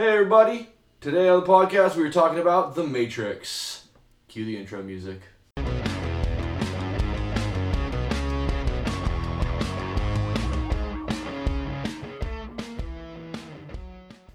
Hey 0.00 0.12
everybody! 0.12 0.66
Today 1.02 1.28
on 1.28 1.40
the 1.40 1.46
podcast 1.46 1.94
we 1.94 2.02
were 2.02 2.08
talking 2.08 2.38
about 2.38 2.74
The 2.74 2.84
Matrix. 2.84 3.84
Cue 4.28 4.46
the 4.46 4.56
intro 4.56 4.82
music. 4.82 5.20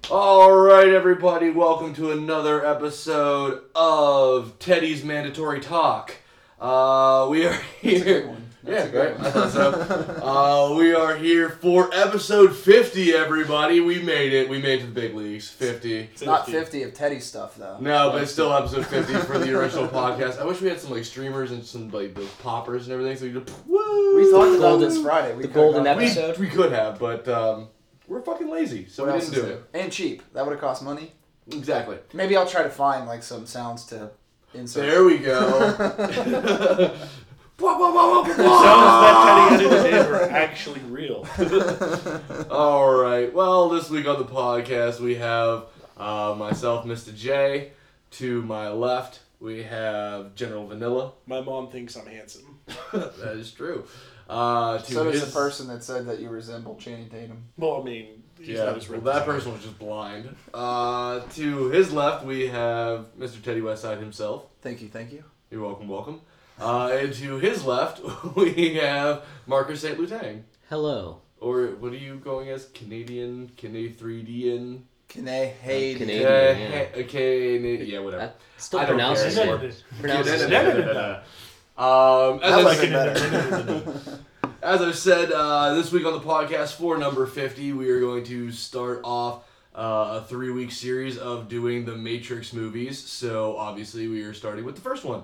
Alright 0.07 0.89
everybody, 0.89 1.49
welcome 1.49 1.95
to 1.95 2.11
another 2.11 2.63
episode 2.63 3.63
of 3.73 4.59
Teddy's 4.59 5.03
Mandatory 5.03 5.61
Talk. 5.61 6.13
Uh, 6.61 7.25
we 7.27 7.47
are 7.47 7.59
here. 7.81 8.37
One. 8.65 8.73
Yeah, 8.73 8.85
That's 8.85 8.87
a 8.87 8.91
good 8.91 9.17
right. 9.19 9.27
I 9.27 9.31
thought 9.31 9.51
so. 9.51 10.71
uh, 10.73 10.75
we 10.77 10.93
are 10.93 11.15
here 11.15 11.49
for 11.49 11.89
episode 11.93 12.55
50, 12.55 13.13
everybody. 13.13 13.79
We 13.79 14.01
made 14.01 14.33
it. 14.33 14.49
We 14.49 14.59
made 14.61 14.79
it 14.79 14.81
to 14.81 14.85
the 14.87 14.91
big 14.93 15.13
leagues. 15.15 15.49
50. 15.49 15.95
It's 15.99 16.21
not 16.23 16.47
50 16.47 16.83
of 16.83 16.93
Teddy 16.93 17.19
stuff, 17.19 17.55
though. 17.55 17.77
No, 17.79 18.11
but 18.11 18.23
it's 18.23 18.31
still 18.31 18.53
episode 18.53 18.85
50 18.87 19.13
for 19.19 19.37
the 19.37 19.57
original 19.57 19.87
podcast. 19.87 20.39
I 20.39 20.45
wish 20.45 20.61
we 20.61 20.69
had 20.69 20.79
some 20.79 20.91
like 20.91 21.05
streamers 21.05 21.51
and 21.51 21.63
some 21.63 21.89
like 21.91 22.15
those 22.15 22.29
poppers 22.41 22.87
and 22.87 22.93
everything 22.93 23.17
so 23.17 23.25
we 23.25 23.31
could 23.33 23.51
woo. 23.67 24.15
We 24.15 24.31
talked 24.31 24.49
about 24.57 24.59
Golden- 24.61 24.89
this 24.89 25.01
Friday. 25.01 25.35
We 25.35 25.41
the 25.43 25.47
golden 25.49 25.83
gone- 25.83 25.97
we, 25.97 26.05
episode. 26.05 26.37
we 26.37 26.47
could 26.47 26.71
have, 26.71 26.97
but 26.99 27.27
um, 27.27 27.67
we're 28.07 28.21
fucking 28.21 28.49
lazy, 28.49 28.87
so 28.87 29.05
What 29.05 29.13
we 29.15 29.19
didn't 29.19 29.33
is 29.35 29.41
do 29.41 29.47
it. 29.47 29.63
And 29.73 29.91
cheap. 29.91 30.23
That 30.33 30.45
would 30.45 30.51
have 30.51 30.61
cost 30.61 30.83
money. 30.83 31.11
Exactly. 31.51 31.97
Maybe 32.13 32.35
I'll 32.35 32.47
try 32.47 32.63
to 32.63 32.69
find 32.69 33.05
like 33.07 33.21
some 33.23 33.45
sounds 33.45 33.85
to 33.87 34.09
insert. 34.53 34.87
There 34.89 35.03
we 35.03 35.17
go. 35.19 36.95
Blah, 37.57 37.77
blah, 37.77 37.91
blah, 37.91 38.23
blah, 38.23 38.35
blah. 38.35 38.63
sounds 38.63 39.59
that 39.59 39.59
Teddy 39.59 39.65
edited 39.75 39.93
in 39.93 40.05
are 40.13 40.29
actually 40.29 40.81
real. 40.81 41.25
All 42.51 42.93
right. 42.93 43.33
Well, 43.33 43.69
this 43.69 43.89
week 43.89 44.05
on 44.07 44.17
the 44.19 44.25
podcast, 44.25 44.99
we 44.99 45.15
have 45.15 45.65
uh, 45.97 46.35
myself, 46.37 46.85
Mr. 46.85 47.15
J. 47.15 47.71
To 48.11 48.41
my 48.41 48.69
left, 48.69 49.19
we 49.39 49.63
have 49.63 50.35
General 50.35 50.67
Vanilla. 50.67 51.13
My 51.27 51.41
mom 51.41 51.69
thinks 51.69 51.95
I'm 51.95 52.05
handsome. 52.07 52.59
that 52.93 53.35
is 53.37 53.51
true. 53.51 53.85
Uh, 54.29 54.77
to 54.79 54.91
so 54.91 55.03
does 55.05 55.21
his, 55.21 55.33
the 55.33 55.39
person 55.39 55.67
that 55.67 55.83
said 55.83 56.07
that 56.07 56.19
you 56.19 56.29
resemble 56.29 56.75
Channing 56.75 57.09
Tatum. 57.09 57.43
Well, 57.57 57.79
I 57.81 57.83
mean, 57.85 58.23
he's 58.37 58.49
Yeah, 58.49 58.65
not 58.65 58.77
as 58.77 58.89
well, 58.89 58.99
ripped 58.99 59.07
as 59.07 59.13
that 59.13 59.21
I 59.21 59.25
am. 59.25 59.25
person 59.25 59.51
was 59.53 59.61
just 59.63 59.79
blind. 59.79 60.35
Uh, 60.53 61.19
to 61.35 61.65
his 61.69 61.91
left, 61.93 62.25
we 62.25 62.47
have 62.47 63.05
Mr. 63.17 63.41
Teddy 63.41 63.61
Westside 63.61 63.99
himself. 63.99 64.45
Thank 64.61 64.81
you, 64.81 64.87
thank 64.89 65.11
you. 65.13 65.23
You're 65.51 65.61
welcome, 65.61 65.87
welcome. 65.87 66.21
Uh, 66.59 66.89
and 66.93 67.13
to 67.13 67.37
his 67.37 67.65
left, 67.65 68.01
we 68.35 68.75
have 68.75 69.23
Marcus 69.45 69.81
St. 69.81 69.97
Lutang. 69.97 70.43
Hello. 70.69 71.21
Or 71.39 71.67
what 71.79 71.91
are 71.91 71.97
you 71.97 72.15
going 72.15 72.49
as? 72.49 72.65
Canadian? 72.67 73.51
Canadian? 73.57 74.87
Kane 75.07 75.25
Hayden. 75.27 75.99
Canadian. 75.99 76.21
Yeah, 76.21 76.57
yeah. 76.57 77.03
okay, 77.03 77.83
yeah, 77.85 77.99
whatever. 77.99 78.21
That 78.23 78.39
still 78.57 78.79
I 78.79 78.85
don't 78.85 78.95
pronounces 78.95 79.35
care. 79.35 79.55
it. 79.63 79.83
Pronounces 79.99 80.49
Yeah, 80.49 80.69
it. 80.69 81.23
Um, 81.77 82.39
as, 82.41 82.53
I 82.53 82.59
I 82.59 82.61
like 82.61 82.77
said, 82.77 82.85
it 82.87 83.65
better. 83.65 84.19
as 84.63 84.81
I 84.81 84.91
said, 84.93 85.31
uh, 85.33 85.73
this 85.73 85.91
week 85.91 86.05
on 86.05 86.13
the 86.13 86.21
podcast 86.21 86.75
for 86.75 86.97
number 86.97 87.25
50, 87.25 87.73
we 87.73 87.89
are 87.89 87.99
going 87.99 88.23
to 88.23 88.49
start 88.53 89.01
off 89.03 89.43
uh, 89.75 90.21
a 90.21 90.25
three 90.25 90.51
week 90.51 90.71
series 90.71 91.17
of 91.17 91.49
doing 91.49 91.83
the 91.83 91.93
Matrix 91.93 92.53
movies. 92.53 92.97
So 92.97 93.57
obviously, 93.57 94.07
we 94.07 94.21
are 94.23 94.33
starting 94.33 94.63
with 94.63 94.75
the 94.75 94.81
first 94.81 95.03
one. 95.03 95.23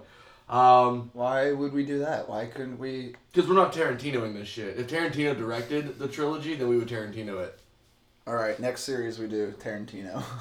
Um, 0.49 1.11
Why 1.13 1.53
would 1.53 1.71
we 1.73 1.85
do 1.85 1.99
that? 1.99 2.27
Why 2.27 2.45
couldn't 2.45 2.77
we? 2.79 3.15
because 3.31 3.49
we're 3.49 3.55
not 3.55 3.71
Tarantinoing 3.73 4.33
this 4.33 4.47
shit. 4.47 4.77
If 4.77 4.87
Tarantino 4.87 5.37
directed 5.37 5.97
the 5.97 6.07
trilogy, 6.07 6.55
then 6.55 6.67
we 6.67 6.77
would 6.77 6.89
Tarantino 6.89 7.41
it. 7.43 7.59
All 8.27 8.35
right, 8.35 8.59
next 8.59 8.81
series 8.83 9.17
we 9.17 9.27
do 9.27 9.53
Tarantino. 9.59 10.23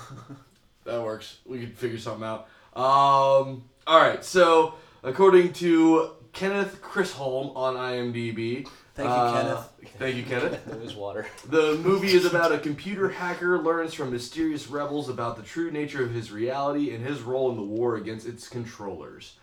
That 0.84 1.02
works. 1.02 1.38
We 1.44 1.60
could 1.60 1.76
figure 1.76 1.98
something 1.98 2.26
out. 2.26 2.48
Um, 2.74 3.64
all 3.86 4.00
right. 4.00 4.24
So, 4.24 4.74
according 5.02 5.52
to 5.54 6.12
Kenneth 6.32 6.80
Chrisholm 6.80 7.54
on 7.54 7.74
IMDb, 7.74 8.66
Thank 8.94 9.08
you, 9.08 9.14
uh, 9.14 9.42
Kenneth. 9.42 9.94
Thank 9.98 10.16
you, 10.16 10.22
Kenneth. 10.22 10.60
There 10.66 10.78
was 10.78 10.94
water. 10.94 11.26
The 11.48 11.78
movie 11.82 12.12
is 12.12 12.24
about 12.24 12.52
a 12.52 12.58
computer 12.58 13.08
hacker 13.10 13.58
learns 13.58 13.94
from 13.94 14.10
mysterious 14.10 14.68
rebels 14.68 15.08
about 15.08 15.36
the 15.36 15.42
true 15.42 15.70
nature 15.70 16.02
of 16.02 16.12
his 16.12 16.32
reality 16.32 16.94
and 16.94 17.04
his 17.04 17.20
role 17.20 17.50
in 17.50 17.56
the 17.56 17.62
war 17.62 17.96
against 17.96 18.26
its 18.26 18.48
controllers. 18.48 19.34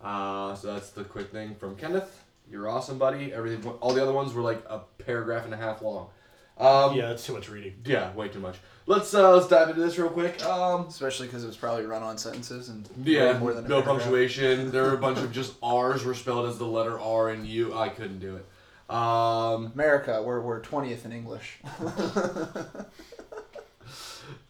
Uh, 0.00 0.54
so 0.54 0.72
that's 0.74 0.90
the 0.90 1.04
quick 1.04 1.30
thing 1.32 1.54
from 1.56 1.76
Kenneth. 1.76 2.24
You're 2.50 2.68
awesome, 2.68 2.98
buddy. 2.98 3.32
Everything. 3.32 3.68
All 3.80 3.92
the 3.92 4.02
other 4.02 4.12
ones 4.12 4.32
were 4.32 4.42
like 4.42 4.64
a 4.68 4.80
paragraph 5.04 5.44
and 5.44 5.52
a 5.52 5.56
half 5.56 5.82
long. 5.82 6.08
Um, 6.56 6.94
Yeah, 6.96 7.08
that's 7.08 7.24
too 7.26 7.34
much 7.34 7.48
reading. 7.48 7.74
yeah, 7.84 8.12
way 8.14 8.28
too 8.28 8.40
much. 8.40 8.56
Let's 8.86 9.12
uh, 9.14 9.32
let's 9.34 9.48
dive 9.48 9.68
into 9.68 9.80
this 9.82 9.98
real 9.98 10.08
quick. 10.08 10.42
Um, 10.44 10.86
Especially 10.88 11.26
because 11.26 11.44
it 11.44 11.46
was 11.46 11.56
probably 11.56 11.84
run-on 11.84 12.16
sentences 12.18 12.68
and 12.70 12.88
Yeah, 13.04 13.32
way 13.34 13.38
more 13.38 13.52
than 13.54 13.64
a 13.66 13.68
no 13.68 13.82
paragraph. 13.82 13.98
punctuation. 14.04 14.70
There 14.72 14.82
were 14.84 14.94
a 14.94 14.98
bunch 14.98 15.18
of 15.18 15.30
just 15.30 15.54
R's 15.62 16.04
were 16.04 16.14
spelled 16.14 16.48
as 16.48 16.58
the 16.58 16.64
letter 16.66 16.98
R 16.98 17.28
and 17.28 17.46
U. 17.46 17.76
I 17.78 17.90
couldn't 17.90 18.18
do 18.20 18.36
it. 18.36 18.46
Um, 18.94 19.72
America, 19.74 20.22
we're 20.22 20.40
we're 20.40 20.60
twentieth 20.60 21.04
in 21.04 21.12
English. 21.12 21.58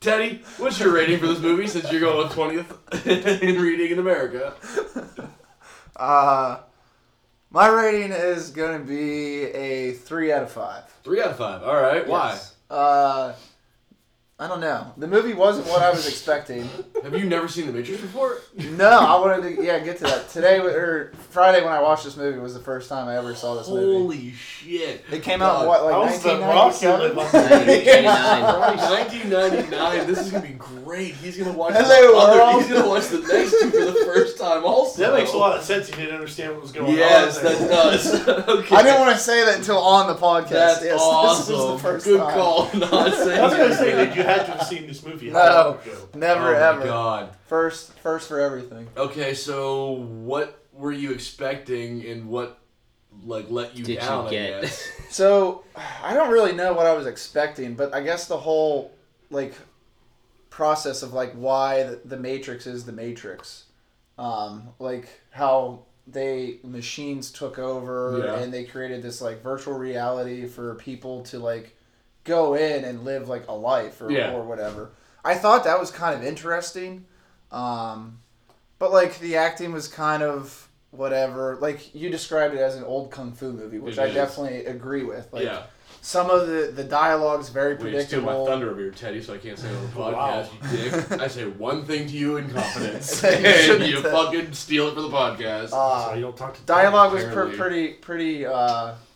Teddy, 0.01 0.43
what's 0.59 0.79
your 0.79 0.93
rating 0.93 1.19
for 1.19 1.27
this 1.27 1.41
movie 1.41 1.67
since 1.67 1.91
you're 1.91 2.01
going 2.01 2.29
twentieth 2.31 2.73
in 3.43 3.61
reading 3.61 3.91
in 3.91 3.99
America? 3.99 4.55
Uh, 5.99 6.61
my 7.51 7.69
rating 7.69 8.13
is 8.13 8.51
gonna 8.51 8.79
be 8.79 9.45
a 9.45 9.93
three 9.93 10.33
out 10.33 10.43
of 10.43 10.51
five. 10.53 10.85
Three 11.03 11.21
out 11.23 11.31
of 11.31 11.37
five. 11.39 11.63
All 11.63 11.81
right. 11.81 12.07
Why? 12.07 12.31
Yes. 12.31 12.55
Uh, 12.71 13.33
I 14.41 14.47
don't 14.47 14.61
know. 14.61 14.93
The 14.97 15.09
movie 15.09 15.35
wasn't 15.35 15.67
what 15.67 15.83
I 15.83 15.91
was 15.91 16.07
expecting. 16.07 16.69
Have 17.03 17.13
you 17.13 17.25
never 17.25 17.49
seen 17.49 17.67
The 17.67 17.73
Matrix 17.73 18.01
before? 18.01 18.39
No, 18.57 18.89
I 18.89 19.19
wanted 19.19 19.57
to 19.57 19.65
yeah 19.65 19.81
get 19.81 19.97
to 19.97 20.05
that 20.05 20.29
today 20.31 20.61
or 20.61 21.11
Friday 21.31 21.65
when 21.65 21.73
I 21.73 21.83
watched 21.83 22.05
this 22.05 22.17
movie 22.17 22.39
was 22.39 22.55
the 22.55 22.61
first 22.61 22.89
time 22.89 23.09
I 23.09 23.17
ever 23.19 23.35
saw 23.35 23.57
this 23.57 23.69
movie. 23.69 23.99
Holy 23.99 24.33
shit! 24.35 25.05
It 25.11 25.25
came 25.25 25.43
out 25.43 25.63
in 25.63 25.67
what 25.67 25.83
like 25.85 25.97
was 26.13 26.23
the 26.23 26.39
rock 26.39 26.81
you 26.81 26.89
live 26.89 27.17
1997. 27.17 28.45
under. 28.47 28.77
1999. 28.77 30.07
This 30.09 30.19
is 30.21 30.31
gonna 30.31 30.47
be 30.47 30.53
great. 30.55 31.15
He's 31.17 31.37
gonna 31.37 31.51
watch. 31.59 31.75
Hello, 31.75 32.13
the 32.13 32.17
other, 32.17 32.39
world. 32.39 32.63
He's 32.63 32.73
gonna 32.73 32.89
watch 32.89 33.09
the 33.09 33.19
next 33.19 33.51
two 33.61 33.71
for 33.73 33.85
the 33.87 34.05
first 34.05 34.39
time. 34.39 34.65
Also, 34.65 35.03
That 35.03 35.15
makes 35.19 35.33
a 35.33 35.37
lot 35.37 35.59
of 35.59 35.65
sense. 35.65 35.89
You 35.91 35.97
didn't 35.97 36.15
understand 36.15 36.53
what 36.53 36.63
was 36.63 36.71
going 36.71 36.95
Yes, 36.97 37.39
on. 37.39 37.45
that 37.45 37.69
does. 37.69 38.29
okay. 38.49 38.77
I 38.77 38.83
didn't 38.85 39.01
want 39.01 39.17
to 39.17 39.21
say 39.21 39.45
that 39.47 39.59
until 39.59 39.79
on 39.79 40.07
the 40.07 40.15
podcast. 40.15 40.49
That's 40.51 40.85
yes, 40.85 41.01
awesome. 41.03 41.53
This 41.53 41.61
was 41.65 41.83
the 41.83 41.89
first 41.89 42.05
Good 42.07 42.21
time. 42.21 42.33
call. 42.35 42.71
Not 42.75 43.13
saying. 43.15 43.41
I 43.41 43.45
was 43.45 43.55
going 43.55 43.71
to 43.71 43.75
say 43.77 43.93
anything. 43.93 44.09
that 44.11 44.17
you 44.17 44.23
had 44.33 44.47
to 44.47 44.53
have 44.53 44.67
seen 44.67 44.87
this 44.87 45.05
movie. 45.05 45.29
a 45.31 45.33
No. 45.33 45.39
long 45.41 45.79
ago. 45.95 46.09
Never 46.15 46.49
oh 46.57 46.61
my 46.61 46.67
ever. 46.69 46.85
god. 46.85 47.31
First, 47.47 47.93
first 48.01 48.29
for 48.29 48.41
everything. 48.41 48.89
Okay, 48.97 49.35
so 49.35 49.93
what 49.93 50.63
were 50.73 50.93
you 50.93 51.13
expecting, 51.13 52.05
and 52.07 52.29
what 52.29 52.59
like 53.25 53.47
let 53.51 53.77
you 53.77 53.85
Did 53.85 53.99
down? 54.01 54.25
you 54.25 54.29
I 54.29 54.31
get? 54.31 54.61
guess? 54.63 54.89
So 55.11 55.65
I 56.05 56.13
don't 56.15 56.31
really 56.31 56.53
know 56.53 56.75
what 56.75 56.87
I 56.87 56.93
was 56.93 57.07
expecting, 57.07 57.75
but 57.75 57.95
I 57.95 58.03
guess 58.03 58.27
the 58.29 58.37
whole 58.37 58.93
like 59.31 59.55
process 60.51 61.03
of 61.03 61.13
like 61.13 61.33
why 61.33 61.83
the, 61.85 62.01
the 62.05 62.17
Matrix 62.17 62.67
is 62.67 62.85
the 62.85 62.93
Matrix, 62.93 63.65
um, 64.19 64.69
like 64.79 65.09
how 65.31 65.81
they 66.07 66.59
machines 66.65 67.31
took 67.31 67.59
over 67.59 68.23
Yeah. 68.25 68.39
and 68.41 68.53
they 68.53 68.65
created 68.65 69.03
this 69.03 69.21
like 69.21 69.43
virtual 69.43 69.75
reality 69.75 70.47
for 70.47 70.75
people 70.77 71.23
to 71.25 71.39
like 71.39 71.75
go 72.29 72.55
in 72.55 72.85
and 72.85 73.05
live 73.05 73.29
like 73.29 73.49
a 73.49 73.53
life 73.55 74.01
or, 74.01 74.11
Yeah. 74.13 74.33
or 74.35 74.43
whatever. 74.45 74.91
I 75.25 75.35
thought 75.35 75.65
that 75.65 75.81
was 75.81 75.91
kind 75.91 76.15
of 76.15 76.23
interesting, 76.25 77.07
um, 77.51 78.21
but 78.79 78.93
like 78.93 79.19
the 79.19 79.37
acting 79.37 79.73
was 79.73 79.89
kind 79.89 80.23
of 80.23 80.69
whatever. 80.91 81.57
Like 81.61 81.95
you 81.95 82.09
described 82.11 82.55
it 82.55 82.61
as 82.61 82.77
an 82.77 82.85
old 82.85 83.11
kung 83.11 83.33
fu 83.33 83.53
movie, 83.53 83.79
which 83.79 83.99
It 83.99 84.03
I 84.03 84.07
is. 84.07 84.15
definitely 84.15 84.67
agree 84.67 85.03
with. 85.05 85.33
Like 85.33 85.45
yeah. 85.45 85.65
some 86.01 86.31
of 86.31 86.47
the 86.47 86.71
the 86.75 86.85
dialogue's 86.85 87.49
very 87.49 87.75
Wait, 87.75 87.93
you 87.93 88.01
steal 88.03 88.21
my 88.21 88.27
predictable. 88.27 88.47
thunder 88.47 88.71
over 88.71 88.81
here, 88.81 88.91
Teddy, 88.93 89.21
so 89.21 89.35
I 89.35 89.39
can't 89.39 89.59
say 89.59 89.69
it 89.69 89.77
on 89.77 89.91
the 89.91 89.97
Wow. 90.01 90.47
podcast, 90.47 90.73
you 90.73 90.91
dick. 91.11 91.21
I 91.21 91.27
say 91.29 91.45
one 91.49 91.85
thing 91.85 92.07
to 92.07 92.13
you 92.17 92.37
in 92.37 92.49
confidence, 92.55 93.23
You 93.23 93.29
and 93.31 93.65
shouldn't 93.67 93.91
you 93.91 94.01
have. 94.03 94.13
fucking 94.13 94.53
steal 94.53 94.89
it 94.89 94.95
for 94.95 95.03
the 95.03 95.11
podcast. 95.11 95.71
So 95.71 95.77
Uh, 95.79 96.13
you 96.15 96.23
don't 96.23 96.37
talk 96.37 96.55
to 96.55 96.63
dialogue 96.63 97.13
was 97.13 97.25
pr- 97.25 97.57
pretty 97.57 97.89
pretty 97.95 98.47
uh, 98.47 98.93
Piss 98.93 98.97
poor. 98.97 99.08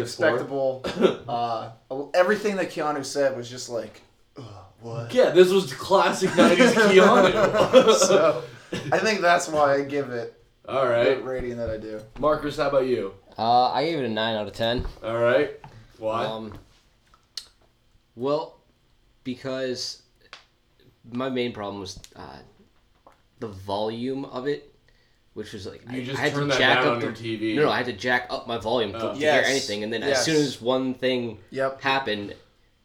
Expectable. 0.00 0.84
uh, 1.28 1.70
everything 2.14 2.56
that 2.56 2.70
Keanu 2.70 3.04
said 3.04 3.36
was 3.36 3.48
just 3.48 3.68
like, 3.68 4.02
"Ugh, 4.36 4.44
what? 4.80 5.12
Yeah, 5.14 5.30
this 5.30 5.50
was 5.50 5.70
the 5.70 5.76
classic 5.76 6.30
'90s 6.30 6.72
Keanu. 6.90 7.92
so 7.98 8.42
I 8.92 8.98
think 8.98 9.20
that's 9.20 9.48
why 9.48 9.74
I 9.74 9.82
give 9.82 10.10
it 10.10 10.40
All 10.68 10.86
right. 10.86 11.18
the 11.18 11.22
rating 11.22 11.56
that 11.58 11.70
I 11.70 11.76
do. 11.76 12.00
Marcus, 12.18 12.56
how 12.56 12.68
about 12.68 12.86
you? 12.86 13.14
Uh, 13.36 13.70
I 13.70 13.84
gave 13.84 13.98
it 13.98 14.04
a 14.04 14.08
nine 14.08 14.36
out 14.36 14.46
of 14.46 14.52
ten. 14.52 14.84
All 15.02 15.18
right, 15.18 15.52
why? 15.98 16.24
Um, 16.26 16.54
well, 18.16 18.58
because 19.24 20.02
my 21.10 21.28
main 21.28 21.52
problem 21.52 21.80
was 21.80 22.00
uh, 22.16 22.38
the 23.38 23.48
volume 23.48 24.24
of 24.24 24.46
it, 24.46 24.74
which 25.38 25.52
was 25.52 25.66
like 25.66 25.80
you 25.90 26.00
I, 26.02 26.04
just 26.04 26.18
I 26.18 26.22
had 26.22 26.32
turn 26.32 26.40
to 26.42 26.46
that 26.48 26.58
jack 26.58 26.78
down 26.78 26.86
up 26.88 26.92
on 26.94 26.98
the 27.00 27.06
your 27.06 27.38
TV. 27.38 27.54
no, 27.54 27.62
no, 27.66 27.70
I 27.70 27.76
had 27.76 27.86
to 27.86 27.92
jack 27.92 28.26
up 28.28 28.48
my 28.48 28.58
volume 28.58 28.92
to, 28.92 29.10
Oh. 29.10 29.14
to 29.14 29.18
Yes. 29.20 29.44
hear 29.46 29.50
anything, 29.54 29.84
and 29.84 29.92
then 29.92 30.02
Yes. 30.02 30.18
as 30.18 30.24
soon 30.24 30.36
as 30.36 30.60
one 30.60 30.94
thing 30.94 31.38
Yep. 31.50 31.80
happened, 31.80 32.34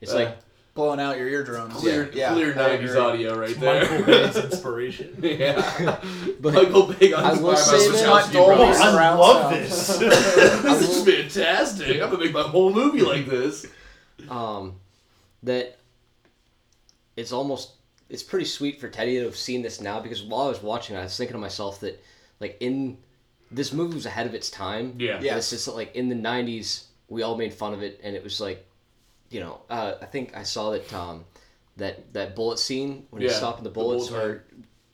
it's 0.01 0.11
Uh, 0.13 0.17
like 0.17 0.38
blowing 0.75 1.00
out 1.00 1.17
your 1.17 1.27
eardrums. 1.27 1.73
Clear, 1.73 2.11
yeah, 2.13 2.31
clear 2.33 2.53
90s 2.53 2.91
agree. 2.91 3.00
audio 3.01 3.35
right 3.38 3.59
Michael 3.59 3.97
there. 3.97 4.03
Bay's 4.05 4.35
inspiration. 4.38 5.17
yeah. 5.23 6.00
But 6.39 6.53
Michael 6.53 6.94
Bay 6.94 7.07
I 7.13 7.21
got 7.33 7.41
will 7.41 7.51
inspired 7.51 7.77
by 7.77 7.83
say 7.83 7.88
the 7.91 7.97
that- 7.97 8.07
Wachowski 8.07 8.33
Dolby 8.33 8.63
I 8.63 9.13
love 9.15 9.51
this. 9.53 9.88
this 9.97 10.89
is 10.89 11.03
fantastic. 11.06 12.01
I'm 12.01 12.11
gonna 12.11 12.23
make 12.23 12.33
my 12.33 12.41
whole 12.44 12.71
movie 12.71 13.01
like 13.01 13.25
this. 13.27 13.65
um, 14.29 14.75
that 15.44 15.79
it's 17.15 17.31
almost 17.31 17.71
it's 18.09 18.23
pretty 18.23 18.45
sweet 18.45 18.79
for 18.79 18.89
Teddy 18.89 19.17
to 19.17 19.23
have 19.25 19.35
seen 19.35 19.61
this 19.63 19.81
now 19.81 19.99
because 19.99 20.21
while 20.23 20.41
I 20.45 20.49
was 20.49 20.61
watching, 20.61 20.95
it, 20.95 20.99
I 20.99 21.03
was 21.03 21.17
thinking 21.17 21.33
to 21.33 21.39
myself 21.39 21.79
that 21.79 22.03
like 22.44 22.57
in 22.60 22.98
this 23.51 23.72
movie 23.74 23.95
was 23.95 24.06
ahead 24.06 24.28
of 24.28 24.34
its 24.36 24.50
time. 24.50 24.95
Yeah. 24.98 25.19
Yeah. 25.22 25.38
It's 25.38 25.50
just 25.50 25.68
like 25.68 25.95
in 25.95 26.10
the 26.10 26.16
'90s, 26.16 26.86
we 27.07 27.22
all 27.24 27.38
made 27.38 27.54
fun 27.54 27.74
of 27.74 27.81
it, 27.81 28.00
and 28.04 28.16
it 28.16 28.24
was 28.24 28.40
like, 28.42 28.66
you 29.30 29.40
know, 29.40 29.62
uh, 29.69 29.94
I 30.01 30.06
think 30.06 30.36
I 30.36 30.44
saw 30.44 30.72
that 30.72 30.92
um, 30.94 31.25
that 31.78 32.13
that 32.13 32.36
bullet 32.36 32.60
scene 32.60 33.07
when 33.10 33.22
Yeah, 33.22 33.30
he's 33.30 33.38
stopping 33.38 33.63
the 33.63 33.69
the 33.69 33.74
bullets, 33.74 34.10
bullet 34.10 34.19
where 34.22 34.44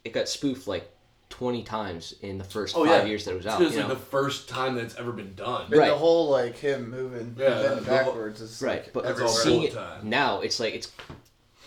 it 0.05 0.13
got 0.13 0.27
spoofed 0.29 0.67
like 0.67 0.89
20 1.29 1.63
times 1.63 2.15
in 2.21 2.37
the 2.37 2.43
first 2.43 2.75
Oh 2.75 2.85
five 2.85 3.03
yeah, 3.03 3.09
years 3.09 3.25
that 3.25 3.31
it 3.31 3.37
was 3.37 3.45
out. 3.47 3.61
It's 3.61 3.73
you 3.73 3.79
like 3.79 3.87
know? 3.89 3.93
the 3.95 3.99
first 4.01 4.49
time 4.49 4.75
that's 4.75 4.95
ever 4.95 5.11
been 5.11 5.33
done. 5.35 5.67
But 5.69 5.77
Right. 5.79 5.89
the 5.89 5.95
whole 5.97 6.29
like 6.29 6.57
him 6.57 6.89
moving 6.89 7.35
Yeah, 7.37 7.49
bending 7.49 7.83
the 7.83 7.95
whole- 7.97 8.05
backwards 8.13 8.41
is 8.41 8.61
Right, 8.61 8.83
like 8.83 8.93
but 8.93 9.03
That's 9.03 9.21
all 9.21 9.27
seeing 9.27 9.63
it 9.63 9.73
time. 9.73 10.09
now, 10.09 10.41
it's 10.41 10.59
like 10.59 10.73
it's 10.73 10.91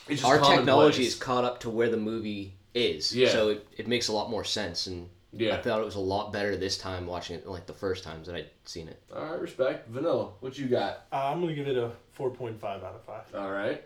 It's 0.09 0.21
just 0.21 0.25
our 0.25 0.39
technology 0.39 0.67
commonplace. 0.67 0.99
is 1.09 1.15
caught 1.15 1.45
up 1.45 1.61
to 1.61 1.71
where 1.71 1.89
the 1.91 1.97
movie 1.97 2.55
is. 2.75 3.15
Yeah. 3.15 3.29
So 3.31 3.51
it, 3.51 3.67
it 3.77 3.87
makes 3.87 4.09
a 4.09 4.13
lot 4.13 4.29
more 4.31 4.45
sense, 4.45 4.87
and 4.89 5.09
Yeah. 5.33 5.55
I 5.57 5.63
thought 5.63 5.81
it 5.81 5.85
was 5.85 5.95
a 5.95 6.01
lot 6.01 6.33
better 6.33 6.57
this 6.57 6.77
time 6.77 7.07
watching 7.07 7.37
it 7.37 7.45
than 7.45 7.53
like 7.53 7.67
the 7.67 7.73
first 7.73 8.05
times 8.05 8.27
that 8.27 8.37
I'd 8.37 8.51
seen 8.65 8.89
it. 8.89 9.03
All 9.15 9.25
right, 9.25 9.41
respect. 9.41 9.89
Vanilla, 9.89 10.31
what 10.41 10.59
you 10.59 10.67
got? 10.67 11.07
Uh, 11.13 11.31
I'm 11.33 11.41
gonna 11.41 11.55
give 11.55 11.69
it 11.69 11.77
a 11.77 11.91
4.5 12.19 12.63
out 12.65 12.83
of 12.83 13.03
five. 13.05 13.25
All 13.35 13.51
right. 13.51 13.83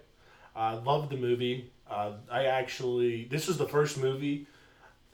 I 0.55 0.75
loved 0.75 1.11
the 1.11 1.17
movie. 1.17 1.71
Uh, 1.89 2.13
I 2.31 2.47
actually, 2.47 3.25
this 3.25 3.47
was 3.47 3.59
the 3.59 3.69
first 3.69 3.99
movie 3.99 4.47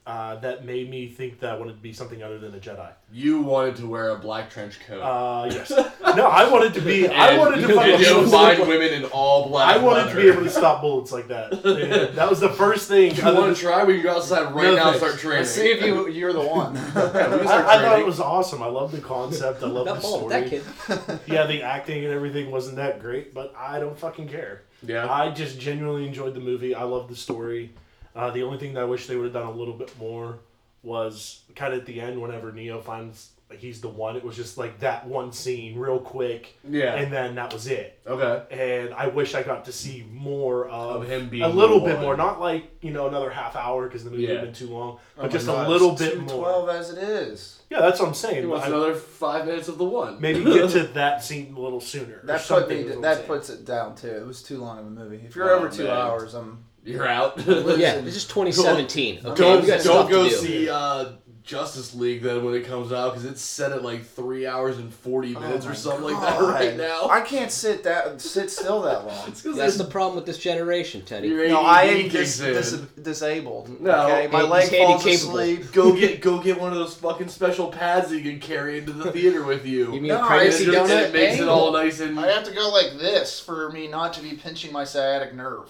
uh, 0.05 0.35
that 0.37 0.65
made 0.65 0.91
me 0.91 1.07
think 1.07 1.39
that 1.39 1.51
I 1.53 1.57
wanted 1.57 1.75
to 1.75 1.79
be 1.81 1.93
something 1.93 2.25
other 2.25 2.37
than 2.37 2.53
a 2.55 2.59
Jedi. 2.59 2.91
You 3.13 3.41
wanted 3.41 3.77
to 3.77 3.87
wear 3.87 4.11
a 4.11 4.19
black 4.19 4.51
trench 4.51 4.81
coat. 4.81 5.01
Uh, 5.01 5.49
yes. 5.49 5.71
no, 5.71 6.27
I 6.27 6.51
wanted 6.51 6.75
to 6.75 6.81
be. 6.81 7.07
I 7.07 7.39
wanted 7.39 7.61
to 7.61 7.69
you 7.69 7.75
fucking 7.77 8.03
know, 8.03 8.27
find 8.29 8.67
women 8.67 8.93
in 8.95 9.05
all 9.07 9.49
black. 9.49 9.77
I 9.77 9.79
wanted 9.79 10.11
to 10.11 10.17
be 10.17 10.29
able 10.29 10.43
to 10.43 10.51
stop 10.51 10.81
bullets 10.81 11.13
like 11.13 11.29
that. 11.29 11.53
Yeah, 11.83 12.07
that 12.13 12.29
was 12.29 12.39
the 12.41 12.49
first 12.51 12.89
thing. 12.89 13.15
You 13.15 13.25
want 13.25 13.57
to 13.57 13.61
try? 13.61 13.85
We 13.85 13.95
can 13.95 14.03
go 14.03 14.17
outside 14.17 14.53
right 14.55 14.65
No, 14.65 14.75
now 14.77 14.89
and 14.91 14.99
start 14.99 15.19
training. 15.19 15.39
Let's 15.41 15.51
see 15.53 15.71
if 15.71 15.81
you 15.83 16.09
you're 16.09 16.33
the 16.33 16.41
one. 16.41 16.75
Yeah, 16.95 17.37
I, 17.49 17.79
I 17.79 17.83
thought 17.83 17.99
it 17.99 18.07
was 18.07 18.21
awesome. 18.21 18.63
I 18.63 18.67
love 18.67 18.93
the 18.93 19.01
concept. 19.01 19.63
I 19.63 19.67
love 19.67 19.87
the 19.87 19.95
That, 19.95 20.03
story. 20.03 20.29
that 20.29 20.49
kid. 20.49 21.21
Yeah, 21.33 21.47
the 21.47 21.63
acting 21.63 22.05
and 22.05 22.13
everything 22.13 22.51
wasn't 22.51 22.77
that 22.77 23.01
great, 23.01 23.33
but 23.35 23.55
I 23.57 23.79
don't 23.79 23.99
fucking 23.99 24.29
care. 24.29 24.63
Yeah. 24.87 25.11
I 25.11 25.31
just 25.31 25.59
genuinely 25.59 26.07
enjoyed 26.07 26.35
the 26.35 26.41
movie. 26.41 26.75
I 26.75 26.83
love 26.85 27.09
the 27.09 27.17
story. 27.17 27.73
Uh, 28.15 28.31
the 28.31 28.43
only 28.43 28.59
thing 28.59 28.75
that 28.75 28.81
I 28.83 28.85
wish 28.85 29.07
they 29.07 29.17
would 29.17 29.25
have 29.25 29.33
done 29.33 29.47
a 29.47 29.51
little 29.53 29.75
bit 29.75 29.97
more 29.99 30.39
was 30.83 31.43
kind 31.55 31.73
of 31.73 31.81
at 31.81 31.87
the 31.87 32.01
end, 32.01 32.21
whenever 32.21 32.53
Neo 32.53 32.81
finds 32.81 33.31
like, 33.49 33.61
he's 33.61 33.81
the 33.83 33.89
one. 33.89 34.17
It 34.17 34.25
was 34.25 34.35
just 34.35 34.57
like 34.59 34.81
that 34.81 35.07
one 35.07 35.31
scene, 35.31 35.79
real 35.79 35.99
quick, 36.01 36.55
Yeah. 36.69 36.95
and 36.95 37.13
then 37.13 37.35
that 37.37 37.53
was 37.53 37.67
it. 37.67 38.01
okay. 38.07 38.43
And 38.83 38.95
I 38.95 39.09
wish 39.09 39.35
I 39.35 39.43
got 39.43 39.67
to 39.67 39.73
see 39.73 40.07
more 40.11 40.67
of, 40.69 41.03
Of 41.03 41.09
him 41.09 41.29
being 41.29 41.43
a 41.43 41.49
little 41.49 41.81
bit 41.81 42.01
more, 42.01 42.17
not 42.17 42.41
like 42.41 42.65
you 42.81 42.91
know 42.93 43.07
another 43.09 43.29
half 43.31 43.55
hour 43.55 43.87
because 43.87 44.05
the 44.05 44.11
movie 44.11 44.23
Yeah. 44.25 44.37
had 44.37 44.41
been 44.43 44.55
too 44.55 44.69
long, 44.69 44.93
Oh 44.93 45.01
but 45.17 45.23
my 45.25 45.29
just 45.29 45.47
God, 45.47 45.67
a 45.67 45.71
little 45.71 45.93
bit 45.93 46.17
more. 46.19 46.29
212 46.29 46.69
as 46.71 46.91
it 46.91 46.99
is. 46.99 47.63
Yeah, 47.71 47.81
that's 47.83 48.01
what 48.01 48.07
I'm 48.07 48.13
He 48.15 48.19
saying. 48.19 48.49
wants 48.49 48.65
I- 48.65 48.69
another 48.69 48.95
five 48.95 49.45
minutes 49.47 49.69
of 49.69 49.77
the 49.79 49.85
one. 49.85 50.19
maybe 50.21 50.43
get 50.43 50.71
to 50.71 50.83
that 50.95 51.23
scene 51.23 51.55
a 51.57 51.61
little 51.61 51.81
sooner. 51.81 52.21
That 52.25 52.41
put 52.49 52.69
me. 52.71 52.77
is 52.77 52.87
what 52.87 52.95
I'm 52.97 53.03
That 53.03 53.27
puts 53.27 53.51
it 53.51 53.65
down 53.67 53.95
too. 53.97 54.09
It 54.09 54.27
was 54.27 54.43
too 54.43 54.59
long 54.59 54.79
of 54.79 54.87
a 54.87 54.91
movie. 54.91 55.23
If 55.27 55.37
you're 55.37 55.51
Oh, 55.51 55.59
over 55.59 55.69
two 55.69 55.85
man. 55.85 55.93
hours, 55.97 56.35
I'm. 56.35 56.65
You're 56.85 57.07
out. 57.07 57.39
Yeah, 57.39 58.01
this 58.01 58.17
is 58.17 58.25
2017. 58.27 59.21
Okay, 59.25 59.35
don't 59.43 59.61
we 59.63 59.67
got 59.69 59.85
don't 59.85 60.11
go 60.11 60.25
to 60.25 60.31
do. 60.31 60.35
see 60.37 60.69
uh, 60.69 61.13
Justice 61.45 61.95
League 61.95 62.23
then 62.23 62.45
when 62.45 62.55
it 62.55 62.65
comes 62.67 62.93
out 62.93 63.11
because 63.15 63.25
it's 63.25 63.41
set 63.43 63.73
at 63.73 63.83
like 63.85 64.05
three 64.05 64.47
hours 64.47 64.79
and 64.79 64.93
forty 64.93 65.33
minutes 65.35 65.65
Oh 65.65 65.69
or 65.69 65.71
my 65.71 65.77
something 65.77 66.05
like 66.15 66.21
that 66.21 66.41
right 66.41 66.77
now. 66.77 67.09
I 67.09 67.21
can't 67.21 67.51
sit 67.53 67.83
that 67.85 68.21
sit 68.21 68.51
still 68.51 68.83
that 68.83 69.07
long. 69.07 69.29
It's 69.29 69.43
'cause 69.45 69.57
That's 69.57 69.77
the 69.77 69.85
problem 69.85 70.17
with 70.17 70.27
this 70.27 70.39
generation, 70.39 71.05
Teddy. 71.05 71.29
your 71.29 71.49
No, 71.49 71.61
I 71.63 71.83
am 71.85 72.11
kicks 72.11 72.39
dis- 72.39 72.71
dis- 72.71 72.81
disabled. 73.01 73.81
No, 73.81 74.07
okay, 74.09 74.27
my 74.29 74.41
he's 74.43 74.49
leg 74.51 74.69
falls 74.71 75.05
handy-capable. 75.05 75.39
asleep. 75.39 75.73
go 75.73 75.93
get 75.95 76.21
go 76.21 76.39
get 76.41 76.61
one 76.61 76.73
of 76.73 76.79
those 76.79 76.95
fucking 76.95 77.29
special 77.29 77.69
pads 77.69 78.11
that 78.11 78.19
you 78.21 78.31
can 78.31 78.41
carry 78.41 78.79
into 78.79 78.93
the 78.93 79.11
theater 79.13 79.45
with 79.45 79.65
you. 79.67 79.87
You 79.87 80.01
mean 80.01 80.09
No, 80.09 80.19
a 80.19 80.23
I 80.23 80.27
pregnancy 80.29 80.65
just- 80.67 80.91
donut? 80.93 81.03
it 81.09 81.13
makes 81.13 81.41
it 81.41 81.49
all 81.49 81.73
nice 81.73 82.01
and 82.01 82.19
I 82.19 82.29
have 82.31 82.45
to 82.45 82.53
go 82.53 82.71
like 82.71 82.99
this 82.99 83.39
for 83.41 83.71
me 83.71 83.87
not 83.89 84.13
to 84.15 84.21
be 84.23 84.33
pinching 84.35 84.73
my 84.73 84.83
sciatic 84.85 85.33
nerve. 85.35 85.69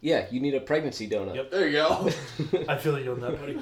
Yeah, 0.00 0.26
you 0.30 0.40
need 0.40 0.54
a 0.54 0.60
pregnancy 0.60 1.08
donut. 1.08 1.34
Yep. 1.34 1.50
there 1.50 1.66
you 1.66 1.72
go. 1.72 2.10
I 2.68 2.76
feel 2.76 2.92
like 2.92 3.04
you 3.04 3.12
on 3.12 3.20
that, 3.20 3.38
buddy. 3.40 3.58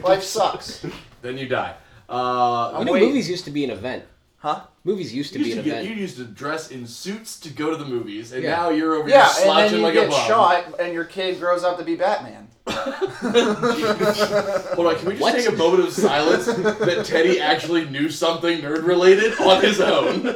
Life 0.08 0.22
sucks. 0.22 0.84
then 1.22 1.38
you 1.38 1.46
die. 1.48 1.74
Uh, 2.08 2.76
You 2.78 2.84
know, 2.84 2.92
Wait. 2.92 3.02
movies 3.02 3.28
used 3.30 3.44
to 3.44 3.50
be 3.50 3.64
an 3.64 3.70
event. 3.70 4.04
Huh? 4.40 4.62
Movies 4.84 5.12
used 5.14 5.34
to 5.34 5.38
you 5.38 5.44
be 5.44 5.48
used 5.50 5.58
an 5.58 5.64
to, 5.64 5.70
get, 5.70 5.80
event. 5.82 5.94
you 5.96 6.00
used 6.02 6.16
to 6.16 6.24
dress 6.24 6.70
in 6.70 6.86
suits 6.86 7.38
to 7.40 7.50
go 7.50 7.70
to 7.70 7.76
the 7.76 7.84
movies, 7.84 8.32
and 8.32 8.42
Yeah. 8.42 8.56
now 8.56 8.70
you're 8.70 8.94
over 8.94 9.06
here 9.06 9.16
Yeah, 9.18 9.30
here 9.34 9.36
and 9.36 9.36
then 9.36 9.68
slouching 9.68 9.76
you 9.78 9.82
like 9.84 9.94
get 9.94 10.08
bum. 10.10 10.26
shot, 10.26 10.80
and 10.80 10.94
your 10.94 11.04
kid 11.04 11.38
grows 11.38 11.62
up 11.62 11.76
to 11.76 11.84
be 11.84 11.94
Batman. 11.94 12.48
Hold 12.70 12.86
on, 14.86 14.96
can 14.96 15.06
we 15.06 15.12
just 15.12 15.20
What? 15.20 15.34
take 15.34 15.48
a 15.48 15.52
moment 15.52 15.84
of 15.84 15.92
silence 15.92 16.46
that 16.46 17.04
Teddy 17.04 17.38
actually 17.40 17.84
knew 17.90 18.08
something 18.08 18.60
nerd 18.62 18.86
related 18.86 19.38
on 19.40 19.60
his 19.62 19.78
own? 19.80 20.28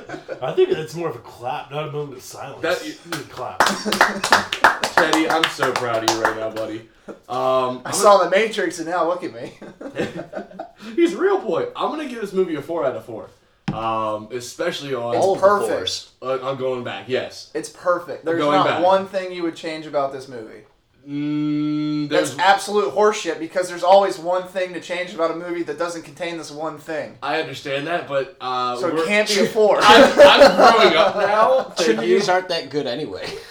I 0.43 0.53
think 0.53 0.69
it's 0.71 0.95
more 0.95 1.09
of 1.09 1.17
a 1.17 1.21
clap, 1.21 1.71
not 1.71 1.89
a 1.89 1.93
moment 1.93 2.19
of 2.19 2.23
silence. 2.23 2.61
That- 2.61 2.85
You 2.87 2.93
need 3.07 3.21
a 3.21 3.25
clap. 3.31 3.59
Teddy, 4.95 5.29
I'm 5.31 5.45
so 5.51 5.73
proud 5.73 6.05
of 6.09 6.15
you 6.15 6.23
right 6.23 6.37
now, 6.37 6.51
buddy. 6.51 6.89
Um, 7.09 7.15
I 7.29 7.81
I'm 7.87 7.93
saw 7.95 8.19
The 8.23 8.29
Matrix, 8.31 8.79
and 8.81 8.89
now 8.89 9.09
look 9.09 9.25
at 9.25 9.33
me. 9.33 9.55
gonna- 9.79 10.69
he's 10.95 11.15
a 11.15 11.19
real 11.19 11.39
boy. 11.41 11.69
I'm 11.75 11.89
gonna 11.91 12.07
give 12.09 12.21
this 12.21 12.33
movie 12.35 12.57
a 12.57 12.63
four 12.63 12.85
out 12.85 12.97
of 12.97 13.05
four. 13.07 13.31
Um, 13.85 14.29
especially 14.33 14.95
on 14.95 15.15
It's 15.17 15.25
All 15.25 15.35
of 15.35 15.41
perfect. 15.41 15.69
the 15.71 15.77
fours. 15.77 16.13
uh, 16.23 16.39
on 16.49 16.57
going 16.57 16.85
back. 16.85 17.09
Yes. 17.09 17.51
It's 17.55 17.69
perfect. 17.69 18.25
There's 18.25 18.39
Going 18.39 18.57
not 18.59 18.67
back. 18.67 18.83
one 18.85 19.07
thing 19.07 19.33
you 19.33 19.43
would 19.43 19.57
change 19.57 19.87
about 19.87 20.13
this 20.13 20.29
movie. 20.29 20.63
Mm, 21.09 22.09
That's 22.09 22.39
absolute 22.39 22.95
horseshit 22.95 23.39
because 23.39 23.69
there's 23.69 23.83
always 23.85 24.19
one 24.19 24.47
thing 24.49 24.73
to 24.73 24.81
change 24.81 25.13
about 25.13 25.31
a 25.33 25.37
movie 25.37 25.63
that 25.65 25.79
doesn't 25.79 26.03
contain 26.03 26.39
this 26.39 26.51
one 26.51 26.79
thing. 26.79 27.19
I 27.23 27.41
understand 27.43 27.87
that, 27.89 28.09
but 28.09 28.37
uh, 28.41 28.77
So 28.77 28.97
it 28.97 29.07
can't 29.07 29.29
be 29.29 29.41
a 29.41 29.47
four. 29.49 29.79
I'm, 29.83 30.05
I'm 30.19 30.57
growing 30.57 30.97
up 30.97 31.17
now. 31.17 31.63
Thank 31.77 31.89
you. 31.89 31.95
Trinities 31.95 32.29
aren't 32.31 32.49
that 32.49 32.71
good 32.71 32.87
anyway. 32.87 33.27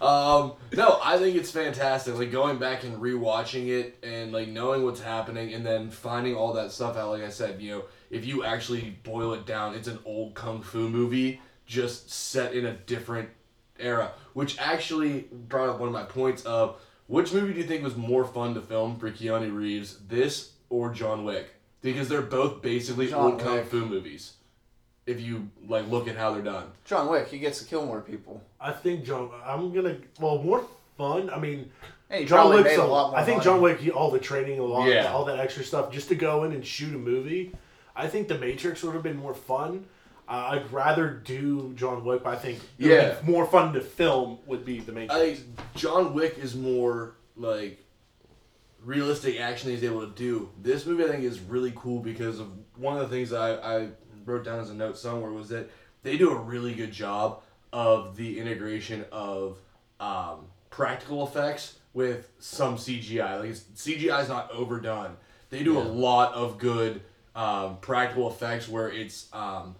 um, 0.00 0.52
no, 0.72 0.98
I 1.02 1.18
think 1.18 1.36
it's 1.36 1.50
fantastic. 1.50 2.16
Like 2.16 2.32
going 2.32 2.58
back 2.58 2.84
and 2.84 2.96
rewatching 2.96 3.68
it 3.68 3.98
and 4.02 4.32
like 4.32 4.48
knowing 4.48 4.82
what's 4.84 5.00
happening 5.00 5.52
and 5.54 5.64
then 5.64 5.90
finding 5.90 6.34
all 6.34 6.54
that 6.54 6.72
stuff 6.72 6.96
out. 6.96 7.10
Like 7.10 7.22
I 7.22 7.28
said, 7.30 7.60
you 7.60 7.70
know, 7.70 7.84
if 8.10 8.24
you 8.24 8.44
actually 8.44 8.96
boil 9.02 9.34
it 9.34 9.44
down, 9.46 9.74
it's 9.74 9.88
an 9.88 9.98
old 10.04 10.34
kung 10.34 10.62
fu 10.62 10.88
movie 10.88 11.40
just 11.66 12.10
set 12.10 12.52
in 12.54 12.66
a 12.66 12.72
different 12.72 13.28
era. 13.80 14.12
Which 14.34 14.58
actually 14.58 15.26
brought 15.32 15.68
up 15.68 15.78
one 15.80 15.88
of 15.88 15.92
my 15.92 16.04
points 16.04 16.42
of 16.44 16.80
which 17.08 17.32
movie 17.32 17.52
do 17.52 17.58
you 17.58 17.66
think 17.66 17.82
was 17.82 17.96
more 17.96 18.24
fun 18.24 18.54
to 18.54 18.60
film 18.60 18.96
for 18.96 19.10
Keanu 19.10 19.52
Reeves, 19.54 19.98
this 20.08 20.52
or 20.68 20.90
John 20.92 21.24
Wick? 21.24 21.54
Because 21.82 22.08
they're 22.08 22.22
both 22.22 22.62
basically 22.62 23.08
John 23.08 23.32
old 23.32 23.40
kung 23.40 23.64
fu 23.64 23.84
movies. 23.86 24.34
If 25.06 25.20
you 25.20 25.48
like 25.66 25.88
look 25.88 26.06
at 26.06 26.16
how 26.16 26.32
they're 26.32 26.42
done. 26.42 26.66
John 26.84 27.10
Wick, 27.10 27.28
he 27.28 27.38
gets 27.38 27.58
to 27.60 27.64
kill 27.64 27.84
more 27.86 28.00
people. 28.00 28.40
I 28.60 28.70
think 28.70 29.04
John. 29.04 29.30
I'm 29.44 29.72
gonna. 29.72 29.96
Well, 30.20 30.38
more 30.38 30.64
fun. 30.96 31.30
I 31.30 31.38
mean, 31.40 31.70
And 32.10 32.20
he 32.20 32.26
John 32.26 32.40
probably 32.40 32.56
Wick's. 32.58 32.76
made 32.76 32.82
A, 32.82 32.84
a 32.84 32.86
lot 32.86 33.10
more 33.10 33.18
I 33.18 33.24
think 33.24 33.38
money. 33.38 33.44
John 33.44 33.60
Wick. 33.62 33.80
He, 33.80 33.90
all 33.90 34.10
the 34.12 34.18
training, 34.20 34.60
a 34.60 34.62
lot, 34.64 34.86
Yeah. 34.88 35.10
all 35.12 35.24
that 35.24 35.40
extra 35.40 35.64
stuff, 35.64 35.90
just 35.90 36.08
to 36.10 36.14
go 36.14 36.44
in 36.44 36.52
and 36.52 36.64
shoot 36.64 36.94
a 36.94 36.98
movie. 36.98 37.52
I 37.96 38.06
think 38.06 38.28
The 38.28 38.38
Matrix 38.38 38.82
would 38.84 38.94
have 38.94 39.02
been 39.02 39.16
more 39.16 39.34
fun. 39.34 39.86
Uh, 40.30 40.50
I'd 40.52 40.72
rather 40.72 41.10
do 41.10 41.72
John 41.74 42.04
Wick. 42.04 42.22
But 42.22 42.34
I 42.34 42.36
think 42.36 42.60
Yeah. 42.78 43.16
more 43.24 43.44
fun 43.46 43.72
to 43.74 43.80
film 43.80 44.38
would 44.46 44.64
be 44.64 44.78
The 44.78 44.92
Matrix. 44.92 45.14
I 45.14 45.38
John 45.76 46.14
Wick 46.14 46.38
is 46.38 46.54
more 46.54 47.16
like 47.36 47.84
realistic 48.84 49.40
action 49.40 49.70
he's 49.70 49.82
able 49.84 50.06
to 50.06 50.12
do. 50.14 50.48
This 50.62 50.86
movie 50.86 51.04
I 51.04 51.08
think 51.08 51.24
is 51.24 51.40
really 51.40 51.72
cool 51.74 51.98
because 51.98 52.38
of 52.38 52.48
one 52.76 52.96
of 52.96 53.02
the 53.02 53.08
things 53.14 53.32
I, 53.32 53.54
I 53.56 53.88
wrote 54.24 54.44
down 54.44 54.60
as 54.60 54.70
a 54.70 54.74
note 54.74 54.96
somewhere 54.96 55.32
was 55.32 55.48
that 55.48 55.68
they 56.02 56.16
do 56.16 56.30
a 56.30 56.36
really 56.36 56.74
good 56.74 56.92
job 56.92 57.42
of 57.72 58.16
the 58.16 58.38
integration 58.38 59.04
of 59.12 59.58
um, 59.98 60.46
practical 60.70 61.26
effects 61.26 61.78
with 61.92 62.30
some 62.38 62.76
CGI. 62.76 63.40
Like 63.40 63.50
CGI 63.50 64.22
is 64.22 64.28
not 64.28 64.50
overdone. 64.52 65.16
They 65.50 65.64
do 65.64 65.76
a 65.78 65.82
lot 65.82 66.32
of 66.34 66.58
good 66.58 67.02
um, 67.34 67.78
practical 67.80 68.30
effects 68.30 68.68
where 68.68 68.88
it's 68.90 69.26
um, 69.32 69.74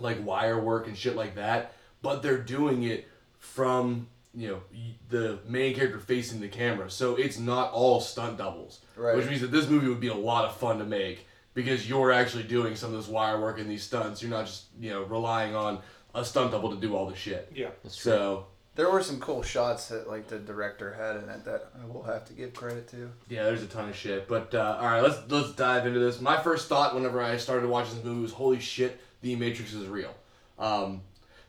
like 0.00 0.24
wire 0.24 0.60
work 0.60 0.86
and 0.86 0.96
shit 0.96 1.16
like 1.16 1.34
that, 1.36 1.72
but 2.02 2.22
they're 2.22 2.38
doing 2.38 2.82
it 2.84 3.06
from 3.38 4.08
you 4.34 4.48
know 4.48 4.60
the 5.08 5.38
main 5.46 5.74
character 5.74 5.98
facing 5.98 6.40
the 6.40 6.48
camera, 6.48 6.90
so 6.90 7.16
it's 7.16 7.38
not 7.38 7.72
all 7.72 8.00
stunt 8.00 8.38
doubles. 8.38 8.80
Right. 8.96 9.16
Which 9.16 9.26
means 9.26 9.40
that 9.40 9.50
this 9.50 9.68
movie 9.68 9.88
would 9.88 10.00
be 10.00 10.08
a 10.08 10.14
lot 10.14 10.44
of 10.44 10.56
fun 10.56 10.78
to 10.78 10.84
make 10.84 11.26
because 11.54 11.88
you're 11.88 12.12
actually 12.12 12.44
doing 12.44 12.76
some 12.76 12.92
of 12.94 12.96
this 13.00 13.08
wire 13.08 13.40
work 13.40 13.58
and 13.58 13.70
these 13.70 13.82
stunts. 13.82 14.22
You're 14.22 14.30
not 14.30 14.46
just 14.46 14.64
you 14.80 14.90
know 14.90 15.02
relying 15.04 15.54
on 15.54 15.80
a 16.14 16.24
stunt 16.24 16.52
double 16.52 16.70
to 16.70 16.76
do 16.80 16.94
all 16.96 17.06
the 17.06 17.16
shit. 17.16 17.50
Yeah. 17.54 17.68
That's 17.82 17.96
true. 17.96 18.12
So 18.12 18.46
There 18.76 18.90
were 18.90 19.02
some 19.02 19.18
cool 19.20 19.42
shots 19.42 19.88
that 19.88 20.08
like 20.08 20.28
the 20.28 20.38
director 20.38 20.92
had 20.94 21.16
in 21.16 21.28
it 21.28 21.44
that 21.44 21.70
I 21.82 21.86
will 21.86 22.02
have 22.02 22.24
to 22.26 22.32
give 22.32 22.54
credit 22.54 22.88
to. 22.88 23.10
yeah, 23.28 23.44
there's 23.44 23.62
a 23.62 23.66
ton 23.66 23.88
of 23.88 23.96
shit. 23.96 24.28
But 24.28 24.54
uh, 24.54 24.78
all 24.80 24.86
right, 24.86 25.02
let's 25.02 25.18
let's 25.28 25.52
dive 25.52 25.86
into 25.86 25.98
this. 26.00 26.20
My 26.20 26.36
first 26.42 26.68
thought 26.68 26.94
whenever 26.94 27.20
I 27.22 27.36
started 27.38 27.68
watching 27.68 27.94
this 27.96 28.04
movie 28.04 28.22
was, 28.22 28.32
"Holy 28.32 28.60
shit, 28.60 29.00
the 29.22 29.36
Matrix 29.36 29.72
is 29.72 29.86
real," 29.86 30.14
um, 30.58 31.02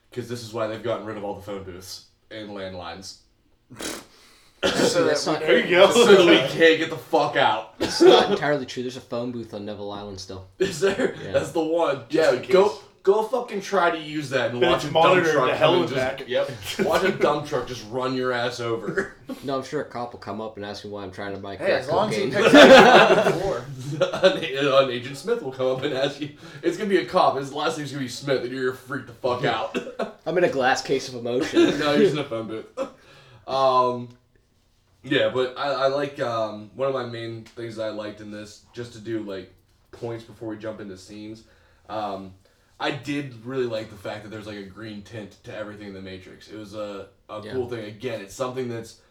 because 0.09 0.27
this 0.29 0.43
is 0.43 0.53
why 0.53 0.67
they've 0.67 0.83
gotten 0.83 1.05
rid 1.05 1.17
of 1.17 1.23
all 1.23 1.35
the 1.35 1.41
phone 1.41 1.63
booths 1.63 2.05
and 2.31 2.49
landlines, 2.49 3.17
So 4.61 5.05
That's 5.05 5.23
that 5.25 5.31
not- 5.31 5.39
we 5.41 5.47
There 5.47 5.65
you 5.65 5.75
go. 5.77 5.91
so 5.91 6.05
that 6.05 6.25
we 6.25 6.37
can't 6.49 6.77
get 6.79 6.89
the 6.89 6.97
fuck 6.97 7.37
out. 7.37 7.75
It's 7.79 8.01
not 8.01 8.29
entirely 8.29 8.65
true. 8.65 8.83
There's 8.83 8.97
a 8.97 9.01
phone 9.01 9.31
booth 9.31 9.53
on 9.53 9.63
Neville 9.65 9.91
Island 9.91 10.19
still. 10.19 10.47
Is 10.59 10.81
there? 10.81 11.15
Yeah. 11.23 11.31
That's 11.31 11.51
the 11.51 11.63
one. 11.63 12.03
Yeah, 12.09 12.33
in 12.33 12.41
case. 12.41 12.51
go 12.51 12.77
go 13.03 13.23
fucking 13.23 13.61
try 13.61 13.91
to 13.91 13.97
use 13.97 14.29
that 14.31 14.51
and 14.51 14.61
Then 14.61 14.69
watch 14.71 14.83
it's 14.83 14.91
a 14.91 14.93
dump 14.93 15.05
monitored 15.05 15.33
truck 15.33 15.49
to 15.49 15.55
hell 15.55 15.71
come 15.73 15.81
and 15.81 15.89
just, 15.89 16.17
back. 16.17 16.27
Yep. 16.27 16.51
Watch 16.85 17.03
a 17.03 17.11
dump 17.11 17.47
truck 17.47 17.67
just 17.67 17.89
run 17.89 18.13
your 18.15 18.31
ass 18.31 18.59
over. 18.59 19.13
No, 19.43 19.57
I'm 19.59 19.63
sure 19.63 19.81
a 19.81 19.85
cop 19.85 20.13
will 20.13 20.19
come 20.19 20.41
up 20.41 20.57
and 20.57 20.65
ask 20.65 20.83
me 20.83 20.89
why 20.89 21.03
I'm 21.03 21.11
trying 21.11 21.33
to 21.33 21.39
buy 21.39 21.55
crack 21.55 21.69
Hey, 21.69 21.75
as 21.75 21.87
long 21.87 22.09
as 22.09 22.15
he 22.15 22.31
cocaine. 22.31 22.43
picks 22.43 22.55
up 22.55 23.63
the 23.91 24.25
an, 24.81 24.83
an 24.85 24.89
Agent 24.91 25.17
Smith 25.17 25.43
will 25.43 25.51
come 25.51 25.67
up 25.67 25.83
and 25.83 25.93
ask 25.93 26.19
you. 26.19 26.31
It's 26.63 26.77
gonna 26.77 26.89
be 26.89 26.97
a 26.97 27.05
cop. 27.05 27.37
His 27.37 27.53
last 27.53 27.77
name's 27.77 27.91
gonna 27.91 28.03
be 28.03 28.09
Smith, 28.09 28.43
and 28.43 28.51
you're 28.51 28.71
gonna 28.71 28.77
freak 28.77 29.05
the 29.05 29.13
fuck 29.13 29.45
out. 29.45 29.77
I'm 30.25 30.35
in 30.39 30.43
a 30.45 30.49
glass 30.49 30.81
case 30.81 31.09
of 31.09 31.15
emotion. 31.15 31.79
no, 31.79 31.95
he's 31.97 32.11
in 32.13 32.17
a 32.17 32.23
phone 32.23 32.47
booth. 32.47 32.65
Um, 33.47 34.09
yeah, 35.03 35.29
but 35.29 35.57
I, 35.57 35.69
I 35.71 35.87
like 35.87 36.19
um, 36.19 36.71
one 36.75 36.87
of 36.87 36.93
my 36.93 37.05
main 37.05 37.43
things 37.45 37.75
that 37.77 37.83
I 37.83 37.89
liked 37.89 38.21
in 38.21 38.31
this, 38.31 38.65
just 38.73 38.93
to 38.93 38.99
do 38.99 39.21
like 39.21 39.53
points 39.91 40.23
before 40.23 40.49
we 40.49 40.57
jump 40.57 40.81
into 40.81 40.97
scenes. 40.97 41.43
Um, 41.87 42.33
I 42.79 42.91
did 42.91 43.45
really 43.45 43.65
like 43.65 43.89
the 43.89 43.95
fact 43.95 44.23
that 44.23 44.29
there's 44.29 44.47
like 44.47 44.57
a 44.57 44.63
green 44.63 45.01
tint 45.01 45.37
to 45.43 45.55
everything 45.55 45.89
in 45.89 45.93
the 45.93 46.01
Matrix. 46.01 46.47
It 46.49 46.57
was 46.57 46.75
a, 46.75 47.07
a 47.29 47.41
Yeah. 47.43 47.51
cool 47.51 47.67
thing. 47.69 47.85
Again, 47.85 48.21
it's 48.21 48.33
something 48.33 48.69
that's 48.69 49.01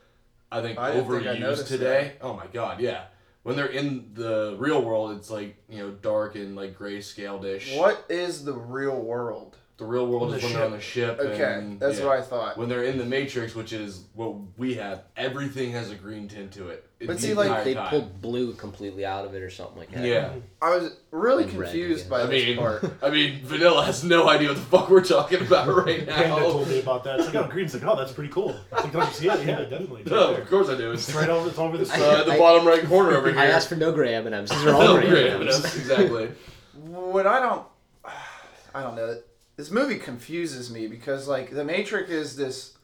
I 0.51 0.63
think 0.63 0.79
I 0.79 0.93
didn't 0.93 1.07
think 1.11 1.27
I 1.27 1.35
overused 1.35 1.41
noticed 1.41 1.69
today. 1.69 2.13
Oh 2.23 2.33
my 2.35 2.47
god, 2.47 2.81
yeah. 2.81 3.05
When 3.43 3.57
they're 3.57 3.67
in 3.67 4.11
the 4.15 4.57
real 4.59 4.83
world, 4.83 5.17
it's 5.17 5.31
like 5.31 5.57
you 5.69 5.79
know 5.79 5.91
dark 5.91 6.35
and 6.35 6.57
like 6.57 6.79
grayscale 6.79 7.41
dish. 7.41 7.75
What 7.77 8.05
is 8.09 8.45
the 8.45 8.55
real 8.55 8.99
world? 9.01 9.57
The 9.79 9.85
real 9.85 10.09
world 10.09 10.33
The 10.33 10.39
is 10.39 10.43
when 10.43 10.53
they're 10.55 10.65
on 10.65 10.73
the 10.73 10.81
ship. 10.81 11.21
Okay, 11.21 11.55
and, 11.55 11.79
that's 11.79 12.01
yeah. 12.01 12.07
what 12.07 12.19
I 12.19 12.21
thought. 12.23 12.59
When 12.59 12.69
they're 12.69 12.83
in 12.83 12.99
the 12.99 13.05
Matrix, 13.05 13.55
which 13.55 13.73
is 13.73 14.07
what 14.15 14.35
we 14.57 14.75
have, 14.75 15.03
everything 15.17 15.71
has 15.71 15.93
a 15.93 15.95
green 15.95 16.27
tint 16.27 16.51
to 16.55 16.69
it. 16.71 16.85
But 16.99 17.15
the 17.19 17.23
see, 17.23 17.33
like, 17.35 17.63
they 17.63 17.75
time. 17.75 17.89
pulled 17.89 18.21
blue 18.21 18.55
completely 18.55 19.07
out 19.07 19.25
of 19.25 19.35
it 19.35 19.41
or 19.41 19.51
something 19.51 19.79
like 19.79 19.93
that. 19.93 20.05
Yeah, 20.05 20.33
I 20.61 20.71
was 20.77 20.97
really 21.13 21.45
And 21.45 21.53
red, 21.55 21.71
confused 21.71 22.07
I 22.09 22.11
by 22.11 22.23
I 22.23 22.27
this 22.27 22.45
mean, 22.45 22.57
part. 22.59 22.85
I 23.05 23.11
mean, 23.11 23.41
Vanilla 23.45 23.85
has 23.85 24.03
no 24.03 24.29
idea 24.29 24.49
what 24.49 24.57
the 24.57 24.63
fuck 24.65 24.91
we're 24.91 25.05
talking 25.05 25.43
about 25.43 25.69
right 25.87 26.05
Panda 26.09 26.27
now. 26.29 26.39
told 26.41 26.67
me 26.67 26.81
about 26.81 27.05
that. 27.05 27.21
It's 27.21 27.33
like, 27.33 27.37
oh, 27.45 27.49
green's 27.49 27.73
like, 27.73 27.85
oh, 27.85 27.95
that's 27.95 28.11
pretty 28.13 28.33
cool. 28.33 28.57
It's 28.73 28.83
like, 28.83 28.93
don't 28.93 29.07
you 29.07 29.13
see 29.15 29.29
it? 29.29 29.47
Yeah, 29.47 29.61
definitely. 29.61 30.01
It's 30.03 30.11
right 30.11 30.17
No, 30.19 30.33
there. 30.33 30.43
of 30.43 30.51
course 30.51 30.69
I 30.71 30.77
do. 30.77 30.91
It's 30.91 31.07
It's 31.09 31.17
right 31.17 31.29
over. 31.31 31.49
It's 31.51 31.59
over 31.59 31.77
the 31.77 31.85
uh, 31.85 31.87
screen. 31.87 32.27
the 32.27 32.33
I- 32.33 32.39
bottom 32.39 32.67
right 32.67 32.85
corner 32.85 33.13
over 33.17 33.31
here. 33.31 33.39
I 33.39 33.47
asked 33.47 33.69
for 33.69 33.77
no 33.77 33.93
gray 33.93 34.13
M&Ms. 34.17 34.51
These 34.51 34.65
are 34.65 34.71
all 34.75 34.83
Oh, 34.83 34.97
gray 35.01 35.09
great, 35.09 35.31
M&Ms. 35.35 35.77
exactly. 35.77 36.33
What 36.75 37.29
I 37.29 37.39
don't, 37.39 37.65
I 38.75 38.83
don't 38.83 38.97
know. 38.97 39.21
This 39.59 39.71
movie 39.73 39.99
confuses 39.99 40.71
me 40.71 40.87
because 40.87 41.27
like 41.29 41.51
the 41.51 41.65
Matrix 41.65 42.09
is 42.11 42.37
this 42.37 42.75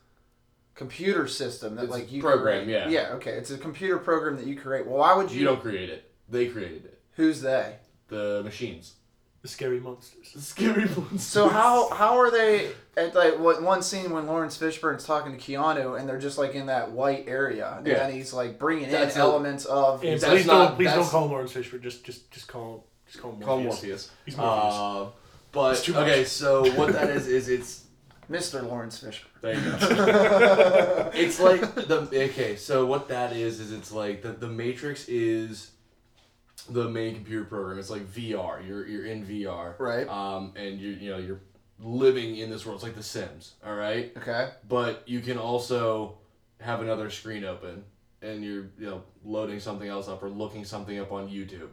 computer 0.74 1.28
system 1.28 1.76
that 1.76 1.84
It's 1.84 1.92
like 1.92 2.10
you 2.10 2.20
program, 2.20 2.64
create. 2.64 2.68
yeah. 2.74 2.88
Yeah. 2.88 3.14
Okay. 3.14 3.30
It's 3.30 3.50
a 3.52 3.56
computer 3.58 3.96
program 3.96 4.36
that 4.38 4.46
you 4.46 4.56
create. 4.56 4.84
Well, 4.86 4.98
why 4.98 5.14
would 5.14 5.30
you? 5.30 5.38
You 5.38 5.44
don't 5.46 5.60
create 5.62 5.88
it. 5.88 6.10
They 6.28 6.48
created 6.48 6.84
it. 6.84 6.98
Who's 7.12 7.40
they? 7.42 7.76
The 8.08 8.42
machines. 8.44 8.94
The 9.42 9.48
scary 9.48 9.78
monsters. 9.78 10.32
The 10.32 10.40
scary 10.40 10.84
monsters. 10.96 11.22
So 11.22 11.48
how 11.48 11.90
how 11.90 12.18
are 12.18 12.32
they 12.32 12.70
at 12.96 13.14
like 13.14 13.38
what 13.38 13.62
one 13.62 13.80
scene 13.82 14.10
when 14.10 14.26
Lawrence 14.26 14.58
Fishburne's 14.58 15.04
talking 15.04 15.30
to 15.30 15.38
Keanu 15.38 15.96
and 16.00 16.08
they're 16.08 16.18
just 16.18 16.38
like 16.38 16.54
in 16.56 16.66
that 16.66 16.90
white 16.90 17.26
area 17.28 17.72
and 17.78 17.86
Yeah. 17.86 17.94
then 17.98 18.12
he's 18.14 18.32
like 18.32 18.58
bringing 18.58 18.90
That's 18.90 19.14
in 19.14 19.20
a- 19.20 19.24
elements 19.24 19.64
of 19.66 20.02
And 20.02 20.14
That's 20.20 20.24
please 20.24 20.46
not- 20.46 20.68
don't, 20.70 20.76
please 20.76 20.90
don't 20.92 21.08
call 21.08 21.26
him 21.26 21.30
Lawrence 21.30 21.52
Fishburne. 21.52 21.82
Just, 21.82 22.02
just, 22.04 22.28
just 22.32 22.48
call 22.48 22.74
him, 22.74 22.80
just 23.06 23.20
call 23.22 23.32
him 23.32 23.42
Call 23.42 23.60
Morpheus. 23.60 23.82
Morpheus. 23.82 24.10
He's 24.24 24.36
Morpheus. 24.36 24.74
Uh, 24.74 25.06
but 25.54 25.72
It's 25.74 25.82
too 25.84 25.92
much. 25.92 26.02
okay, 26.08 26.24
so 26.24 26.70
what 26.74 26.92
that 26.92 27.08
is 27.10 27.26
is 27.28 27.48
it's 27.48 27.84
Mr. 28.30 28.66
Lawrence 28.66 29.02
Fishburne. 29.02 29.40
there 29.42 29.54
you 29.54 29.60
go. 29.70 31.10
it's 31.14 31.38
like 31.40 31.60
the 31.74 32.08
okay. 32.30 32.56
So 32.56 32.84
what 32.86 33.08
that 33.08 33.32
is 33.34 33.60
is 33.60 33.70
it's 33.72 33.92
like 33.92 34.22
the 34.22 34.30
the 34.32 34.48
Matrix 34.48 35.08
is 35.08 35.70
the 36.70 36.88
main 36.88 37.14
computer 37.14 37.44
program. 37.44 37.78
It's 37.78 37.90
like 37.90 38.06
VR. 38.06 38.66
You're 38.66 38.86
you're 38.86 39.04
in 39.06 39.26
VR, 39.26 39.78
Right. 39.78 40.08
Um, 40.08 40.52
and 40.56 40.80
you 40.80 40.90
you 40.92 41.10
know 41.10 41.18
you're 41.18 41.40
living 41.80 42.36
in 42.36 42.48
this 42.50 42.64
world. 42.64 42.76
It's 42.76 42.84
like 42.84 42.94
The 42.96 43.02
Sims. 43.02 43.52
All 43.66 43.74
right, 43.74 44.12
Okay. 44.16 44.50
but 44.68 45.02
you 45.06 45.20
can 45.20 45.36
also 45.38 46.16
have 46.60 46.80
another 46.80 47.10
screen 47.10 47.44
open 47.44 47.84
and 48.22 48.42
you're 48.42 48.70
you 48.78 48.86
know 48.86 49.02
loading 49.24 49.60
something 49.60 49.88
else 49.88 50.08
up 50.08 50.22
or 50.22 50.30
looking 50.30 50.64
something 50.64 50.98
up 50.98 51.12
on 51.12 51.28
YouTube. 51.28 51.68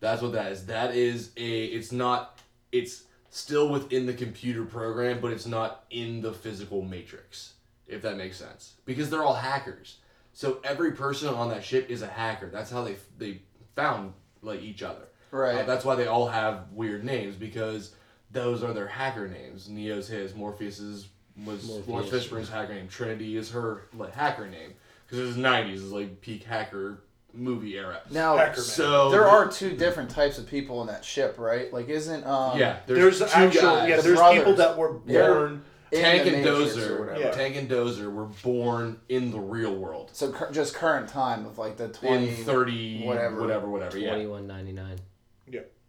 That's 0.00 0.22
what 0.22 0.32
that 0.32 0.52
is. 0.52 0.66
That 0.66 0.96
is 0.96 1.32
a. 1.36 1.64
It's 1.64 1.92
not. 1.92 2.40
It's 2.72 3.02
still 3.32 3.70
within 3.70 4.04
the 4.04 4.12
computer 4.12 4.62
program, 4.64 5.18
but 5.18 5.32
it's 5.32 5.46
not 5.46 5.84
in 5.90 6.20
the 6.20 6.32
physical 6.32 6.82
matrix. 6.82 7.54
If 7.88 8.02
that 8.02 8.16
makes 8.16 8.36
sense, 8.36 8.74
because 8.84 9.10
they're 9.10 9.24
all 9.24 9.34
hackers. 9.34 9.96
So 10.32 10.60
every 10.64 10.92
person 10.92 11.28
on 11.28 11.48
that 11.50 11.64
ship 11.64 11.90
is 11.90 12.00
a 12.00 12.06
hacker. 12.06 12.48
That's 12.48 12.70
how 12.70 12.84
they 12.84 12.96
they 13.18 13.40
found 13.74 14.12
like 14.40 14.62
each 14.62 14.82
other. 14.82 15.08
Right. 15.30 15.56
Uh, 15.56 15.62
that's 15.64 15.84
why 15.84 15.94
they 15.94 16.06
all 16.06 16.28
have 16.28 16.70
weird 16.72 17.04
names 17.04 17.36
because 17.36 17.94
those 18.30 18.62
are 18.62 18.72
their 18.72 18.86
hacker 18.86 19.28
names. 19.28 19.68
Neo's 19.68 20.08
his, 20.08 20.34
Morpheus's 20.34 21.08
was 21.44 21.66
Morpheus. 21.66 21.88
Lawrence 21.88 22.10
Fishburne's 22.10 22.48
hacker 22.48 22.74
name. 22.74 22.88
Trinity 22.88 23.36
is 23.36 23.50
her 23.50 23.82
like 23.94 24.14
hacker 24.14 24.48
name 24.48 24.74
because 25.06 25.18
it 25.18 25.26
was 25.26 25.36
'90s, 25.36 25.74
is 25.74 25.92
like 25.92 26.20
peak 26.20 26.44
hacker 26.44 27.02
movie 27.34 27.76
era. 27.76 28.00
now 28.10 28.36
Hacker 28.36 28.60
Man. 28.60 28.64
So 28.64 29.10
there 29.10 29.26
are 29.26 29.48
two 29.48 29.76
different 29.76 30.10
types 30.10 30.38
of 30.38 30.46
people 30.46 30.80
in 30.82 30.86
that 30.88 31.04
ship, 31.04 31.36
right? 31.38 31.72
Like, 31.72 31.88
isn't 31.88 32.24
um 32.26 32.58
yeah. 32.58 32.78
There's, 32.86 33.18
two 33.18 33.24
actual, 33.26 33.62
guys. 33.62 33.88
yeah. 33.88 34.00
There's 34.00 34.18
brothers. 34.18 34.38
people 34.38 34.54
that 34.56 34.76
were 34.76 34.92
born. 34.92 35.64
in 35.90 36.00
Tank 36.02 36.26
and 36.26 36.44
Dozer. 36.44 37.18
Yeah. 37.18 37.30
Tank 37.32 37.56
and 37.56 37.68
Dozer 37.68 38.12
were 38.12 38.24
born 38.42 38.98
in 39.08 39.30
the 39.30 39.40
real 39.40 39.74
world 39.74 40.10
So 40.12 40.32
cur- 40.32 40.50
just 40.50 40.74
current 40.74 41.08
time 41.08 41.44
of 41.46 41.58
like 41.58 41.76
the 41.76 41.88
twenty. 41.88 42.28
in 42.30 42.34
30 42.36 43.04
whatever. 43.04 43.40
whatever 43.40 43.68
whatever 43.68 43.98
yeah. 43.98 44.12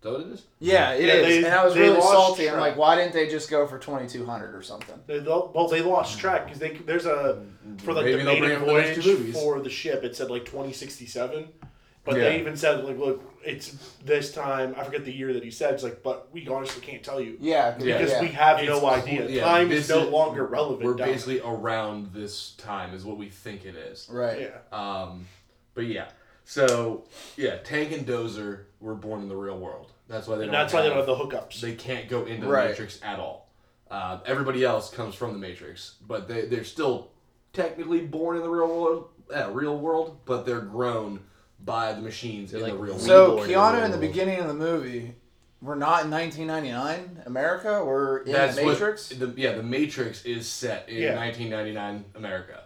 Is 0.03 0.11
that 0.11 0.11
what 0.19 0.21
it 0.27 0.33
is? 0.33 0.43
yeah, 0.59 0.91
it 0.91 0.99
is. 0.99 1.05
Yeah, 1.07 1.21
they- 1.21 1.37
and 1.45 1.55
I 1.55 1.63
was 1.63 1.77
really 1.77 1.95
lost 1.97 2.09
salty. 2.11 2.49
I'm 2.49 2.59
like, 2.59 2.75
why 2.75 2.95
didn't 2.97 3.13
they 3.13 3.29
just 3.29 3.49
go 3.49 3.65
for 3.65 3.79
twenty 3.79 4.05
two 4.09 4.25
hundred 4.25 4.53
or 4.53 4.61
something? 4.61 4.99
They, 5.07 5.19
they'll- 5.19 5.49
well, 5.55 5.69
they 5.69 5.79
lost 5.81 6.19
track 6.19 6.43
because 6.45 6.59
they 6.59 6.71
there's 6.71 7.05
a 7.05 7.41
for 7.77 7.93
like 7.93 8.03
Maybe 8.05 8.17
the 8.17 8.23
they'll 8.25 8.39
maiden 8.41 8.51
it 8.51 8.59
for 8.59 8.65
the 8.65 8.73
next 8.81 9.05
voyage 9.05 9.33
for 9.33 9.61
the 9.61 9.69
ship. 9.69 10.03
It 10.03 10.13
said 10.17 10.29
like 10.29 10.43
2067, 10.43 11.47
but 12.03 12.17
Yeah. 12.17 12.23
they 12.23 12.39
even 12.41 12.57
said 12.57 12.83
like, 12.83 12.97
look, 12.97 13.23
it's 13.45 13.77
this 14.03 14.33
time. 14.33 14.75
I 14.77 14.83
forget 14.83 15.05
the 15.05 15.13
year 15.13 15.31
that 15.31 15.43
he 15.45 15.51
said. 15.51 15.73
It's 15.73 15.83
like, 15.83 16.03
but 16.03 16.27
we 16.33 16.45
honestly 16.49 16.81
can't 16.81 17.01
tell 17.01 17.21
you 17.21 17.37
Yeah, 17.39 17.75
Yeah. 17.79 17.97
because 17.97 18.11
yeah. 18.11 18.21
we 18.21 18.27
have 18.27 18.59
It's 18.59 18.67
no 18.67 18.81
cool- 18.81 18.89
idea. 18.89 19.29
yeah, 19.29 19.45
time 19.45 19.69
this 19.69 19.85
is 19.85 19.89
no 19.89 20.03
is- 20.03 20.09
longer 20.09 20.45
relevant. 20.45 20.83
We're 20.83 20.95
down 20.95 21.07
basically 21.07 21.39
around 21.39 22.11
this 22.13 22.51
time 22.57 22.93
is 22.93 23.05
what 23.05 23.15
we 23.17 23.29
think 23.29 23.63
it 23.63 23.75
is. 23.75 24.09
right. 24.11 24.51
yeah. 24.51 24.77
Um, 24.77 25.27
but 25.75 25.85
yeah, 25.85 26.09
so 26.45 27.05
yeah, 27.37 27.57
Tank 27.57 27.91
and 27.91 28.05
Dozer 28.05 28.65
were 28.79 28.95
born 28.95 29.21
in 29.21 29.29
the 29.29 29.35
real 29.35 29.57
world. 29.57 29.91
That's 30.07 30.27
why 30.27 30.35
they 30.35 30.43
And 30.43 30.51
don't. 30.51 30.61
that's 30.61 30.73
why 30.73 30.81
they 30.81 30.89
don't 30.89 30.97
have, 30.97 31.07
have 31.07 31.17
the 31.17 31.25
hookups. 31.37 31.61
They 31.61 31.75
can't 31.75 32.09
go 32.09 32.25
into 32.25 32.47
Right. 32.47 32.63
the 32.63 32.69
Matrix 32.69 32.99
at 33.01 33.19
all. 33.19 33.49
Uh, 33.89 34.19
everybody 34.25 34.63
else 34.63 34.89
comes 34.89 35.15
from 35.15 35.33
the 35.33 35.39
Matrix, 35.39 35.95
but 36.07 36.27
they 36.27 36.45
they're 36.45 36.63
still 36.63 37.11
technically 37.53 38.01
born 38.01 38.35
in 38.37 38.43
the 38.43 38.49
real 38.49 38.67
world. 38.67 39.09
Uh, 39.33 39.49
real 39.51 39.77
world, 39.77 40.17
but 40.25 40.45
they're 40.45 40.59
grown 40.59 41.19
by 41.63 41.93
the 41.93 42.01
machines 42.01 42.51
They're 42.51 42.59
in 42.59 42.65
like 42.65 42.73
the 42.73 42.79
real 42.79 42.93
world. 42.93 43.05
So 43.05 43.25
Reborn 43.41 43.43
in 43.45 43.47
the 43.47 43.53
Keanu 43.53 43.73
real 43.73 43.83
in 43.85 43.91
the 43.91 43.97
world. 43.97 44.01
beginning 44.01 44.39
of 44.41 44.47
the 44.47 44.53
movie, 44.53 45.15
we're 45.61 45.75
not 45.75 46.03
in 46.03 46.11
1999 46.11 47.23
America. 47.25 47.83
We're 47.85 48.17
in 48.23 48.31
That's 48.33 48.57
the 48.57 48.63
what- 48.65 48.71
Matrix. 48.73 49.07
the, 49.09 49.33
yeah, 49.37 49.53
the 49.53 49.63
Matrix 49.63 50.25
is 50.25 50.47
set 50.47 50.89
in 50.89 51.01
Yeah. 51.01 51.15
1999 51.15 52.05
America. 52.15 52.63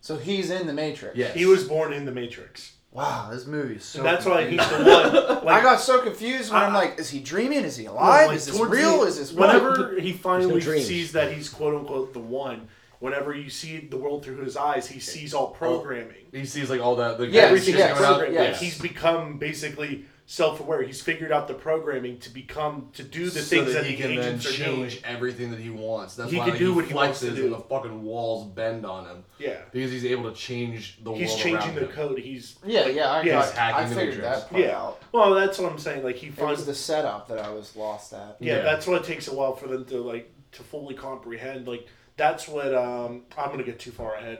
So 0.00 0.16
he's 0.16 0.50
in 0.50 0.68
the 0.68 0.72
Matrix. 0.72 1.16
Yes. 1.16 1.34
He 1.34 1.44
was 1.44 1.64
born 1.64 1.92
in 1.92 2.04
the 2.04 2.12
Matrix. 2.12 2.75
Wow, 2.96 3.28
this 3.30 3.44
movie 3.44 3.74
is 3.74 3.84
so. 3.84 3.98
And 3.98 4.06
that's 4.06 4.24
why 4.24 4.46
he's 4.48 4.58
the 4.70 4.76
one. 4.76 5.36
Like, 5.44 5.60
I 5.60 5.62
got 5.62 5.80
so 5.82 6.00
confused 6.00 6.50
when 6.50 6.62
I, 6.62 6.66
am 6.66 6.72
like, 6.72 6.98
is 6.98 7.10
he 7.10 7.20
dreaming? 7.20 7.62
Is 7.62 7.76
he 7.76 7.84
alive? 7.84 8.28
like, 8.28 8.36
is 8.36 8.46
this 8.46 8.56
towards 8.56 8.72
real? 8.72 9.02
the- 9.02 9.06
is 9.08 9.18
this 9.18 9.32
what? 9.32 9.48
whenever 9.48 10.00
he 10.00 10.14
finally 10.14 10.60
dreams. 10.62 10.86
sees 10.86 11.12
that 11.12 11.30
he's 11.30 11.50
quote 11.50 11.74
unquote 11.74 12.14
the 12.14 12.18
one? 12.20 12.68
Whenever 12.98 13.34
you 13.34 13.50
see 13.50 13.80
the 13.80 13.98
world 13.98 14.24
through 14.24 14.38
his 14.38 14.56
eyes, 14.56 14.88
he 14.88 14.98
sees 14.98 15.34
all 15.34 15.48
programming. 15.48 16.24
He 16.32 16.46
sees 16.46 16.70
like 16.70 16.80
all 16.80 16.96
that. 16.96 17.18
The, 17.18 17.26
Yes, 17.26 17.44
everything's 17.44 17.76
yes, 17.76 17.92
coming 17.92 18.04
out. 18.04 18.18
program. 18.20 18.32
yes. 18.32 18.60
He's 18.60 18.78
become 18.80 19.36
basically 19.36 20.06
self-aware. 20.28 20.82
He's 20.82 21.00
figured 21.00 21.30
out 21.30 21.46
the 21.48 21.54
programming 21.54 22.18
to 22.18 22.30
become 22.30 22.88
to 22.94 23.02
do 23.04 23.26
the 23.30 23.40
so 23.40 23.56
things 23.62 23.74
that, 23.74 23.84
he 23.86 23.94
the 23.94 24.02
can 24.02 24.16
then 24.16 24.24
agents 24.34 24.46
are 24.46 24.64
doing. 24.64 24.76
change 24.88 25.00
everything 25.04 25.52
that 25.52 25.60
he 25.60 25.70
wants. 25.70 26.16
That's 26.16 26.30
He 26.32 26.38
why 26.38 26.44
can 26.44 26.50
like, 26.54 26.58
do 26.58 26.70
he 26.70 26.76
what 26.76 26.84
he 26.86 26.94
wants 26.94 27.20
to 27.20 27.30
do. 27.30 27.44
and 27.44 27.54
the 27.54 27.60
fucking 27.60 28.02
walls 28.02 28.46
bend 28.48 28.84
on 28.84 29.06
him 29.06 29.24
Yeah, 29.38 29.58
because 29.72 29.92
he's 29.92 30.04
able 30.04 30.28
to 30.30 30.36
change 30.36 30.98
the 31.02 31.10
world. 31.10 31.20
he's 31.22 31.30
world 31.30 31.40
changing 31.42 31.74
the 31.76 31.82
him. 31.82 31.88
code. 31.92 32.18
He's 32.18 32.56
yeah, 32.64 32.80
like, 32.82 32.94
yeah, 32.96 33.08
I 33.10 33.22
yeah, 33.22 33.32
got. 33.34 33.44
he's 33.44 33.52
hacking 33.54 33.84
I 33.84 33.86
figured 33.88 34.06
Matrix. 34.18 34.40
that 34.40 34.50
part 34.50 34.62
Yeah. 34.62 34.78
out. 34.78 35.02
Well, 35.12 35.34
that's 35.34 35.58
what 35.58 35.70
I'm 35.70 35.78
saying. 35.78 36.02
Like 36.04 36.16
he 36.16 36.30
finds 36.30 36.58
was 36.58 36.66
the 36.66 36.74
setup 36.74 37.28
that 37.28 37.38
I 37.38 37.50
was 37.50 37.76
lost 37.76 38.12
at. 38.12 38.36
Yeah, 38.40 38.56
Yeah. 38.56 38.62
that's 38.62 38.86
what 38.86 39.00
it 39.00 39.06
takes 39.06 39.28
a 39.28 39.34
while 39.34 39.54
for 39.54 39.68
them 39.68 39.84
to 39.86 39.98
like 40.02 40.32
to 40.52 40.62
fully 40.64 40.94
comprehend. 40.94 41.68
Like 41.68 41.86
that's 42.16 42.48
what 42.48 42.74
um, 42.74 43.22
I'm 43.38 43.50
gonna 43.50 43.62
get 43.62 43.78
too 43.78 43.92
far 43.92 44.14
ahead. 44.16 44.38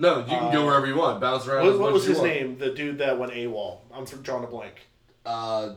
No, 0.00 0.18
you 0.20 0.24
can 0.26 0.52
go 0.52 0.62
Uh, 0.62 0.66
wherever 0.66 0.86
you 0.86 0.96
want. 0.96 1.20
Bounce 1.20 1.46
around. 1.46 1.66
as 1.66 1.72
What, 1.74 1.80
what 1.80 1.92
was 1.92 2.02
as 2.02 2.08
you 2.08 2.14
his 2.14 2.20
want. 2.22 2.32
name? 2.32 2.58
The 2.58 2.70
dude 2.70 2.98
that 2.98 3.18
went 3.18 3.32
AWOL. 3.32 3.78
I'm 3.92 4.04
from 4.06 4.22
drawing 4.22 4.44
a 4.44 4.46
blank. 4.46 4.74
Uh, 5.28 5.74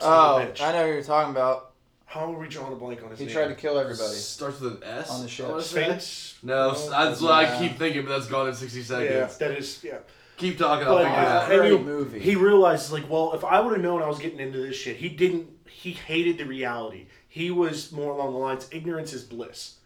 Oh, 0.00 0.38
Son 0.38 0.42
of 0.42 0.48
a 0.48 0.52
bitch. 0.52 0.60
I 0.60 0.72
know 0.72 0.86
who 0.86 0.92
you're 0.94 1.02
talking 1.02 1.30
about. 1.30 1.72
How 2.06 2.32
are 2.32 2.38
we 2.38 2.48
drawing 2.48 2.72
a 2.72 2.76
blank 2.76 3.02
on 3.04 3.10
his 3.10 3.18
face? 3.20 3.28
He 3.28 3.34
name? 3.34 3.34
tried 3.46 3.54
to 3.54 3.60
kill 3.60 3.78
everybody. 3.78 4.14
starts 4.14 4.60
with 4.60 4.82
an 4.82 4.84
S 4.84 5.10
On 5.10 5.22
the 5.22 5.28
ship. 5.28 5.46
I 5.46 5.50
wanna 5.50 5.62
say. 5.62 5.84
Sphinx. 5.84 6.34
No, 6.42 6.72
No? 6.72 6.90
that's 6.90 7.20
what 7.20 7.32
I 7.32 7.58
keep 7.58 7.78
thinking, 7.78 8.02
but 8.04 8.10
that's 8.10 8.26
gone 8.26 8.48
in 8.48 8.54
sixty 8.54 8.82
seconds. 8.82 9.10
Yeah, 9.10 9.28
seconds. 9.28 9.38
that 9.38 9.50
is 9.58 9.84
yeah. 9.84 9.98
Keep 10.38 10.58
talking. 10.58 10.86
I'll 10.88 10.94
But, 10.94 11.04
figure 11.04 11.18
it 11.20 11.24
uh, 11.26 11.30
out. 11.30 11.50
and 11.52 11.60
Great 11.60 11.70
you- 11.72 11.78
movie. 11.78 12.18
He 12.18 12.34
realizes 12.34 12.90
like, 12.92 13.08
well, 13.08 13.32
if 13.34 13.44
I 13.44 13.60
would 13.60 13.72
have 13.74 13.80
known 13.82 14.02
I 14.02 14.08
was 14.08 14.18
getting 14.18 14.40
into 14.40 14.58
this 14.58 14.76
shit, 14.76 14.96
he 14.96 15.08
didn't. 15.08 15.48
He 15.68 15.92
hated 15.92 16.36
the 16.38 16.44
reality. 16.46 17.06
He 17.28 17.50
was 17.50 17.92
more 17.92 18.12
along 18.12 18.32
the 18.32 18.38
lines, 18.38 18.68
ignorance 18.72 19.12
is 19.12 19.22
bliss. 19.22 19.76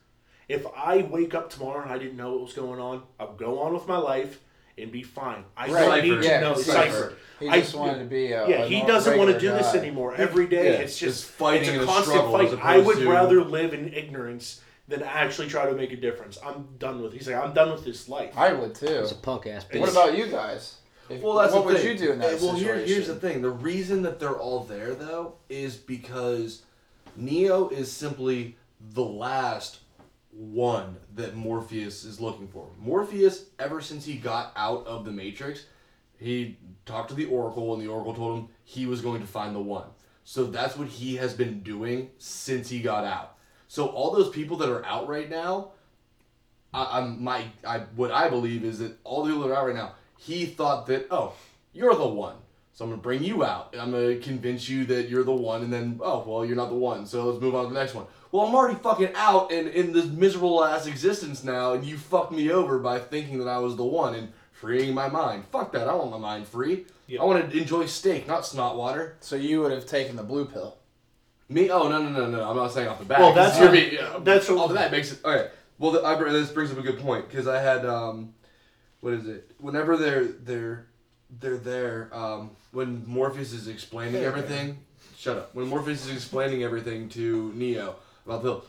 If 0.49 0.65
I 0.77 0.99
wake 1.03 1.35
up 1.35 1.51
tomorrow 1.51 1.83
and 1.83 1.93
I 1.93 1.99
didn't 1.99 2.17
know 2.17 2.33
what 2.33 2.41
was 2.43 2.53
going 2.55 2.81
on, 2.81 3.03
I'll 3.21 3.35
go 3.35 3.61
on 3.61 3.73
with 3.75 3.87
my 3.87 3.99
life 3.99 4.41
and 4.79 4.93
be 4.93 5.03
fine. 5.03 5.45
I 5.57 5.69
Right. 5.69 5.87
don't 6.03 6.03
need 6.09 6.23
to 6.23 6.29
Yeah, 6.29 6.41
know 6.41 6.55
he's 6.55 6.67
Cypher. 6.67 7.15
He 7.41 7.49
I- 7.49 7.61
just 7.61 7.75
wanted 7.75 7.99
to 7.99 8.05
be 8.05 8.33
a 8.33 8.49
Yeah, 8.49 8.57
a 8.63 8.67
he 8.67 8.83
doesn't 8.83 9.17
want 9.17 9.31
to 9.31 9.39
do 9.39 9.51
regular 9.53 9.73
this 9.73 9.75
anymore. 9.75 10.15
Every 10.17 10.47
day, 10.47 10.73
Yeah, 10.73 10.79
it's 10.81 10.99
just 10.99 11.23
it's 11.25 11.31
fighting 11.31 11.61
It's 11.63 11.69
a 11.71 11.73
and 11.75 11.83
a 11.83 11.87
constant 11.87 12.17
struggle 12.17 12.41
as 12.43 12.51
fight. 12.53 12.63
I 12.65 12.79
would 12.79 12.99
to- 12.99 13.09
rather 13.11 13.43
live 13.43 13.73
in 13.75 13.93
ignorance 13.93 14.61
than 14.89 15.03
actually 15.03 15.49
try 15.49 15.67
to 15.67 15.73
make 15.75 15.93
a 15.93 15.97
difference. 15.97 16.39
I'm 16.45 16.69
done 16.79 17.03
with. 17.03 17.13
He's 17.13 17.27
like, 17.29 17.37
I'm 17.43 17.53
done 17.55 17.73
with 17.73 17.85
this 17.85 18.09
life. 18.09 18.33
I 18.37 18.53
would 18.53 18.75
too. 18.75 19.01
He's 19.01 19.13
a 19.13 19.17
punk 19.17 19.47
ass 19.47 19.65
bitch. 19.65 19.81
What 19.81 19.91
about 19.91 20.17
you 20.17 20.27
guys? 20.27 20.75
If- 21.09 21.23
Well, 21.23 21.35
that's 21.37 21.53
what 21.53 21.61
the 21.63 21.67
would 21.73 21.77
thing. 21.79 21.93
you 21.93 21.99
do 22.07 22.13
in 22.13 22.19
that 22.21 22.35
Uh, 22.35 22.39
well, 22.47 22.55
here, 22.55 22.77
here's 22.77 23.07
the 23.07 23.15
thing. 23.15 23.41
The 23.43 23.51
reason 23.51 24.03
that 24.03 24.19
they're 24.21 24.31
all 24.39 24.61
there, 24.61 24.95
though, 24.95 25.35
is 25.49 25.77
because 25.77 26.63
Neo 27.17 27.69
is 27.69 27.91
simply 27.91 28.57
the 28.93 29.05
last 29.05 29.79
one 30.37 30.97
that 31.15 31.35
Morpheus 31.35 32.05
is 32.05 32.21
looking 32.21 32.47
for. 32.49 32.69
Morpheus, 32.79 33.47
ever 33.59 33.81
since 33.81 34.05
he 34.05 34.17
got 34.17 34.53
out 34.55 34.87
of 34.87 35.05
the 35.05 35.11
Matrix, 35.11 35.65
he 36.19 36.59
talked 36.85 37.09
to 37.09 37.15
the 37.15 37.27
Oracle, 37.27 37.73
and 37.73 37.83
the 37.83 37.89
Oracle 37.89 38.15
told 38.15 38.39
him 38.39 38.49
he 38.65 38.87
was 38.87 39.01
going 39.01 39.21
to 39.21 39.27
find 39.27 39.55
the 39.55 39.61
one. 39.61 39.87
So 40.25 40.45
that's 40.45 40.77
what 40.77 40.89
he 40.89 41.17
has 41.17 41.35
been 41.35 41.61
doing 41.61 42.11
since 42.19 42.69
he 42.69 42.81
got 42.81 43.05
out. 43.05 43.37
So 43.69 43.87
all 43.87 44.13
those 44.13 44.31
people 44.31 44.57
that 44.59 44.69
are 44.69 44.85
out 44.85 45.09
right 45.09 45.31
now, 45.31 45.73
I, 46.75 46.99
I'm 46.99 47.23
my 47.23 47.45
I 47.67 47.79
what 47.97 48.11
I 48.11 48.29
believe 48.29 48.65
is 48.65 48.79
that 48.81 48.99
all 49.05 49.25
the 49.25 49.31
people 49.31 49.47
that 49.47 49.55
are 49.55 49.57
out 49.57 49.67
right 49.67 49.77
now, 49.77 49.95
he 50.19 50.47
thought 50.47 50.87
that 50.89 51.07
oh, 51.11 51.33
you're 51.73 51.95
the 51.95 52.07
one, 52.07 52.37
so 52.77 52.85
I'm 52.85 52.91
gonna 52.91 53.01
bring 53.01 53.25
you 53.25 53.43
out. 53.43 53.75
I'm 53.81 53.91
gonna 53.91 54.17
convince 54.17 54.69
you 54.69 54.85
that 54.85 55.09
you're 55.09 55.25
the 55.25 55.33
one, 55.33 55.63
and 55.63 55.73
then 55.73 55.99
oh 56.03 56.23
well, 56.27 56.45
you're 56.45 56.57
not 56.57 56.69
the 56.69 56.75
one, 56.77 57.07
so 57.07 57.25
let's 57.25 57.41
move 57.41 57.55
on 57.55 57.65
to 57.69 57.73
the 57.73 57.81
next 57.81 57.95
one. 57.95 58.05
Well, 58.31 58.45
I'm 58.47 58.55
already 58.55 58.79
fucking 58.79 59.13
out 59.15 59.51
and 59.51 59.69
in 59.69 59.95
this 59.95 60.05
miserable 60.05 60.63
ass 60.63 60.87
existence 60.87 61.43
now, 61.43 61.73
and 61.73 61.87
you 61.87 61.97
fucked 61.97 62.33
me 62.33 62.51
over 62.51 62.79
by 62.79 62.99
thinking 62.99 63.39
that 63.39 63.49
I 63.49 63.57
was 63.61 63.77
the 63.77 63.85
one 63.85 64.15
and 64.15 64.29
freeing 64.53 64.93
my 64.93 65.09
mind. 65.09 65.45
Fuck 65.51 65.73
that, 65.73 65.89
I 65.89 65.95
want 65.95 66.11
my 66.11 66.19
mind 66.19 66.47
free. 66.47 66.85
Yeah. 67.07 67.23
I 67.23 67.25
want 67.25 67.51
to 67.51 67.59
enjoy 67.59 67.87
steak, 67.87 68.29
not 68.29 68.45
snot 68.45 68.77
water. 68.77 69.17
So 69.21 69.37
you 69.37 69.63
would 69.63 69.73
have 69.73 69.87
taken 69.87 70.15
the 70.17 70.23
blue 70.23 70.45
pill. 70.45 70.77
Me? 71.49 71.71
Oh 71.71 71.89
no 71.89 72.03
no 72.03 72.11
no 72.11 72.29
no! 72.31 72.51
I'm 72.51 72.57
not 72.57 72.73
saying 72.73 72.89
off 72.89 72.99
the 72.99 73.07
bat. 73.07 73.21
Well, 73.21 73.33
'cause 73.33 73.37
that's 73.37 73.59
you're 73.59 73.69
what- 73.69 73.73
being- 73.73 73.95
yeah, 73.95 74.19
that's 74.23 74.49
what- 74.51 74.59
off 74.59 74.69
the 74.69 74.75
bat 74.75 74.91
makes 74.93 75.13
it. 75.13 75.25
Okay. 75.25 75.49
Well, 75.79 75.93
the, 75.93 76.03
I, 76.03 76.15
this 76.33 76.51
brings 76.51 76.71
up 76.73 76.79
a 76.79 76.83
good 76.83 76.99
point 76.99 77.29
because 77.29 77.47
I 77.49 77.59
had 77.61 77.87
um, 77.87 78.35
what 79.01 79.15
is 79.15 79.27
it? 79.27 79.53
Whenever 79.59 79.97
they're 79.97 80.25
they're 80.25 80.89
they're 81.41 81.57
there, 81.57 82.09
um, 82.13 82.51
when 82.73 83.05
Morpheus 83.07 83.53
is 83.53 83.69
explaining 83.69 84.17
Okay. 84.17 84.25
everything. 84.27 84.79
Shut 85.17 85.37
up. 85.39 85.55
When 85.55 85.67
Morpheus 85.67 86.07
is 86.07 86.13
explaining 86.13 86.63
everything 86.63 87.09
to 87.11 87.53
Neo 87.55 87.97
about 88.27 88.43
the, 88.43 88.61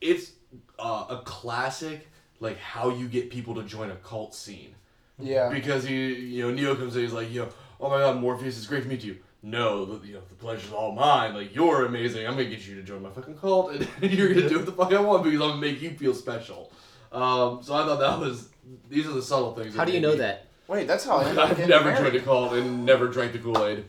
it's 0.00 0.32
uh, 0.78 1.06
a 1.10 1.16
classic 1.24 2.08
like 2.40 2.58
how 2.58 2.90
you 2.90 3.08
get 3.08 3.30
people 3.30 3.54
to 3.54 3.62
join 3.62 3.90
a 3.90 3.96
cult 3.96 4.34
scene 4.34 4.74
Yeah. 5.18 5.48
because 5.50 5.84
he, 5.84 6.12
you 6.14 6.42
know, 6.42 6.50
Neo 6.54 6.74
comes 6.74 6.96
in, 6.96 7.02
he's 7.02 7.12
like, 7.12 7.32
yo, 7.32 7.48
oh 7.80 7.88
my 7.88 7.98
god, 7.98 8.16
Morpheus, 8.20 8.58
it's 8.58 8.66
great 8.66 8.82
to 8.82 8.88
meet 8.88 9.04
you. 9.04 9.16
No, 9.42 9.84
the, 9.84 10.06
you 10.06 10.14
know, 10.14 10.20
the 10.28 10.34
pleasure's 10.34 10.72
all 10.72 10.92
mine. 10.92 11.34
Like, 11.34 11.54
you're 11.54 11.84
amazing. 11.86 12.26
I'm 12.26 12.32
gonna 12.32 12.46
get 12.48 12.66
you 12.66 12.74
to 12.76 12.82
join 12.82 13.02
my 13.02 13.10
fucking 13.10 13.36
cult, 13.36 13.72
and 13.72 13.86
you're 14.10 14.32
gonna 14.32 14.48
do 14.48 14.56
what 14.56 14.66
the 14.66 14.72
fuck 14.72 14.92
I 14.92 15.00
want 15.00 15.22
because 15.22 15.40
I'm 15.40 15.48
gonna 15.50 15.60
make 15.60 15.80
you 15.82 15.90
feel 15.90 16.14
special. 16.14 16.72
Um, 17.12 17.62
so 17.62 17.74
I 17.74 17.84
thought 17.84 18.00
that 18.00 18.18
was, 18.18 18.48
these 18.88 19.06
are 19.06 19.12
the 19.12 19.22
subtle 19.22 19.54
things. 19.54 19.76
How 19.76 19.84
do 19.84 19.92
you 19.92 20.00
know 20.00 20.12
me- 20.12 20.18
that? 20.18 20.46
Wait, 20.68 20.86
that's 20.86 21.04
how 21.04 21.16
I 21.18 21.22
ended 21.24 21.38
up 21.38 21.50
I've 21.50 21.56
getting 21.56 21.70
never 21.70 21.84
married. 21.90 22.12
joined 22.12 22.16
a 22.16 22.20
cult 22.20 22.52
and 22.54 22.84
never 22.86 23.08
drank 23.08 23.32
the 23.32 23.38
Kool 23.38 23.64
Aid. 23.66 23.84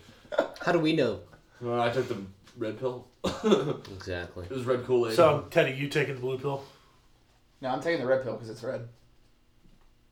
How 0.62 0.72
do 0.72 0.80
we 0.80 0.96
know? 0.96 1.22
Uh, 1.64 1.80
I 1.82 1.90
took 1.90 2.08
the 2.10 2.18
red 2.58 2.80
pill. 2.80 3.08
Exactly. 3.24 3.54
It 3.92 3.92
Exactly. 3.96 4.48
was 4.50 4.66
red 4.66 4.84
Kool 4.86 5.08
Aid. 5.08 5.16
So 5.16 5.46
Teddy, 5.50 5.72
you 5.74 5.88
taking 5.88 6.16
the 6.16 6.22
blue 6.22 6.38
pill? 6.38 6.64
No, 7.62 7.70
I'm 7.70 7.82
taking 7.82 8.02
the 8.02 8.08
red 8.08 8.24
pill 8.24 8.34
because 8.34 8.50
it's 8.50 8.64
red. 8.64 8.88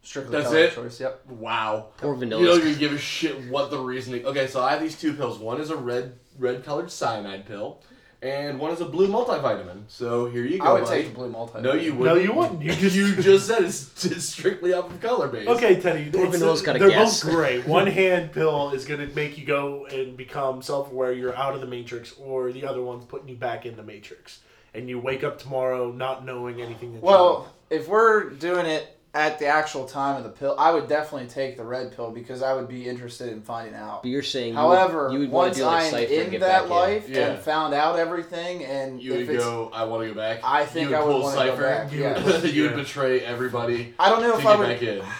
Strictly 0.01 0.31
That's 0.37 0.47
color 0.49 0.59
it? 0.59 0.73
choice. 0.73 0.99
Yep. 0.99 1.25
wow. 1.27 1.87
Poor 1.97 2.15
vanilla. 2.15 2.41
You 2.41 2.47
don't 2.47 2.59
even 2.67 2.77
give 2.79 2.91
a 2.93 2.97
shit 2.97 3.47
what 3.49 3.69
the 3.71 3.79
reasoning. 3.79 4.25
Okay, 4.25 4.47
so 4.47 4.61
I 4.61 4.71
have 4.71 4.81
these 4.81 4.99
two 4.99 5.13
pills. 5.13 5.39
One 5.39 5.61
is 5.61 5.69
a 5.69 5.77
red 5.77 6.13
red 6.39 6.63
colored 6.65 6.91
cyanide 6.91 7.45
pill, 7.45 7.81
and 8.23 8.57
one 8.57 8.71
is 8.71 8.79
a 8.79 8.85
blue 8.85 9.07
multivitamin. 9.07 9.83
So 9.89 10.25
here 10.29 10.45
you 10.45 10.57
go. 10.57 10.65
I 10.65 10.73
would 10.73 10.85
buddy. 10.85 11.01
take 11.03 11.11
the 11.11 11.15
blue 11.15 11.29
multi. 11.29 11.61
No, 11.61 11.73
you 11.73 11.93
wouldn't. 11.93 12.15
No, 12.17 12.21
you 12.23 12.33
wouldn't. 12.33 12.61
You 12.61 12.71
just 12.75 12.95
you 12.95 13.15
just 13.21 13.47
said 13.47 13.63
it's, 13.63 14.05
it's 14.05 14.25
strictly 14.25 14.71
off 14.73 14.89
of 14.89 14.99
color 15.01 15.27
base. 15.27 15.47
Okay, 15.47 15.79
Teddy. 15.81 16.09
Poor 16.09 16.21
it's- 16.25 16.39
Vanilla's 16.39 16.61
got 16.61 16.77
a 16.77 16.79
they're 16.79 16.89
guess. 16.89 17.21
both 17.23 17.33
great. 17.33 17.67
One 17.67 17.87
hand 17.87 18.31
pill 18.31 18.71
is 18.71 18.85
going 18.85 19.07
to 19.07 19.13
make 19.13 19.37
you 19.37 19.45
go 19.45 19.85
and 19.87 20.15
become 20.15 20.61
self-aware. 20.61 21.11
You're 21.11 21.35
out 21.35 21.53
of 21.53 21.61
the 21.61 21.67
matrix, 21.67 22.13
or 22.17 22.51
the 22.53 22.65
other 22.65 22.81
one's 22.81 23.03
putting 23.05 23.27
you 23.27 23.35
back 23.35 23.65
in 23.65 23.75
the 23.75 23.83
matrix, 23.83 24.39
and 24.73 24.87
you 24.87 24.99
wake 24.99 25.23
up 25.25 25.37
tomorrow 25.37 25.91
not 25.91 26.25
knowing 26.25 26.61
anything. 26.61 26.93
That 26.93 26.99
you 26.99 27.05
Well, 27.05 27.53
if 27.69 27.87
we're 27.89 28.29
doing 28.29 28.65
it 28.65 28.97
at 29.15 29.37
the 29.37 29.45
actual 29.45 29.85
time 29.85 30.17
of 30.17 30.23
the 30.23 30.29
pill, 30.29 30.55
I 30.57 30.71
would 30.71 30.87
definitely 30.87 31.27
take 31.27 31.55
the 31.55 31.63
red 31.63 31.95
pill 31.95 32.09
because 32.09 32.41
I 32.41 32.53
would 32.53 32.67
be 32.67 32.89
interested 32.89 33.29
in 33.29 33.41
finding 33.43 33.75
out. 33.75 34.01
But 34.01 34.09
you're 34.09 34.23
saying 34.23 34.49
you 34.53 34.55
However, 34.55 35.05
would, 35.05 35.13
you 35.13 35.19
would 35.19 35.29
want 35.31 35.45
once 35.49 35.57
to 35.57 35.61
do 35.61 35.65
like 35.67 35.83
I'm 35.83 35.91
Cypher 35.91 36.13
in 36.13 36.31
that 36.31 36.61
back 36.61 36.69
life 36.69 37.07
Yeah. 37.09 37.27
and 37.27 37.39
found 37.39 37.73
out 37.75 37.99
everything, 37.99 38.63
and 38.65 38.99
You 39.01 39.13
if 39.13 39.27
would 39.27 39.37
go. 39.37 39.69
I 39.71 39.83
want 39.83 40.01
to 40.03 40.07
go 40.09 40.15
back. 40.15 40.39
I 40.43 40.65
think 40.65 40.89
you 40.89 40.95
I 40.95 40.99
would 41.03 41.11
pull 41.11 41.21
wanna 41.21 41.35
go 41.35 41.51
Cypher. 41.51 41.61
back, 41.61 41.91
You, 41.91 42.01
yeah. 42.01 42.23
would, 42.25 42.43
you 42.55 42.63
would 42.63 42.75
betray 42.75 43.19
everybody 43.21 43.93
I 43.99 44.09
don't 44.09 44.21
know 44.21 44.31
to 44.31 44.37
if 44.37 44.43
get 44.43 44.51
I 44.51 44.55
would. 44.57 44.67
back 44.67 44.81
in. 44.81 45.03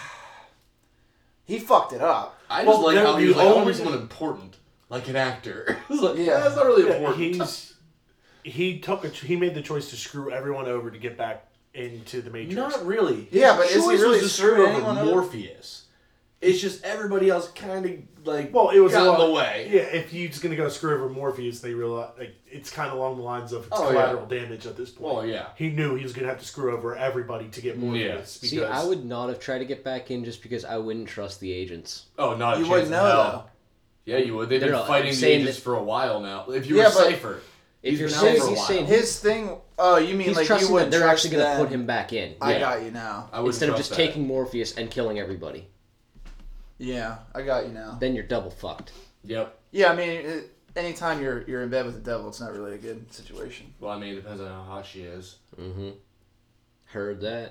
He 1.46 1.58
fucked 1.58 1.92
it 1.92 2.00
up. 2.00 2.40
I 2.48 2.64
just 2.64 2.78
Well, 2.78 2.86
like 2.94 2.96
how 3.04 3.16
he 3.16 3.24
the 3.24 3.28
was 3.28 3.36
like, 3.36 3.46
I 3.46 3.52
want 3.52 3.76
to 3.76 3.84
only- 3.84 3.98
important, 4.00 4.56
like 4.88 5.08
an 5.08 5.16
actor. 5.16 5.76
Like, 5.90 6.16
Yeah. 6.16 6.24
yeah, 6.24 6.40
that's 6.40 6.56
not 6.56 6.66
really 6.66 6.86
Yeah, 6.88 6.94
important. 6.96 7.22
he's 7.22 7.74
he 8.42 8.78
took 8.78 9.04
a 9.04 9.08
he 9.08 9.36
made 9.36 9.54
the 9.54 9.62
choice 9.62 9.90
to 9.90 9.96
screw 9.96 10.30
everyone 10.32 10.66
over 10.66 10.90
to 10.90 10.98
get 10.98 11.16
back 11.18 11.46
into 11.74 12.22
the 12.22 12.30
matrix. 12.30 12.54
Not 12.56 12.86
really. 12.86 13.28
Yeah, 13.30 13.56
His 13.56 13.56
but 13.56 13.66
is 13.66 13.84
he 13.84 13.90
really 14.02 14.20
was 14.20 14.22
to 14.22 14.28
screwing 14.28 14.72
screw 14.74 14.86
over 14.86 15.00
over? 15.00 15.04
Morpheus? 15.10 15.80
It's 16.40 16.60
just 16.60 16.84
everybody 16.84 17.30
else 17.30 17.48
kind 17.52 17.86
of 17.86 18.26
like 18.26 18.52
well, 18.52 18.68
it 18.70 18.78
was 18.78 18.92
got 18.92 19.06
a 19.18 19.22
in 19.22 19.28
the 19.28 19.34
way. 19.34 19.68
Yeah, 19.72 19.80
if 19.80 20.12
you're 20.12 20.28
just 20.28 20.42
gonna 20.42 20.56
go 20.56 20.68
screw 20.68 20.94
over 20.94 21.08
Morpheus, 21.08 21.60
they 21.60 21.72
realize 21.72 22.10
like 22.18 22.34
it's 22.50 22.70
kind 22.70 22.90
of 22.90 22.98
along 22.98 23.16
the 23.16 23.22
lines 23.22 23.52
of 23.54 23.62
it's 23.66 23.70
Oh, 23.72 23.84
yeah. 23.84 23.90
collateral 23.92 24.26
damage 24.26 24.66
at 24.66 24.76
this 24.76 24.90
point. 24.90 25.14
Well, 25.14 25.26
yeah. 25.26 25.46
He 25.56 25.70
knew 25.70 25.94
he 25.94 26.02
was 26.02 26.12
gonna 26.12 26.28
have 26.28 26.38
to 26.40 26.44
screw 26.44 26.76
over 26.76 26.94
everybody 26.96 27.48
to 27.48 27.60
get 27.62 27.78
Morpheus. 27.78 28.30
See, 28.42 28.56
because 28.56 28.70
I 28.70 28.86
would 28.86 29.06
not 29.06 29.30
have 29.30 29.40
tried 29.40 29.58
to 29.60 29.64
get 29.64 29.82
back 29.84 30.10
in 30.10 30.22
just 30.24 30.42
because 30.42 30.66
I 30.66 30.76
wouldn't 30.76 31.08
trust 31.08 31.40
the 31.40 31.50
agents. 31.50 32.06
Oh, 32.18 32.36
not 32.36 32.58
You 32.58 32.66
wouldn't 32.68 32.86
in 32.86 32.92
know 32.92 33.04
hell. 33.04 33.50
Yeah, 34.04 34.18
you 34.18 34.34
would. 34.36 34.50
They've 34.50 34.60
No, 34.60 34.66
been 34.66 34.72
no, 34.74 34.82
I'm 34.82 34.86
fighting 34.86 35.18
the 35.18 35.26
agents 35.26 35.56
that- 35.56 35.62
for 35.62 35.76
a 35.76 35.82
while 35.82 36.20
now. 36.20 36.44
If 36.50 36.66
you 36.66 36.76
Yeah, 36.76 36.88
were 36.88 36.94
but- 36.94 37.04
Cypher, 37.06 37.40
If 37.82 37.92
he's 37.92 38.00
you're 38.00 38.08
been 38.10 38.18
out 38.18 38.20
saying 38.22 38.42
a 38.42 38.44
while. 38.54 38.84
His 38.86 39.18
thing. 39.18 39.60
Oh, 39.78 39.96
you 39.96 40.14
mean 40.14 40.28
he's 40.28 40.36
like 40.36 40.48
you 40.48 40.58
that 40.58 40.70
wouldn't 40.70 40.90
they're 40.92 41.00
trust 41.00 41.24
actually 41.26 41.36
going 41.38 41.50
to 41.50 41.56
them. 41.58 41.66
put 41.66 41.74
him 41.74 41.86
back 41.86 42.12
in 42.12 42.34
I 42.40 42.52
Yeah. 42.54 42.60
got 42.60 42.82
you 42.82 42.90
now. 42.92 43.28
I 43.32 43.38
wouldn't 43.40 43.54
instead 43.54 43.68
of 43.70 43.74
trust 43.74 43.88
just 43.88 43.98
that. 43.98 44.06
taking 44.06 44.26
Morpheus 44.26 44.76
and 44.76 44.90
killing 44.90 45.18
everybody. 45.18 45.66
Yeah, 46.78 47.18
I 47.34 47.42
got 47.42 47.66
you 47.66 47.72
now. 47.72 47.96
Then 48.00 48.14
you're 48.14 48.24
double 48.24 48.50
fucked. 48.50 48.92
Yep. 49.24 49.58
Yeah, 49.72 49.90
I 49.92 49.96
mean, 49.96 50.08
it, 50.10 50.50
anytime 50.76 51.20
you're 51.22 51.42
you're 51.48 51.62
in 51.62 51.70
bed 51.70 51.86
with 51.86 51.94
the 51.94 52.00
devil, 52.00 52.28
it's 52.28 52.40
not 52.40 52.52
really 52.52 52.74
a 52.74 52.78
good 52.78 53.12
situation. 53.12 53.72
Well, 53.80 53.90
I 53.92 53.98
mean, 53.98 54.12
it 54.12 54.16
depends 54.16 54.40
on 54.40 54.48
how 54.48 54.62
hot 54.62 54.86
she 54.86 55.02
is. 55.02 55.36
Mm-hmm. 55.60 55.90
Heard 56.86 57.20
that. 57.22 57.50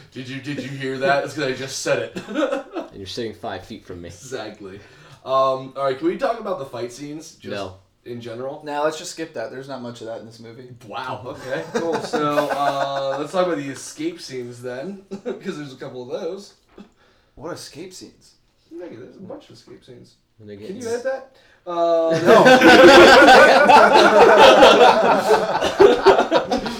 Did 0.12 0.28
you 0.28 0.40
Did 0.40 0.58
you 0.62 0.68
hear 0.68 0.98
that? 0.98 1.24
It's 1.24 1.34
because 1.34 1.52
I 1.52 1.56
just 1.56 1.80
said 1.80 2.02
it. 2.14 2.16
and 2.28 2.96
you're 2.96 3.06
sitting 3.06 3.34
five 3.34 3.64
feet 3.64 3.84
from 3.84 4.02
me. 4.02 4.08
exactly. 4.08 4.76
Um, 5.24 5.72
all 5.76 5.84
right, 5.84 5.96
can 5.98 6.06
we 6.06 6.16
talk 6.18 6.38
about 6.38 6.58
the 6.58 6.66
fight 6.66 6.92
scenes? 6.92 7.34
Just 7.36 7.50
No. 7.50 7.78
In 8.06 8.20
general. 8.20 8.62
Now 8.64 8.84
let's 8.84 8.98
just 8.98 9.12
skip 9.12 9.32
that. 9.34 9.50
There's 9.50 9.66
not 9.68 9.80
much 9.80 10.00
of 10.02 10.08
that 10.08 10.20
in 10.20 10.26
this 10.26 10.38
movie. 10.38 10.68
Wow. 10.86 11.22
Okay. 11.24 11.64
Cool. 11.72 11.94
So 12.00 12.48
uh, 12.50 13.16
let's 13.18 13.32
talk 13.32 13.46
about 13.46 13.56
the 13.56 13.68
escape 13.70 14.20
scenes 14.20 14.60
then, 14.60 15.04
because 15.24 15.56
there's 15.56 15.72
a 15.72 15.76
couple 15.76 16.02
of 16.02 16.10
those. 16.22 16.54
What 17.34 17.52
escape 17.54 17.92
scenes? 17.94 18.34
Yeah, 18.70 18.86
there's 18.90 19.16
a 19.16 19.20
bunch 19.20 19.44
of 19.48 19.56
escape 19.56 19.82
scenes. 19.84 20.16
When 20.36 20.48
they 20.48 20.56
get 20.56 20.66
Can 20.66 20.76
you 20.80 20.86
edit 20.88 21.04
that? 21.04 21.36
Uh, 21.66 22.10
No. 22.26 22.44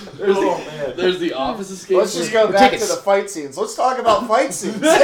There's, 0.19 0.37
Oh, 0.37 0.59
man. 0.59 0.74
There's, 1.05 1.21
man. 1.21 1.21
there's 1.21 1.31
the 1.31 1.33
office 1.35 1.71
escape. 1.71 1.99
Let's 1.99 2.15
just 2.15 2.33
go 2.33 2.51
back 2.51 2.71
tickets. 2.73 2.89
to 2.91 2.97
the 2.97 3.03
fight 3.03 3.31
scenes. 3.31 3.57
Let's 3.57 3.77
talk 3.77 3.99
about 3.99 4.27
fight 4.27 4.53
scenes. 4.55 4.81
That's 4.81 4.99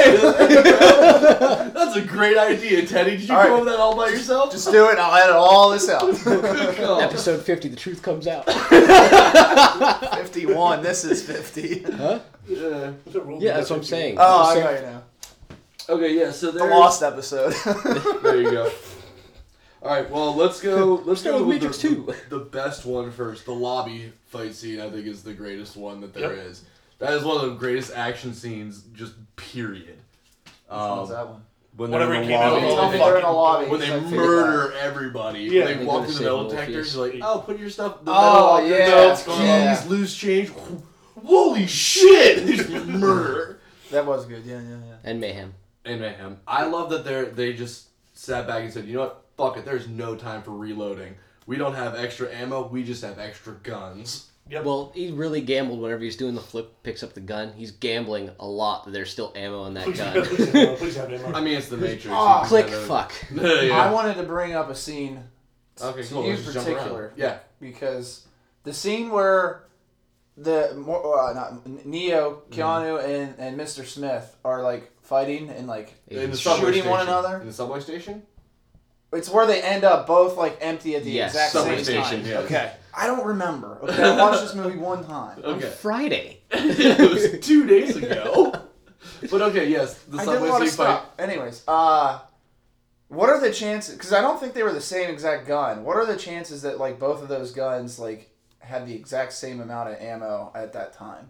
a 1.95 2.01
great 2.01 2.37
idea, 2.37 2.85
Teddy. 2.85 3.11
Did 3.17 3.29
you 3.29 3.35
All 3.35 3.41
come 3.43 3.51
right. 3.51 3.59
up 3.59 3.65
with 3.65 3.73
that 3.73 3.79
all 3.79 3.95
by 3.95 4.09
yourself? 4.09 4.51
Just 4.51 4.69
do 4.71 4.87
it. 4.87 4.91
and 4.91 4.99
I'll 4.99 5.15
edit 5.15 5.35
all 5.35 5.69
this 5.69 5.89
out. 5.89 6.03
Episode 7.03 7.41
50, 7.41 7.67
the 7.69 7.75
truth 7.75 8.01
comes 8.01 8.27
out. 8.27 8.45
Fifty-one. 10.21 10.81
This 10.83 11.03
is 11.05 11.21
fifty. 11.23 11.83
Huh? 11.83 12.19
Yeah. 12.47 12.91
Yeah, 13.39 13.53
that's 13.57 13.69
what 13.69 13.77
I'm 13.77 13.83
saying. 13.83 14.15
Oh, 14.17 14.43
I'm 14.43 14.49
I 14.49 14.53
saying- 14.53 14.65
know 14.65 14.71
you 14.79 14.85
know. 14.93 15.01
Okay, 15.89 16.13
yeah. 16.17 16.31
So 16.31 16.51
The 16.51 16.59
there's 16.59 16.71
lost 16.71 17.03
episode. 17.03 17.53
There 18.23 18.41
you 18.41 18.51
go. 18.51 18.71
All 19.81 19.89
right, 19.89 20.09
well, 20.09 20.35
let's 20.35 20.61
go. 20.61 20.95
Let's 21.05 21.23
go 21.23 21.37
with 21.39 21.47
with 21.47 21.55
Matrix 21.55 21.77
the, 21.81 21.89
2. 21.89 22.13
the 22.29 22.39
best 22.39 22.85
one 22.85 23.11
first. 23.11 23.45
The 23.45 23.51
lobby 23.53 24.11
fight 24.27 24.53
scene, 24.53 24.79
I 24.79 24.89
think, 24.89 25.07
is 25.07 25.23
the 25.23 25.33
greatest 25.33 25.75
one 25.75 26.01
that 26.01 26.13
there 26.13 26.35
Yep. 26.35 26.45
is. 26.45 26.63
That 26.99 27.13
is 27.13 27.23
one 27.23 27.37
of 27.43 27.49
the 27.49 27.55
greatest 27.57 27.91
action 27.95 28.33
scenes, 28.35 28.83
just 28.93 29.13
period. 29.35 29.97
Um, 30.69 31.09
that 31.09 31.27
one? 31.27 31.41
when 31.77 31.89
Whenever 31.89 32.11
they're 32.13 32.21
in 32.21 32.27
the 32.27 32.33
came 32.33 32.41
out 32.41 32.51
lobby, 32.53 32.65
of 32.67 32.71
Tell 32.73 32.79
all 32.79 32.91
me 32.91 32.97
the 32.99 33.03
they're 33.05 33.17
in 33.17 33.23
a 33.23 33.31
lobby. 33.31 33.67
when 33.71 33.79
they 33.79 33.87
so 33.87 33.97
I 33.97 33.99
murder 34.01 34.73
everybody, 34.77 35.39
Yeah. 35.41 35.65
they 35.65 35.73
They 35.75 35.85
walk 35.85 36.05
through 36.05 36.13
the 36.15 36.21
metal 36.21 36.49
save 36.49 36.59
detectors. 36.59 36.95
Morpheus. 36.95 37.21
Like, 37.21 37.29
oh, 37.35 37.39
put 37.39 37.59
your 37.59 37.69
stuff. 37.71 38.05
The 38.05 38.11
Oh, 38.13 38.57
metal 38.61 38.69
yeah, 38.77 38.85
belts, 38.85 39.23
keys, 39.23 39.39
yeah. 39.39 39.83
loose 39.87 40.15
change. 40.15 40.51
Holy 41.25 41.65
shit! 41.67 42.45
They 42.67 42.79
murder. 42.85 43.59
that. 43.89 43.91
That 43.91 44.05
was 44.05 44.25
good. 44.25 44.43
Yeah, 44.45 44.61
yeah, 44.61 44.69
yeah. 44.69 44.95
And 45.03 45.19
Mayhem. 45.19 45.53
and 45.85 45.99
mayhem. 46.01 46.39
I 46.47 46.65
love 46.67 46.89
that 46.91 47.03
they 47.03 47.23
they 47.25 47.53
just 47.53 47.87
sat 48.13 48.47
back 48.47 48.63
and 48.63 48.71
said, 48.71 48.85
you 48.85 48.93
know 48.95 49.01
what, 49.01 49.23
fuck 49.41 49.57
it. 49.57 49.65
There's 49.65 49.87
no 49.87 50.15
time 50.15 50.41
for 50.43 50.51
reloading. 50.51 51.15
We 51.47 51.57
don't 51.57 51.73
have 51.73 51.95
extra 51.95 52.31
ammo. 52.33 52.67
We 52.67 52.83
just 52.83 53.03
have 53.03 53.19
extra 53.19 53.53
guns. 53.63 54.27
Yep. 54.49 54.65
Well, 54.65 54.91
he 54.93 55.11
really 55.11 55.41
gambled 55.41 55.79
whenever 55.79 56.03
he's 56.03 56.17
doing 56.17 56.35
the 56.35 56.41
flip, 56.41 56.83
picks 56.83 57.03
up 57.03 57.13
the 57.13 57.21
gun. 57.21 57.53
He's 57.55 57.71
gambling 57.71 58.31
a 58.39 58.45
lot 58.45 58.85
that 58.85 58.91
there's 58.91 59.09
still 59.11 59.31
ammo 59.35 59.65
in 59.65 59.73
that 59.75 59.85
Please, 59.85 59.97
gun. 59.97 60.13
please, 60.25 60.45
have 60.47 60.55
ammo, 60.55 60.75
please 60.75 60.95
have 60.97 61.13
ammo. 61.13 61.33
I 61.33 61.41
mean, 61.41 61.57
it's 61.57 61.69
the 61.69 61.77
Matrix. 61.77 62.05
You 62.05 62.39
Click, 62.45 62.65
kinda- 62.67 62.81
fuck. 62.81 63.13
yeah. 63.33 63.77
I 63.77 63.91
wanted 63.91 64.15
to 64.15 64.23
bring 64.23 64.53
up 64.53 64.69
a 64.69 64.75
scene 64.75 65.23
Okay, 65.81 66.03
to 66.03 66.07
cool. 66.13 66.23
you 66.25 66.31
Let's 66.31 66.43
just 66.53 66.57
particular. 66.67 67.13
Yeah. 67.15 67.39
because 67.59 68.27
the 68.63 68.73
scene 68.73 69.09
where 69.09 69.63
the 70.37 70.73
more 70.75 71.19
uh, 71.29 71.33
not 71.33 71.85
Neo, 71.85 72.43
Keanu, 72.51 73.03
and 73.03 73.35
and 73.39 73.59
Mr. 73.59 73.85
Smith 73.85 74.35
are 74.43 74.61
like 74.61 74.91
fighting 75.01 75.49
and 75.49 75.67
like 75.67 75.93
In 76.07 76.17
the 76.17 76.21
Shooting 76.21 76.35
subway 76.37 76.73
shooting 76.73 76.89
one 76.89 77.01
another? 77.01 77.39
In 77.41 77.47
the 77.47 77.53
subway 77.53 77.79
station? 77.79 78.23
It's 79.13 79.29
where 79.29 79.45
they 79.45 79.61
end 79.61 79.83
up 79.83 80.07
both 80.07 80.37
like 80.37 80.57
empty 80.61 80.95
at 80.95 81.03
the 81.03 81.11
Yes, 81.11 81.31
exact 81.31 81.51
subway 81.53 81.75
same 81.75 82.03
station, 82.03 82.21
time. 82.21 82.29
yes. 82.31 82.45
Okay, 82.45 82.71
I 82.97 83.07
don't 83.07 83.25
remember. 83.25 83.79
Okay, 83.83 84.01
I 84.03 84.17
watched 84.21 84.41
this 84.41 84.55
movie 84.55 84.77
one 84.77 85.03
time. 85.05 85.37
On 85.43 85.55
Okay. 85.55 85.69
Friday. 85.69 86.41
it 86.51 87.11
was 87.11 87.39
two 87.45 87.65
days 87.65 87.95
ago. 87.95 88.53
But 89.29 89.41
okay, 89.41 89.67
yes. 89.69 89.95
The 90.03 90.17
I 90.17 90.25
didn't 90.25 90.33
subway 90.35 90.49
want 90.49 90.63
to 90.63 90.69
scene 90.69 90.77
fight. 90.77 90.97
stop. 90.99 91.15
Anyways, 91.19 91.63
uh, 91.67 92.19
what 93.07 93.29
are 93.29 93.39
the 93.39 93.51
chances? 93.51 93.95
Because 93.95 94.13
I 94.13 94.21
don't 94.21 94.39
think 94.39 94.53
they 94.53 94.63
were 94.63 94.73
the 94.73 94.81
same 94.81 95.09
exact 95.09 95.47
gun. 95.47 95.83
What 95.83 95.97
are 95.97 96.05
the 96.05 96.17
chances 96.17 96.61
that 96.63 96.79
like 96.79 96.99
both 96.99 97.21
of 97.21 97.27
those 97.27 97.51
guns 97.51 97.99
like 97.99 98.29
had 98.59 98.87
the 98.87 98.93
exact 98.95 99.33
same 99.33 99.59
amount 99.59 99.89
of 99.89 99.95
ammo 99.99 100.51
at 100.55 100.73
that 100.73 100.93
time? 100.93 101.29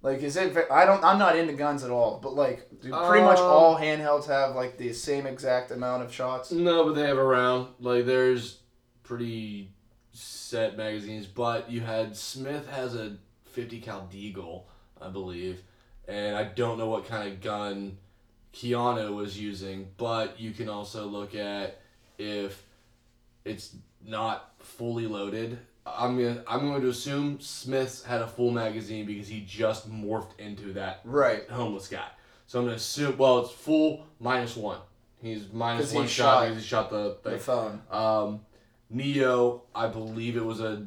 Like, 0.00 0.22
is 0.22 0.36
it? 0.36 0.56
I 0.70 0.84
don't. 0.84 1.02
I'm 1.02 1.18
not 1.18 1.36
into 1.36 1.54
guns 1.54 1.82
at 1.82 1.90
all. 1.90 2.20
But 2.22 2.34
like, 2.34 2.68
do 2.80 2.90
pretty 2.90 3.24
much 3.24 3.38
Um, 3.38 3.44
all 3.46 3.76
handhelds 3.76 4.26
have 4.26 4.54
like 4.54 4.78
the 4.78 4.92
same 4.92 5.26
exact 5.26 5.70
amount 5.70 6.04
of 6.04 6.12
shots? 6.12 6.52
No, 6.52 6.84
but 6.84 6.94
they 6.94 7.06
have 7.06 7.18
a 7.18 7.24
round. 7.24 7.68
Like 7.80 8.06
there's 8.06 8.58
pretty 9.02 9.70
set 10.12 10.76
magazines, 10.76 11.26
but 11.26 11.70
you 11.70 11.80
had 11.80 12.16
Smith 12.16 12.68
has 12.68 12.94
a 12.94 13.16
50 13.46 13.80
cal 13.80 14.08
Deagle, 14.12 14.64
I 15.00 15.08
believe, 15.08 15.62
and 16.06 16.36
I 16.36 16.44
don't 16.44 16.78
know 16.78 16.88
what 16.88 17.08
kind 17.08 17.32
of 17.32 17.40
gun 17.40 17.98
Keanu 18.54 19.14
was 19.14 19.38
using, 19.38 19.88
but 19.96 20.38
you 20.38 20.52
can 20.52 20.68
also 20.68 21.06
look 21.06 21.34
at 21.34 21.80
if 22.18 22.64
it's 23.44 23.74
not 24.04 24.52
fully 24.58 25.06
loaded. 25.06 25.58
I'm 25.96 26.16
gonna 26.18 26.42
I'm 26.46 26.60
going 26.68 26.82
to 26.82 26.88
assume 26.88 27.40
Smith's 27.40 28.02
had 28.02 28.20
a 28.22 28.26
full 28.26 28.50
magazine 28.50 29.06
because 29.06 29.28
he 29.28 29.40
just 29.46 29.90
morphed 29.90 30.38
into 30.38 30.72
that 30.74 31.00
Right. 31.04 31.48
homeless 31.48 31.88
guy. 31.88 32.06
So 32.46 32.58
I'm 32.58 32.64
gonna 32.66 32.76
assume. 32.76 33.16
Well, 33.18 33.40
it's 33.40 33.50
full 33.52 34.06
minus 34.20 34.56
one. 34.56 34.78
He's 35.22 35.52
minus 35.52 35.86
'Cause 35.86 35.90
he 35.92 35.98
one 35.98 36.06
shot, 36.06 36.24
shot 36.24 36.40
because 36.48 36.62
he 36.62 36.68
shot 36.68 36.90
the 36.90 37.16
The 37.22 37.30
thing. 37.30 37.38
phone. 37.40 37.82
Um, 37.90 38.40
Neo, 38.90 39.62
I 39.74 39.88
believe 39.88 40.36
it 40.36 40.44
was 40.44 40.60
a 40.60 40.86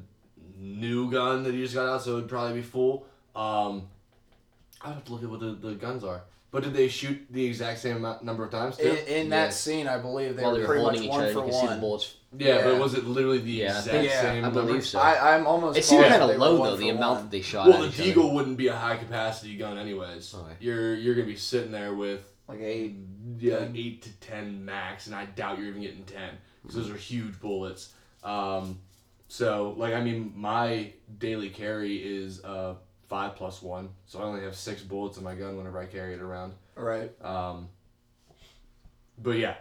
new 0.57 1.11
gun 1.11 1.43
that 1.43 1.53
he 1.53 1.61
just 1.61 1.73
got 1.75 1.87
out, 1.87 2.01
so 2.01 2.17
it'd 2.17 2.29
probably 2.29 2.55
be 2.55 2.61
full. 2.61 3.05
Um, 3.35 3.87
I 4.81 4.89
have 4.89 5.03
to 5.05 5.11
look 5.13 5.23
at 5.23 5.29
what 5.29 5.39
the, 5.39 5.51
the 5.51 5.75
guns 5.75 6.03
are. 6.03 6.23
But 6.49 6.63
did 6.63 6.73
they 6.73 6.87
shoot 6.87 7.25
the 7.29 7.45
exact 7.45 7.79
same 7.79 7.97
amount, 7.97 8.23
number 8.23 8.43
of 8.43 8.51
times? 8.51 8.77
Too? 8.77 8.89
In, 8.89 8.97
in 9.07 9.29
that 9.29 9.53
scene, 9.53 9.87
I 9.87 9.97
believe 9.99 10.35
they 10.35 10.43
While 10.43 10.51
were 10.53 10.57
they 10.57 10.61
were 10.63 10.67
pretty 10.67 10.81
holding 10.81 10.99
much 11.01 11.05
each 11.05 11.11
one 11.11 11.23
other, 11.23 11.33
for 11.33 11.39
you 11.39 11.45
can 11.45 11.53
see 11.53 11.67
the 11.67 11.71
one. 11.73 11.79
Bullets. 12.31 12.45
Yeah, 12.45 12.55
Yeah. 12.57 12.63
but 12.71 12.79
was 12.79 12.93
it 12.93 13.05
literally 13.05 13.39
the 13.39 13.51
Yeah, 13.51 13.65
exact 13.77 13.87
think- 13.87 14.09
Yeah, 14.09 14.21
same? 14.21 14.37
I 14.37 14.41
number? 14.41 14.61
believe 14.63 14.85
so. 14.85 14.99
I, 14.99 15.35
I'm 15.35 15.47
almost. 15.47 15.77
It 15.77 15.83
seemed 15.85 16.05
kind 16.05 16.21
of 16.23 16.37
low 16.37 16.57
though, 16.57 16.71
for 16.71 16.77
the 16.77 16.89
amount 16.89 17.13
one. 17.15 17.23
that 17.23 17.31
they 17.31 17.41
shot. 17.41 17.67
Well, 17.67 17.83
at 17.83 17.91
the 17.91 18.03
each 18.03 18.15
other. 18.17 18.21
Deagle 18.27 18.33
wouldn't 18.33 18.57
be 18.57 18.67
a 18.67 18.75
high 18.75 18.97
capacity 18.97 19.55
gun, 19.57 19.77
anyways. 19.77 20.33
Okay. 20.33 20.53
You're 20.59 20.95
you're 20.95 21.15
gonna 21.15 21.27
be 21.27 21.35
sitting 21.35 21.71
there 21.71 21.93
with 21.93 22.21
like 22.47 22.59
eight. 22.61 22.95
yeah, 23.37 23.59
Ten. 23.59 23.75
eight 23.75 24.01
to 24.03 24.11
ten 24.19 24.63
max, 24.65 25.07
and 25.07 25.15
I 25.15 25.25
doubt 25.25 25.57
you're 25.59 25.67
even 25.67 25.81
getting 25.81 26.03
ten 26.03 26.31
because 26.61 26.75
those 26.75 26.89
are 26.89 26.95
huge 26.97 27.39
bullets. 27.39 27.93
Um, 28.23 28.79
so 29.27 29.73
like 29.77 29.93
I 29.93 30.01
mean, 30.01 30.33
my 30.35 30.93
daily 31.17 31.49
carry 31.49 31.97
is 31.97 32.43
uh 32.43 32.75
five 33.09 33.35
plus 33.35 33.61
one, 33.61 33.89
so 34.05 34.19
I 34.19 34.23
only 34.23 34.41
have 34.43 34.55
six 34.55 34.81
bullets 34.81 35.17
in 35.17 35.23
my 35.23 35.35
gun 35.35 35.57
whenever 35.57 35.79
I 35.79 35.85
carry 35.85 36.13
it 36.13 36.21
around. 36.21 36.53
Right. 36.75 37.11
Um, 37.23 37.67
but 39.17 39.31
yeah, 39.37 39.55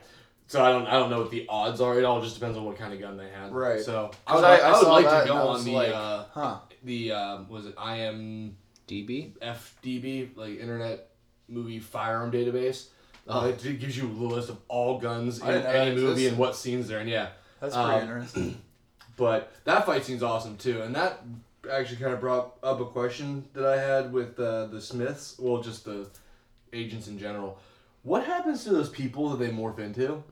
so 0.50 0.64
I 0.64 0.72
don't 0.72 0.86
I 0.86 0.92
don't 0.98 1.10
know 1.10 1.20
what 1.20 1.30
the 1.30 1.46
odds 1.48 1.80
are. 1.80 1.96
It 1.98 2.04
all 2.04 2.20
just 2.20 2.34
depends 2.34 2.58
on 2.58 2.64
what 2.64 2.76
kind 2.76 2.92
of 2.92 2.98
gun 3.00 3.16
they 3.16 3.28
had. 3.28 3.52
Right. 3.52 3.80
So 3.80 4.10
I 4.26 4.32
'Cause 4.32 4.40
would, 4.42 4.44
I- 4.50 4.56
I, 4.56 4.70
I 4.70 4.78
would 4.78 4.88
like 5.06 5.22
to 5.22 5.28
go 5.28 5.36
on 5.48 5.64
the 5.64 5.70
like, 5.72 5.94
uh, 5.94 6.24
Huh. 6.32 6.58
the 6.82 7.12
um, 7.12 7.48
was 7.48 7.66
it 7.66 7.74
IM 7.78 8.56
DB. 8.88 9.32
FDB, 9.40 10.36
like 10.36 10.58
Internet 10.58 11.08
Movie 11.48 11.78
Firearm 11.78 12.32
Database. 12.32 12.86
Uh, 13.28 13.52
it 13.54 13.78
gives 13.78 13.96
you 13.96 14.06
a 14.08 14.10
list 14.26 14.48
of 14.48 14.58
all 14.66 14.98
guns 14.98 15.38
in 15.40 15.46
didn't 15.46 15.62
know 15.62 15.70
any 15.70 15.94
movie 15.94 16.06
existed. 16.10 16.28
and 16.30 16.38
what 16.38 16.56
scenes 16.56 16.88
they're 16.88 16.98
in. 17.00 17.06
Yeah, 17.06 17.28
That's 17.60 17.74
pretty 17.76 17.90
Um, 17.90 18.02
interesting. 18.02 18.60
but 19.16 19.52
that 19.64 19.86
fight 19.86 20.04
scene's 20.04 20.24
awesome 20.24 20.56
too, 20.56 20.82
and 20.82 20.92
that 20.96 21.20
actually 21.70 21.98
kind 21.98 22.12
of 22.12 22.18
brought 22.20 22.54
up 22.64 22.80
a 22.80 22.86
question 22.86 23.44
that 23.52 23.64
I 23.64 23.80
had 23.80 24.12
with 24.12 24.40
uh, 24.40 24.66
the 24.66 24.80
Smiths. 24.80 25.36
Well, 25.38 25.62
just 25.62 25.84
the 25.84 26.08
agents 26.72 27.06
in 27.06 27.18
general. 27.20 27.58
What 28.02 28.24
happens 28.24 28.64
to 28.64 28.70
those 28.70 28.88
people 28.88 29.28
that 29.30 29.38
they 29.38 29.50
morph 29.52 29.78
into? 29.78 30.24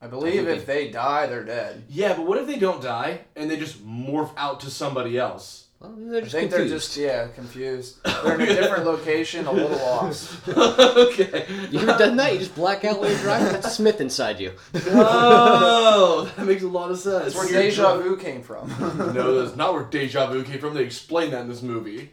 I 0.00 0.06
believe 0.08 0.44
think 0.44 0.58
if 0.58 0.66
they 0.66 0.90
die, 0.90 1.26
they're 1.26 1.44
dead. 1.44 1.84
Yeah, 1.88 2.14
but 2.14 2.26
what 2.26 2.38
if 2.38 2.46
they 2.46 2.58
don't 2.58 2.82
die 2.82 3.20
and 3.34 3.50
they 3.50 3.56
just 3.56 3.84
morph 3.86 4.30
out 4.36 4.60
to 4.60 4.70
somebody 4.70 5.18
else? 5.18 5.66
Well, 5.80 5.94
they're 5.96 6.18
I 6.18 6.20
just 6.22 6.32
think 6.32 6.50
confused. 6.50 6.70
they're 6.72 6.78
just 6.78 6.96
yeah 6.96 7.28
confused. 7.34 7.98
They're 8.24 8.34
in 8.40 8.40
a 8.40 8.46
different 8.46 8.86
location, 8.86 9.46
a 9.46 9.52
little 9.52 9.76
lost. 9.76 10.48
okay. 10.48 11.44
You 11.70 11.80
ever 11.80 11.98
done 11.98 12.16
that? 12.16 12.32
You 12.32 12.38
just 12.38 12.54
black 12.54 12.82
out 12.86 12.98
while 12.98 13.10
you're 13.10 13.18
driving? 13.18 13.52
That's 13.52 13.74
Smith 13.74 14.00
inside 14.00 14.40
you. 14.40 14.52
Oh, 14.88 16.32
that 16.36 16.46
makes 16.46 16.62
a 16.62 16.68
lot 16.68 16.90
of 16.90 16.98
sense. 16.98 17.34
That's 17.34 17.36
where 17.36 17.48
deja 17.48 17.98
vu 17.98 18.16
came 18.16 18.42
from. 18.42 18.68
No, 19.14 19.42
that's 19.42 19.54
not 19.56 19.74
where 19.74 19.84
deja 19.84 20.26
vu 20.30 20.44
came 20.44 20.58
from. 20.58 20.72
They 20.72 20.82
explain 20.82 21.30
that 21.32 21.42
in 21.42 21.48
this 21.48 21.62
movie. 21.62 22.12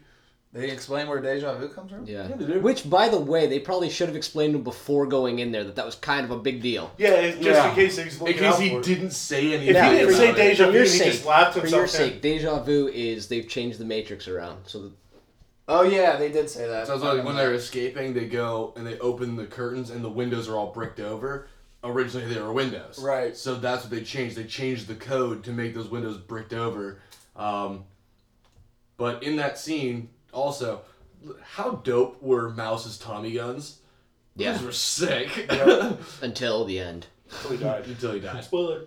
They 0.53 0.69
explain 0.69 1.07
where 1.07 1.19
deja 1.19 1.55
vu 1.57 1.67
comes 1.67 1.91
from. 1.91 2.05
Yeah. 2.05 2.27
Yeah, 2.29 2.35
they 2.35 2.45
do. 2.45 2.59
Which, 2.61 2.87
by 2.89 3.09
the 3.09 3.19
way, 3.19 3.47
they 3.47 3.59
probably 3.59 3.89
should 3.89 4.07
have 4.07 4.15
explained 4.15 4.63
before 4.63 5.05
going 5.07 5.39
in 5.39 5.51
there 5.51 5.63
that 5.63 5.75
that 5.75 5.85
was 5.85 5.95
kind 5.95 6.23
of 6.23 6.31
a 6.31 6.37
big 6.37 6.61
deal. 6.61 6.91
Yeah, 6.97 7.09
it's 7.15 7.37
just 7.37 7.47
Yeah. 7.49 7.69
in 7.69 7.75
case 7.75 7.97
he's 7.97 8.13
In 8.19 8.19
looking 8.25 8.37
case 8.37 8.53
out 8.53 8.61
he 8.61 8.69
for 8.69 8.79
it. 8.79 8.83
didn't 8.85 9.11
say 9.11 9.47
anything. 9.53 9.69
If 9.69 9.75
Yeah, 9.75 9.91
he 9.91 9.97
didn't 9.97 10.13
say 10.13 10.29
about 10.29 10.39
it. 10.39 10.43
deja 10.49 10.65
For 10.65 10.71
vu, 10.71 10.77
your 10.77 10.83
he 10.85 10.89
sake, 10.89 11.11
just 11.13 11.25
laughed 11.25 11.53
for 11.55 11.59
himself 11.61 11.77
your 11.79 11.83
in. 12.05 12.11
sake, 12.13 12.21
deja 12.21 12.59
vu 12.63 12.87
is 12.87 13.27
they've 13.27 13.47
changed 13.47 13.79
the 13.79 13.85
Matrix 13.85 14.27
around. 14.27 14.59
So 14.67 14.79
the, 14.83 14.91
Oh 15.67 15.81
yeah, 15.83 16.17
they 16.17 16.29
did 16.31 16.49
say 16.49 16.67
that. 16.67 16.87
So 16.87 16.95
it's 16.95 17.03
like 17.03 17.23
when 17.23 17.35
they're 17.37 17.53
escaping, 17.53 18.13
they 18.13 18.25
go 18.25 18.73
and 18.75 18.85
they 18.85 18.99
open 18.99 19.35
the 19.37 19.45
curtains, 19.45 19.89
and 19.89 20.03
the 20.03 20.09
windows 20.09 20.47
are 20.49 20.55
all 20.55 20.71
bricked 20.73 20.99
over. 20.99 21.47
Originally, 21.85 22.33
they 22.33 22.39
were 22.41 22.51
windows. 22.53 22.99
Right. 23.01 23.35
So 23.35 23.55
that's 23.55 23.83
what 23.83 23.91
they 23.91 24.01
changed. 24.03 24.35
They 24.35 24.43
changed 24.43 24.87
the 24.87 24.95
code 24.95 25.43
to 25.45 25.51
make 25.51 25.73
those 25.73 25.89
windows 25.89 26.17
bricked 26.17 26.53
over. 26.53 26.99
Um, 27.35 27.85
but 28.97 29.23
in 29.23 29.37
that 29.37 29.57
scene, 29.57 30.09
also, 30.33 30.81
how 31.41 31.71
dope 31.83 32.21
were 32.21 32.49
Mouse's 32.49 32.97
Tommy 32.97 33.31
guns? 33.31 33.79
yeah, 34.35 34.53
Those 34.53 34.63
were 34.63 34.71
sick. 34.71 35.49
until 36.21 36.65
the 36.65 36.79
end. 36.79 37.07
Until 37.29 37.51
he 37.51 37.57
died. 37.57 37.85
Until 37.85 38.11
he 38.13 38.19
died. 38.19 38.43
Spoiler. 38.43 38.81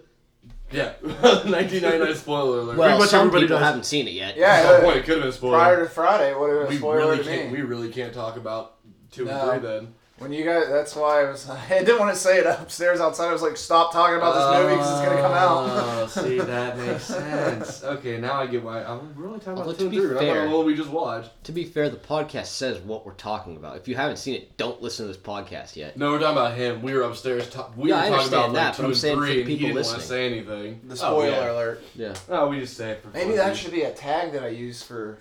Yeah. 0.73 0.93
1999 1.03 2.15
spoiler 2.17 2.59
alert. 2.61 2.77
Well, 2.79 2.99
much 2.99 3.09
some 3.11 3.21
everybody 3.29 3.45
people 3.45 3.59
does. 3.59 3.67
haven't 3.67 3.85
seen 3.87 4.09
it 4.09 4.13
yet. 4.15 4.37
yeah. 4.37 4.63
Oh, 4.67 4.81
boy, 4.83 4.93
it 4.95 5.05
could 5.05 5.15
have 5.19 5.23
been 5.25 5.33
spoiler. 5.33 5.57
prior 5.59 5.85
to 5.85 5.89
Friday, 5.91 6.33
what 6.35 6.41
would 6.51 6.61
have 6.63 6.69
we 6.69 6.75
been 6.75 6.77
a 6.77 6.79
spoiler 6.79 6.99
really 7.13 7.17
to 7.19 7.25
can't. 7.25 7.53
me? 7.53 7.59
We 7.59 7.63
really 7.63 7.89
can't 7.91 8.13
talk 8.13 8.37
about 8.37 8.75
two 9.13 9.25
No. 9.25 9.51
and 9.53 9.61
three 9.61 9.69
then. 9.71 9.95
When 10.19 10.33
you 10.33 10.45
guys, 10.45 10.69
that's 10.69 10.97
why 10.97 11.21
I 11.27 11.31
was. 11.31 11.47
I 11.51 11.69
didn't 11.69 11.99
want 11.99 12.15
to 12.15 12.19
say 12.19 12.39
it 12.39 12.47
upstairs 12.47 13.01
outside. 13.01 13.29
I 13.29 13.33
was 13.35 13.43
like, 13.43 13.57
stop 13.59 13.93
talking 13.93 14.17
about 14.17 14.33
this 14.35 14.63
movie 14.63 14.75
because 14.77 14.91
it's 14.99 15.07
gonna 15.09 15.21
come 15.21 15.33
out. 15.33 15.67
Oh, 15.69 16.07
see, 16.11 16.39
that 16.39 16.79
makes 16.79 17.05
sense. 17.05 17.85
Okay, 17.85 18.17
now 18.17 18.41
I 18.41 18.47
get 18.47 18.63
why. 18.63 18.83
I'm 18.83 19.13
really 19.15 19.39
talking 19.41 19.59
Although 19.59 19.63
about 19.73 19.79
to 19.79 19.85
two 19.85 19.91
be 19.91 19.97
three. 19.99 20.09
but 20.15 20.17
I'm 20.17 20.23
fair- 20.35 20.49
what 20.49 20.65
we 20.65 20.75
just 20.75 20.89
watched. 20.89 21.45
To 21.45 21.53
be 21.53 21.65
fair, 21.65 21.91
the 21.91 21.99
podcast 21.99 22.47
says 22.47 22.79
what 22.79 23.05
we're 23.05 23.13
talking 23.13 23.57
about. 23.57 23.77
If 23.77 23.89
you 23.89 23.95
haven't 23.95 24.17
seen 24.17 24.37
it, 24.37 24.57
don't 24.57 24.81
listen 24.81 25.05
to 25.05 25.09
this 25.13 25.21
podcast 25.21 25.77
yet. 25.77 25.99
No, 25.99 26.13
we're 26.13 26.19
talking 26.21 26.39
about 26.39 26.55
him. 26.57 26.81
We 26.81 26.95
were 26.95 27.03
upstairs. 27.03 27.51
Ta- 27.51 27.69
we 27.77 27.91
Yeah, 27.91 27.97
were 27.97 28.01
I 28.01 28.09
talking 28.09 28.29
about 28.29 28.45
understand 28.47 28.53
like 28.55 28.63
that, 28.63 28.75
two 28.75 28.83
but 28.83 28.85
I'm 28.87 28.91
and 28.93 28.99
saying 28.99 29.17
for 29.19 29.23
three, 29.27 29.37
and 29.41 29.47
people 29.47 29.67
he 29.69 29.73
didn't 29.75 29.75
want 29.75 29.87
to 29.87 29.93
listening. 29.97 30.09
say 30.09 30.27
anything. 30.27 30.81
The 30.89 30.93
Oh, 30.95 30.97
spoiler 30.97 31.29
yeah. 31.29 31.53
alert. 31.53 31.83
Yeah. 31.95 32.15
Oh, 32.31 32.49
we 32.49 32.61
just 32.61 32.77
say 32.77 32.93
it 32.93 33.03
for 33.03 33.09
Maybe 33.09 33.37
that 33.37 33.55
should 33.55 33.73
be 33.73 33.83
a 33.83 33.93
tag 33.93 34.33
that 34.33 34.43
I 34.45 34.49
use 34.49 34.83
for 34.83 35.19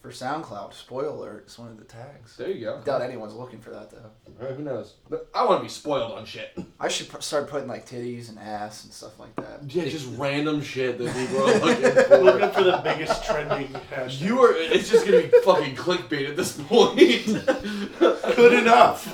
for 0.00 0.10
SoundCloud. 0.10 0.72
Spoiler 0.74 1.08
alert 1.08 1.46
is 1.48 1.58
one 1.58 1.68
of 1.68 1.76
the 1.78 1.84
tags. 1.84 2.36
There 2.36 2.48
you 2.50 2.66
go. 2.66 2.78
I 2.80 2.84
doubt 2.84 3.02
anyone's 3.02 3.34
looking 3.34 3.58
for 3.60 3.70
that 3.70 3.90
though. 3.90 4.10
Alright, 4.40 4.56
who 4.56 4.62
knows? 4.62 4.94
But 5.10 5.28
I 5.34 5.44
want 5.44 5.58
to 5.58 5.62
be 5.64 5.68
spoiled 5.68 6.12
on 6.12 6.24
shit. 6.24 6.56
I 6.78 6.88
should 6.88 7.10
p- 7.10 7.16
start 7.20 7.48
putting 7.48 7.66
like 7.68 7.86
titties 7.88 8.28
and 8.28 8.38
ass 8.38 8.84
and 8.84 8.92
stuff 8.92 9.18
like 9.18 9.34
that. 9.36 9.62
Yeah, 9.66 9.84
just 9.86 10.08
random 10.16 10.62
shit 10.62 10.98
that 10.98 11.14
people 11.14 11.42
are 11.42 11.58
looking 11.64 12.04
for. 12.04 12.18
Looking 12.18 12.50
for 12.50 12.62
the 12.62 12.80
biggest 12.84 13.24
trending 13.24 13.68
hashtag. 13.92 14.20
You 14.20 14.40
are. 14.42 14.52
It's 14.54 14.88
just 14.90 15.04
gonna 15.04 15.22
be 15.22 15.28
fucking 15.44 15.74
clickbait 15.74 16.28
at 16.28 16.36
this 16.36 16.52
point. 16.60 16.96
good 18.36 18.52
enough. 18.52 19.12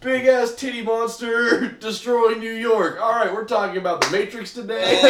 Big 0.00 0.26
ass 0.26 0.54
titty 0.54 0.82
monster 0.82 1.68
destroying 1.72 2.38
New 2.38 2.52
York. 2.52 2.98
All 3.00 3.12
right, 3.12 3.32
we're 3.32 3.44
talking 3.44 3.78
about 3.78 4.00
the 4.02 4.10
Matrix 4.10 4.52
today. 4.52 5.00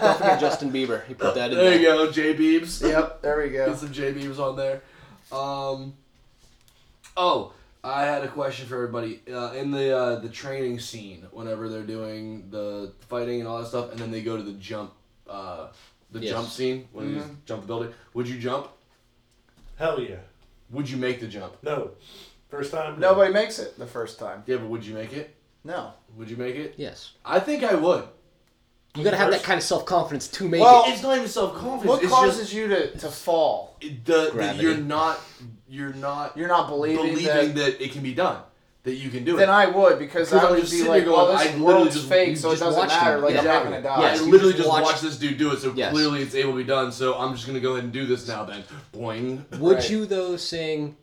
Don't 0.00 0.16
forget 0.18 0.40
Justin 0.40 0.70
Bieber. 0.72 1.04
He 1.06 1.14
put 1.14 1.34
that 1.34 1.50
in 1.50 1.56
there 1.56 1.70
there. 1.70 1.78
you 1.78 1.84
go, 1.86 2.10
J 2.10 2.34
Beebs. 2.34 2.80
Yep, 2.86 3.22
there 3.22 3.38
we 3.42 3.50
Get 3.50 3.66
go. 3.66 3.74
some 3.74 3.92
J 3.92 3.99
Beebs 4.00 4.38
on 4.38 4.56
there. 4.56 4.82
Um. 5.32 5.94
Oh, 7.16 7.52
I 7.82 8.04
had 8.04 8.24
a 8.24 8.28
question 8.28 8.66
for 8.66 8.74
everybody. 8.76 9.20
Uh, 9.32 9.52
in 9.52 9.70
the 9.70 9.96
uh, 9.96 10.18
the 10.20 10.28
training 10.28 10.78
scene, 10.80 11.26
whenever 11.32 11.68
they're 11.68 11.82
doing 11.82 12.48
the 12.50 12.92
fighting 13.08 13.40
and 13.40 13.48
all 13.48 13.58
that 13.60 13.68
stuff, 13.68 13.90
and 13.90 13.98
then 14.00 14.10
they 14.10 14.22
go 14.22 14.36
to 14.36 14.42
the 14.42 14.52
jump, 14.54 14.92
uh, 15.28 15.68
the 16.10 16.20
Yes. 16.20 16.32
jump 16.32 16.48
scene 16.48 16.88
when 16.92 17.10
you 17.10 17.20
Mhm. 17.20 17.36
jump 17.46 17.62
the 17.62 17.66
building. 17.66 17.92
Would 18.14 18.28
you 18.28 18.38
jump? 18.38 18.68
Hell 19.76 20.00
yeah. 20.00 20.16
Would 20.70 20.88
you 20.88 20.96
make 20.96 21.20
the 21.20 21.26
jump? 21.28 21.54
No. 21.62 21.90
First 22.48 22.72
time? 22.72 22.98
Nobody 22.98 23.32
makes 23.32 23.58
it 23.58 23.78
the 23.78 23.86
first 23.86 24.18
time. 24.18 24.42
Yeah, 24.46 24.56
but 24.56 24.66
would 24.68 24.84
you 24.84 24.94
make 24.94 25.12
it? 25.12 25.34
No. 25.64 25.92
Would 26.16 26.28
you 26.30 26.36
make 26.36 26.56
it? 26.56 26.74
Yes. 26.76 27.12
I 27.24 27.38
think 27.40 27.62
I 27.62 27.74
would. 27.74 28.04
You 28.96 29.04
gotta 29.04 29.16
have 29.16 29.30
that 29.30 29.42
kind 29.44 29.56
of 29.56 29.62
self 29.62 29.84
confidence 29.86 30.26
to 30.28 30.48
make 30.48 30.60
Well, 30.60 30.84
it. 30.86 30.90
It's 30.94 31.02
not 31.02 31.16
even 31.16 31.28
self 31.28 31.54
confidence. 31.54 31.88
What 31.88 32.02
it's 32.02 32.12
causes 32.12 32.38
just 32.40 32.52
you 32.52 32.68
to, 32.68 32.90
to 32.98 33.08
fall? 33.08 33.76
it- 33.80 34.04
the, 34.04 34.24
the 34.26 34.30
Gravity. 34.32 34.62
you're 34.64 34.76
not 34.76 35.20
you're 35.68 35.92
not 35.92 36.36
You're 36.36 36.48
not 36.48 36.68
believing, 36.68 37.06
believing 37.06 37.24
that. 37.26 37.54
that, 37.54 37.80
it 37.84 37.92
can 37.92 38.02
be 38.02 38.14
done. 38.14 38.42
That 38.82 38.94
you 38.94 39.10
can 39.10 39.24
do 39.24 39.36
it. 39.36 39.40
Then. 39.40 39.50
I 39.50 39.66
would 39.66 39.98
because 39.98 40.30
Because 40.30 40.42
I 40.42 40.46
I'm 40.48 40.52
would 40.54 40.60
just 40.62 40.72
be 40.72 40.78
sitting 40.78 40.90
like, 40.90 41.04
there 41.04 41.12
well, 41.12 41.26
going, 41.26 41.38
this 41.38 41.46
I 41.46 41.50
literally 41.52 41.74
world's 41.74 41.94
just- 41.96 42.08
fake, 42.08 42.28
you 42.30 42.36
so 42.36 42.48
it 42.48 42.52
just 42.52 42.62
doesn't 42.64 42.78
watched 42.80 42.92
matter. 42.94 43.16
him. 43.18 43.22
Like, 43.22 43.34
Yeah. 43.34 43.40
I'm 43.40 43.44
not 43.46 43.64
gonna 43.64 43.82
die. 43.82 44.00
Yes, 44.00 44.20
I 44.20 44.24
you 44.24 44.30
literally 44.32 44.52
just 44.54 44.56
just 44.64 44.68
watched- 44.70 44.84
watched 44.86 45.02
this 45.02 45.16
dude 45.18 45.38
do 45.38 45.52
it, 45.52 45.58
so 45.60 45.72
Yes. 45.76 45.92
clearly 45.92 46.22
it's 46.22 46.34
able 46.34 46.52
to 46.52 46.56
be 46.56 46.64
done. 46.64 46.90
So 46.90 47.14
I'm 47.14 47.34
just 47.34 47.46
gonna 47.46 47.60
go 47.60 47.72
ahead 47.72 47.84
and 47.84 47.92
do 47.92 48.06
this 48.06 48.26
now. 48.26 48.44
Then, 48.44 48.64
boing. 48.94 49.58
Would 49.60 49.76
Right. 49.76 49.90
you 49.90 50.06
though 50.06 50.36
sing 50.36 50.96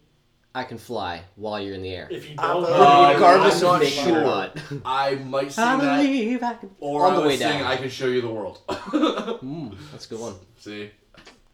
"I 0.58 0.64
Can 0.64 0.78
Fly" 0.78 1.22
while 1.36 1.60
you're 1.62 1.76
in 1.76 1.82
the 1.84 1.94
air, 1.94 2.08
If 2.10 2.30
you 2.30 2.36
I 2.40 2.48
don't 2.48 2.64
believe- 2.64 2.80
Uh, 2.80 3.12
regardless 3.14 3.62
I'm 3.62 3.68
of 3.68 3.74
not 3.74 3.80
making 3.82 4.04
sure. 4.06 4.22
not? 4.22 4.58
I 4.86 5.16
might 5.16 5.52
sing 5.52 5.64
I 5.64 5.78
that, 5.78 6.02
believe 6.02 6.44
I 6.44 6.54
can. 6.56 6.70
or 6.80 7.06
on 7.06 7.12
I 7.12 7.16
the 7.16 7.22
would 7.22 7.28
way 7.28 7.38
sing 7.38 7.50
down. 7.60 7.64
"I 7.72 7.76
Can 7.78 7.90
Show 7.90 8.08
You 8.08 8.22
the 8.22 8.30
World." 8.40 8.60
Mm, 8.70 9.76
that's 9.92 10.06
a 10.08 10.10
good 10.10 10.20
one. 10.20 10.36
See, 10.60 10.90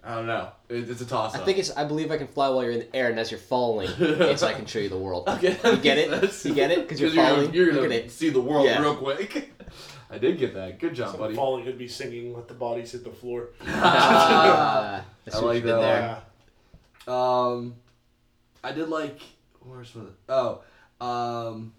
I 0.04 0.16
don't 0.16 0.28
know. 0.28 0.50
It, 0.70 0.89
it's 0.89 1.02
a 1.02 1.06
toss 1.06 1.34
I 1.36 1.39
think 1.39 1.58
it's 1.58 1.72
I 1.76 1.84
believe 1.86 2.12
I 2.12 2.18
can 2.18 2.28
fly 2.28 2.48
while 2.50 2.63
you're 2.63 2.72
in 2.74 2.80
the 2.80 2.96
air, 2.96 3.10
and 3.10 3.20
as 3.20 3.30
you're 3.32 3.39
falling, 3.39 3.89
it's 4.00 4.44
I 4.44 4.54
can 4.54 4.66
show 4.66 4.80
you 4.80 4.89
the 4.89 4.98
world. 4.98 5.28
Okay, 5.28 5.58
You 5.63 5.78
get 5.78 5.98
it? 5.98 6.10
that's- 6.12 6.46
You 6.46 6.54
get 6.54 6.72
it? 6.72 6.82
Because 6.84 7.00
you're 7.02 7.10
you're, 7.18 7.24
falling. 7.26 7.46
gonna, 7.48 7.58
you're 7.58 7.74
Look 7.74 7.84
gonna 7.84 7.96
at 7.96 8.06
it. 8.06 8.12
see 8.12 8.30
the 8.30 8.42
world 8.42 8.66
Yeah. 8.66 8.82
real 8.82 8.96
quick. 8.96 9.52
I 10.10 10.18
did 10.20 10.38
get 10.38 10.54
that. 10.54 10.80
Good 10.80 10.94
job, 10.94 11.12
So 11.13 11.18
buddy. 11.18 11.34
falling 11.36 11.66
could 11.66 11.78
be 11.78 11.88
singing, 11.88 12.36
let 12.36 12.48
the 12.48 12.54
bodies 12.54 12.92
hit 12.92 13.04
the 13.04 13.10
floor. 13.12 13.50
Ah, 13.68 15.04
that's 15.26 15.38
I 15.38 15.39
what 15.39 15.48
like 15.48 15.56
you 15.56 15.62
did 15.62 15.70
that 15.72 15.82
there. 15.82 16.22
Yeah. 17.08 17.46
Um, 17.46 17.76
I 18.63 18.71
did 18.71 18.89
like 18.89 19.19
where's 19.60 19.91
the 19.93 20.10
oh 20.30 20.62
um 20.99 21.73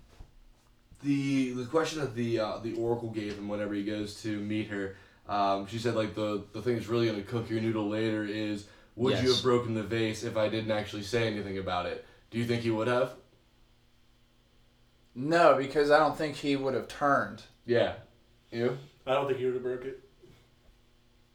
the 1.03 1.53
the 1.53 1.67
question 1.67 2.01
that 2.01 2.15
the 2.15 2.41
uh, 2.41 2.59
the 2.59 2.75
oracle 2.75 3.11
gave 3.11 3.37
him 3.37 3.49
whenever 3.49 3.75
he 3.75 3.85
goes 3.85 4.23
to 4.23 4.39
meet 4.41 4.69
her. 4.69 4.97
Um, 5.29 5.67
she 5.67 5.79
said 5.79 5.95
like 5.95 6.15
the 6.15 6.45
the 6.53 6.63
thing 6.63 6.77
that's 6.77 6.89
really 6.89 7.07
gonna 7.07 7.23
cook 7.23 7.49
your 7.51 7.61
noodle 7.61 7.89
later 7.89 8.25
is 8.25 8.67
would 8.97 9.19
you 9.23 9.33
have 9.33 9.43
broken 9.43 9.75
the 9.75 9.83
vase 9.83 10.25
if 10.25 10.37
I 10.37 10.49
didn't 10.49 10.71
actually 10.71 11.03
say 11.03 11.27
anything 11.27 11.59
about 11.59 11.87
it? 11.87 12.05
Do 12.31 12.39
you 12.39 12.45
think 12.45 12.63
he 12.63 12.71
would 12.71 12.89
have? 12.89 13.15
No, 15.15 15.57
because 15.57 15.91
I 15.91 15.99
don't 15.99 16.17
think 16.17 16.37
he 16.37 16.57
would 16.57 16.75
have 16.75 16.89
turned. 16.89 17.43
Yeah. 17.67 17.95
You? 18.51 18.79
I 19.07 19.15
don't 19.15 19.27
think 19.27 19.39
he 19.39 19.45
would 19.47 19.55
have 19.55 19.63
broke 19.63 19.85
it. 19.85 20.04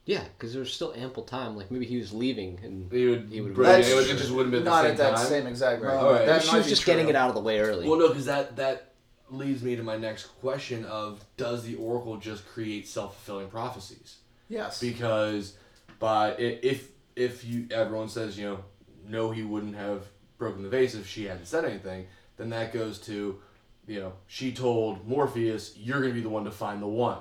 Yeah, 0.10 0.24
because 0.36 0.54
there 0.54 0.62
was 0.62 0.74
still 0.74 0.92
ample 0.96 1.22
time. 1.22 1.56
Like 1.56 1.70
maybe 1.70 1.86
he 1.86 1.98
was 1.98 2.12
leaving, 2.12 2.60
and 2.64 2.92
He 2.92 3.06
would. 3.06 3.30
He 3.32 3.42
would 3.42 3.54
break 3.54 3.86
it. 3.86 3.90
It, 3.90 4.10
it 4.10 4.18
just 4.18 4.32
wouldn't 4.32 4.56
have 4.56 4.64
been 4.64 4.72
Not 4.74 4.82
the 4.82 4.90
at 4.90 4.98
that 4.98 5.18
time. 5.18 5.26
same 5.28 5.46
exact 5.46 5.84
Right. 5.84 5.94
moment. 5.94 6.08
Alright. 6.08 6.26
That 6.26 6.42
she 6.42 6.58
was 6.58 6.68
just 6.68 6.82
true. 6.82 6.94
getting 6.96 7.10
it 7.10 7.16
out 7.16 7.30
of 7.30 7.36
the 7.36 7.42
way 7.42 7.60
early. 7.60 7.88
Well, 7.88 8.00
no, 8.00 8.08
because 8.08 8.26
that 8.26 8.56
that 8.56 8.94
leads 9.30 9.62
me 9.62 9.76
to 9.76 9.84
my 9.84 9.98
next 9.98 10.24
question 10.42 10.84
of 10.86 11.24
does 11.38 11.64
the 11.64 11.76
oracle 11.76 12.18
just 12.18 12.48
create 12.48 12.88
self 12.88 13.14
fulfilling 13.18 13.50
prophecies? 13.50 14.18
Yes. 14.48 14.80
because 14.82 15.54
by 16.00 16.32
if 16.38 16.90
if 17.16 17.46
you 17.46 17.68
everyone 17.70 18.10
says 18.10 18.36
you 18.36 18.46
know 18.46 18.64
no 19.08 19.30
he 19.30 19.44
wouldn't 19.44 19.76
have 19.76 20.06
broken 20.40 20.64
the 20.64 20.70
vase 20.70 20.96
if 20.96 21.08
she 21.08 21.26
hadn't 21.26 21.46
said 21.46 21.66
anything 21.66 22.08
then 22.38 22.50
that 22.50 22.74
goes 22.74 22.98
to 22.98 23.40
you 23.86 24.00
know 24.00 24.14
she 24.26 24.52
told 24.52 25.08
morpheus 25.08 25.78
you're 25.78 26.00
going 26.02 26.10
to 26.10 26.16
be 26.16 26.22
the 26.24 26.30
one 26.30 26.46
to 26.46 26.52
find 26.52 26.82
the 26.82 26.88
one 26.88 27.20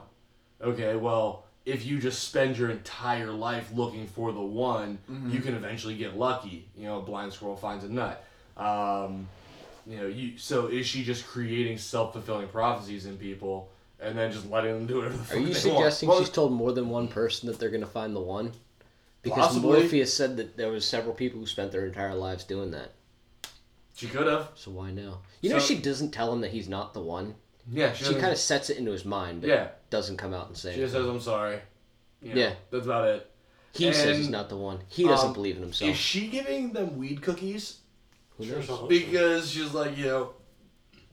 okay 0.63 0.97
well 0.97 1.45
if 1.75 1.85
you 1.87 1.99
just 1.99 2.21
spend 2.29 2.57
your 2.57 2.71
entire 2.71 3.31
life 3.31 3.71
looking 3.75 4.07
for 4.07 4.33
the 4.33 4.41
one 4.41 4.99
you 5.29 5.41
can 5.41 5.55
eventually 5.55 5.97
get 5.97 6.17
lucky 6.17 6.67
you 6.77 6.85
know 6.87 6.99
a 6.99 7.03
blind 7.03 7.33
squirrel 7.33 7.57
finds 7.57 7.85
a 7.85 7.89
nut 7.89 8.25
um, 8.57 9.27
you 9.87 9.97
know 9.99 10.07
you 10.07 10.37
so 10.39 10.67
is 10.67 10.87
she 10.87 11.05
just 11.05 11.27
creating 11.27 11.77
self-fulfilling 11.79 12.49
prophecies 12.49 13.07
in 13.07 13.17
people 13.17 13.69
and 14.01 14.17
then 14.17 14.31
just 14.33 14.49
letting 14.51 14.73
them 14.75 14.87
do 14.87 14.97
whatever 14.99 15.17
the 15.17 15.35
Are 15.35 15.39
you 15.39 15.47
they 15.49 15.55
suggesting 15.55 16.09
want? 16.09 16.21
she's 16.21 16.31
told 16.33 16.53
more 16.53 16.73
than 16.73 16.89
one 16.89 17.09
person 17.09 17.49
that 17.49 17.59
they're 17.59 17.71
gonna 17.71 17.87
find 17.87 18.15
the 18.15 18.21
one? 18.21 18.53
Because 19.23 19.49
Possibly. 19.49 19.81
Morpheus 19.81 20.15
said 20.15 20.37
that 20.37 20.57
there 20.57 20.71
was 20.71 20.85
several 20.85 21.13
people 21.15 21.41
who 21.41 21.47
spent 21.47 21.73
their 21.73 21.85
entire 21.85 22.15
lives 22.15 22.45
doing 22.45 22.71
that. 22.71 22.93
she 23.97 24.07
could 24.07 24.29
have 24.29 24.51
So 24.55 24.71
why 24.71 24.93
now? 24.93 25.19
You 25.41 25.51
know 25.51 25.59
she 25.59 25.77
doesn't 25.77 26.13
tell 26.13 26.33
him 26.33 26.41
that 26.43 26.53
he's 26.53 26.69
not 26.69 26.95
the 26.95 27.01
one. 27.01 27.35
Yeah 27.71 27.93
She 27.93 28.05
doesn't- 28.05 28.21
kind 28.21 28.33
of 28.33 28.39
sets 28.39 28.71
it 28.71 28.79
into 28.79 28.93
his 28.93 29.05
mind, 29.05 29.41
but 29.43 29.51
Yeah. 29.51 29.69
doesn't 29.91 30.17
come 30.17 30.35
out 30.35 30.49
and 30.49 30.57
say. 30.57 30.71
It. 30.71 30.75
She 30.75 30.81
just 30.81 30.93
says, 30.95 31.07
"I'm 31.07 31.21
sorry." 31.21 31.61
You 32.23 32.35
know, 32.35 32.41
Yeah. 32.41 32.55
that's 32.71 32.85
about 32.87 33.09
it. 33.09 33.31
he 33.75 33.93
says 33.93 34.17
he's 34.17 34.29
not 34.31 34.49
the 34.49 34.57
one. 34.57 34.81
He 34.89 35.05
doesn't 35.05 35.29
um, 35.29 35.33
believe 35.35 35.57
in 35.57 35.63
himself. 35.63 35.91
Is 35.93 35.97
she 35.97 36.27
giving 36.29 36.73
them 36.73 36.97
weed 36.99 37.23
cookies? 37.23 37.79
Who 38.39 38.47
knows? 38.47 38.69
Because 38.89 39.51
she's 39.51 39.73
like, 39.75 39.97
you 39.97 40.07
know, 40.07 40.31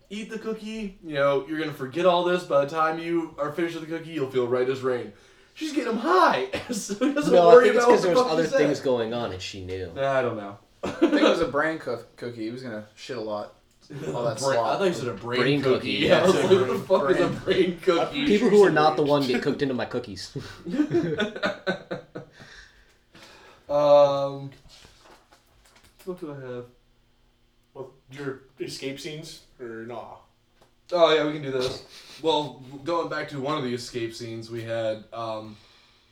eat 0.09 0.29
the 0.29 0.39
cookie. 0.39 0.97
You 1.03 1.13
know, 1.15 1.45
you're 1.47 1.59
gonna 1.59 1.73
forget 1.73 2.05
all 2.05 2.23
this. 2.23 2.43
By 2.43 2.65
the 2.65 2.71
time 2.71 2.97
you 2.99 3.35
are 3.37 3.51
finished 3.51 3.75
with 3.79 3.87
the 3.89 3.97
cookie, 3.97 4.11
you'll 4.11 4.29
feel 4.31 4.47
right 4.47 4.67
as 4.69 4.81
rain. 4.81 5.13
She's 5.53 5.71
getting 5.73 5.93
him 5.93 5.99
high, 5.99 6.49
so 6.71 6.95
he 6.95 7.13
doesn't 7.13 7.33
No, 7.33 7.49
I 7.49 7.53
worry 7.53 7.63
think 7.65 7.75
it's 7.75 7.85
about 7.85 7.91
what 7.91 8.01
because 8.01 8.01
the 8.01 8.07
there 8.07 8.15
was 8.15 8.31
other 8.31 8.43
things 8.57 8.79
going 8.79 9.13
on 9.13 9.31
and 9.31 9.41
she 9.41 9.63
knew. 9.63 9.91
Nah, 9.95 10.11
I 10.11 10.21
don't 10.21 10.37
know. 10.37 10.57
I 10.83 10.89
think 10.91 11.13
it 11.13 11.23
was 11.23 11.41
a 11.41 11.47
brain 11.57 11.79
cook- 11.79 12.15
cookie. 12.17 12.43
He 12.45 12.51
was 12.51 12.61
gonna 12.63 12.85
shit 12.95 13.17
a 13.17 13.21
lot. 13.21 13.54
All 14.13 14.23
that 14.23 14.39
Brain- 14.39 14.51
I 14.51 14.53
slop. 14.55 14.79
thought 14.79 14.85
you 14.87 14.93
said 14.93 15.07
a 15.09 15.13
brain, 15.13 15.39
Brain 15.41 15.61
cookie. 15.61 15.75
cookie, 15.99 16.07
Yeah, 16.07 16.21
I 16.21 16.25
was 16.25 16.35
yeah. 16.35 16.41
like, 16.41 16.51
what 16.51 16.67
the 16.67 16.79
fuck 16.79 17.11
is 17.11 17.19
a 17.19 17.27
Brain. 17.27 17.39
brain 17.43 17.79
cookie? 17.81 18.25
People 18.25 18.49
who 18.49 18.63
are 18.63 18.69
not 18.71 18.95
the 18.95 19.03
one 19.03 19.25
get 19.27 19.41
cooked 19.47 19.61
into 19.61 19.73
my 19.73 19.85
cookies. 19.85 20.35
Um, 23.67 24.51
what 26.05 26.19
do 26.19 26.31
I 26.31 26.35
have? 26.35 26.65
Well, 27.73 27.91
your 28.11 28.41
escape 28.59 28.99
scenes 28.99 29.41
or 29.59 29.85
nah? 29.87 30.17
Oh 30.91 31.13
yeah, 31.15 31.25
we 31.25 31.33
can 31.33 31.41
do 31.41 31.51
this. 31.51 31.83
Well, 32.21 32.63
going 32.83 33.09
back 33.09 33.27
to 33.29 33.39
one 33.41 33.57
of 33.57 33.63
the 33.63 33.73
escape 33.73 34.13
scenes 34.13 34.51
we 34.51 34.61
had 34.61 35.03
um, 35.11 35.57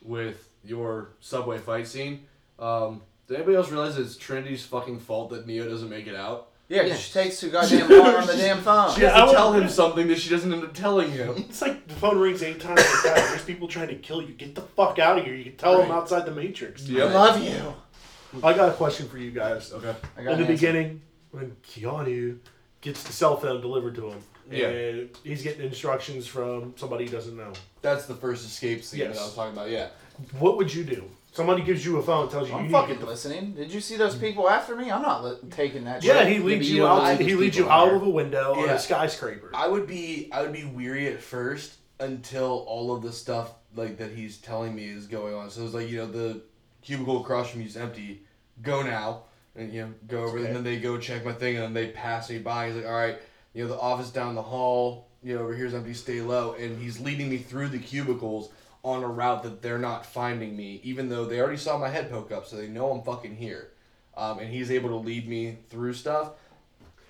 with 0.01 0.49
your 0.65 1.09
subway 1.19 1.59
fight 1.59 1.87
scene. 1.87 2.25
Um, 2.57 3.01
did 3.27 3.35
anybody 3.35 3.55
else 3.55 3.69
realize 3.71 3.97
it's 3.97 4.17
Trinity's 4.17 4.65
fucking 4.65 4.99
fault 4.99 5.29
that 5.29 5.45
Neo 5.45 5.69
doesn't 5.69 5.89
make 5.89 6.07
it 6.07 6.15
out? 6.15 6.49
Yeah, 6.73 6.81
'cause 6.81 6.89
Yeah. 6.89 6.95
she 6.97 7.13
takes 7.13 7.39
too 7.39 7.49
goddamn 7.51 7.89
long 7.89 8.15
on 8.15 8.27
the 8.27 8.33
damn 8.33 8.61
phone. 8.61 8.95
She 8.95 9.01
Yeah, 9.01 9.11
has 9.13 9.21
I 9.23 9.25
to 9.27 9.31
tell 9.33 9.53
him 9.53 9.69
something 9.69 10.07
that 10.07 10.19
she 10.19 10.29
doesn't 10.29 10.51
end 10.51 10.63
up 10.63 10.73
telling 10.73 11.11
him. 11.11 11.35
It's 11.49 11.61
like 11.61 11.87
the 11.87 11.93
phone 11.93 12.17
rings 12.19 12.41
eight 12.41 12.59
times 12.59 12.79
like 12.79 13.03
that. 13.03 13.15
There's 13.29 13.43
people 13.43 13.67
trying 13.67 13.89
to 13.89 13.95
kill 13.95 14.21
you. 14.21 14.33
Get 14.33 14.55
the 14.55 14.61
fuck 14.61 14.97
out 14.97 15.19
of 15.19 15.25
here. 15.25 15.35
You 15.35 15.43
can 15.45 15.55
tell 15.55 15.77
them 15.77 15.89
Right. 15.89 15.95
outside 15.97 16.25
the 16.25 16.31
Matrix. 16.31 16.87
Yep. 16.87 17.09
I 17.09 17.13
love 17.13 17.43
you. 17.43 17.73
I 18.43 18.53
got 18.53 18.69
a 18.69 18.73
question 18.73 19.07
for 19.07 19.19
you 19.19 19.29
guys. 19.29 19.71
Okay. 19.71 19.93
I 20.17 20.23
got 20.23 20.31
In 20.33 20.39
the 20.39 20.45
answer. 20.45 20.53
beginning, 20.53 21.01
when 21.29 21.55
Keanu 21.67 22.37
gets 22.81 23.03
the 23.03 23.13
cell 23.13 23.37
phone 23.37 23.61
delivered 23.61 23.93
to 23.95 24.09
him, 24.09 24.19
Yeah. 24.51 24.67
and 24.69 25.09
he's 25.23 25.43
getting 25.43 25.63
instructions 25.65 26.25
from 26.25 26.73
somebody 26.75 27.05
he 27.05 27.11
doesn't 27.11 27.37
know, 27.37 27.53
That's 27.83 28.05
the 28.07 28.15
first 28.15 28.43
escape 28.45 28.83
scene 28.83 29.01
that 29.01 29.09
Yes. 29.09 29.19
I 29.19 29.25
was 29.25 29.35
talking 29.35 29.53
about. 29.53 29.69
Yeah. 29.69 29.87
what 30.39 30.57
would 30.57 30.73
you 30.73 30.83
do? 30.83 31.03
Somebody 31.33 31.63
gives 31.63 31.83
you 31.83 31.97
a 31.97 32.03
phone, 32.03 32.23
and 32.23 32.31
tells 32.31 32.47
you 32.47 32.53
I'm 32.53 32.59
you 32.61 32.67
need 32.67 32.73
to 32.73 32.77
fucking 32.79 32.95
get 32.95 33.01
the 33.01 33.07
listening. 33.07 33.53
Did 33.53 33.71
you 33.73 33.81
see 33.81 33.97
those 33.97 34.15
people 34.15 34.47
after 34.47 34.75
me? 34.75 34.91
I'm 34.91 35.01
not 35.01 35.23
li- 35.23 35.37
taking 35.49 35.83
that. 35.85 36.03
Yeah, 36.03 36.19
shit. 36.19 36.27
he 36.33 36.39
leads 36.39 36.59
but 36.59 36.67
you, 36.67 36.75
you 36.75 36.81
don't 36.83 37.05
out. 37.05 37.17
He 37.17 37.23
these 37.25 37.35
leads 37.37 37.57
you 37.57 37.63
people 37.63 37.71
out 37.75 37.85
there. 37.87 37.95
of 37.95 38.03
a 38.03 38.09
window 38.09 38.53
on 38.53 38.65
Yeah. 38.65 38.73
a 38.75 38.79
skyscraper. 38.79 39.49
I 39.55 39.67
would 39.67 39.87
be 39.87 40.29
I 40.31 40.43
would 40.43 40.53
be 40.53 40.63
weary 40.63 41.07
at 41.07 41.19
first 41.21 41.73
until 41.99 42.63
all 42.67 42.95
of 42.95 43.01
the 43.01 43.11
stuff 43.11 43.53
like 43.75 43.97
that 43.97 44.11
he's 44.11 44.37
telling 44.37 44.75
me 44.75 44.85
is 44.85 45.07
going 45.07 45.33
on. 45.33 45.49
So 45.49 45.65
it's 45.65 45.73
like 45.73 45.89
you 45.89 45.97
know 45.97 46.05
the 46.07 46.41
cubicle 46.83 47.21
across 47.21 47.49
from 47.49 47.61
you 47.61 47.67
is 47.67 47.77
empty. 47.77 48.21
Go 48.61 48.83
now, 48.83 49.23
and 49.55 49.73
you 49.73 49.81
know 49.81 49.93
go 50.07 50.23
over, 50.25 50.37
Okay. 50.37 50.45
and 50.47 50.55
then 50.55 50.63
they 50.63 50.77
go 50.77 50.99
check 50.99 51.25
my 51.25 51.33
thing, 51.33 51.55
and 51.55 51.63
then 51.63 51.73
they 51.73 51.87
pass 51.87 52.29
me 52.29 52.37
by. 52.37 52.67
He's 52.67 52.75
like, 52.75 52.85
all 52.85 52.91
right, 52.93 53.17
you 53.55 53.63
know 53.63 53.69
the 53.69 53.79
office 53.79 54.11
down 54.11 54.35
the 54.35 54.41
hall, 54.43 55.07
you 55.23 55.33
know 55.33 55.41
over 55.41 55.55
here's 55.55 55.73
empty. 55.73 55.95
Stay 55.95 56.21
low, 56.21 56.53
and 56.53 56.79
he's 56.79 56.99
leading 56.99 57.27
me 57.31 57.37
through 57.39 57.69
the 57.69 57.79
cubicles 57.79 58.49
on 58.83 59.01
a 59.03 59.07
route 59.07 59.43
that 59.43 59.61
they're 59.61 59.79
not 59.79 60.05
finding 60.05 60.55
me, 60.55 60.81
even 60.83 61.07
though 61.09 61.25
they 61.25 61.39
already 61.39 61.57
saw 61.57 61.77
my 61.77 61.87
head 61.89 62.09
poke 62.11 62.31
up, 62.31 62.45
so 62.45 62.57
they 62.57 62.67
know 62.67 62.91
I'm 62.91 63.01
fucking 63.03 63.35
here. 63.35 63.69
Um, 64.15 64.39
and 64.39 64.49
he's 64.49 64.69
able 64.71 64.89
to 64.89 64.95
lead 64.97 65.27
me 65.27 65.57
through 65.69 65.93
stuff. 65.93 66.31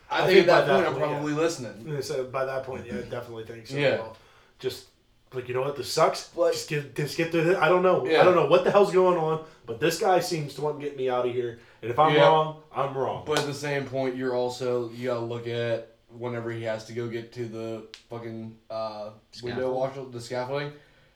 I, 0.10 0.24
I 0.24 0.26
think, 0.28 0.36
think 0.38 0.48
by 0.48 0.60
at 0.60 0.68
that 0.68 0.68
that 0.68 0.74
point 0.76 0.88
I'm 0.88 0.94
point, 0.94 1.06
yeah. 1.06 1.12
probably 1.14 1.34
listening. 1.34 2.02
So 2.02 2.24
by 2.26 2.46
that 2.46 2.64
point, 2.64 2.86
yeah, 2.86 2.94
I 3.00 3.02
definitely 3.02 3.46
think 3.46 3.68
so. 3.68 3.76
Yeah. 3.76 3.96
Well, 3.98 4.18
just 4.60 4.86
like 5.34 5.48
you 5.48 5.56
know 5.56 5.62
what, 5.62 5.76
this 5.76 5.92
sucks. 5.92 6.30
But- 6.36 6.54
just 6.54 6.70
get 6.70 6.96
just 6.96 7.18
get 7.18 7.32
through 7.32 7.46
This. 7.46 7.58
I 7.58 7.68
don't 7.70 7.82
know. 7.82 8.06
Yeah. 8.06 8.22
I 8.22 8.24
don't 8.24 8.36
know 8.36 8.46
what 8.46 8.64
the 8.64 8.72
hell's 8.72 8.94
going 8.94 9.18
on, 9.18 9.44
but 9.66 9.80
this 9.80 10.00
guy 10.00 10.20
seems 10.20 10.54
to 10.56 10.62
want 10.62 10.80
to 10.80 10.86
get 10.86 10.96
me 10.96 11.10
out 11.10 11.26
of 11.28 11.34
here. 11.34 11.60
And 11.82 11.90
if 11.90 11.98
I'm 11.98 12.14
Yeah. 12.14 12.28
wrong, 12.28 12.62
I'm 12.74 12.96
wrong. 12.96 13.24
But 13.26 13.40
at 13.40 13.48
the 13.48 13.54
same 13.54 13.86
point, 13.86 14.16
you're 14.16 14.36
also 14.36 14.90
you 14.92 15.08
gotta 15.08 15.26
look 15.26 15.48
at 15.48 15.96
whenever 16.16 16.52
he 16.52 16.64
has 16.64 16.86
to 16.86 16.94
go 16.94 17.08
get 17.08 17.34
to 17.34 17.46
the 17.48 17.84
fucking 18.10 18.56
uh, 18.70 19.10
window 19.42 19.74
Scaffold. 19.74 19.76
washer, 19.76 20.12
the 20.12 20.22
scaffolding. 20.22 20.72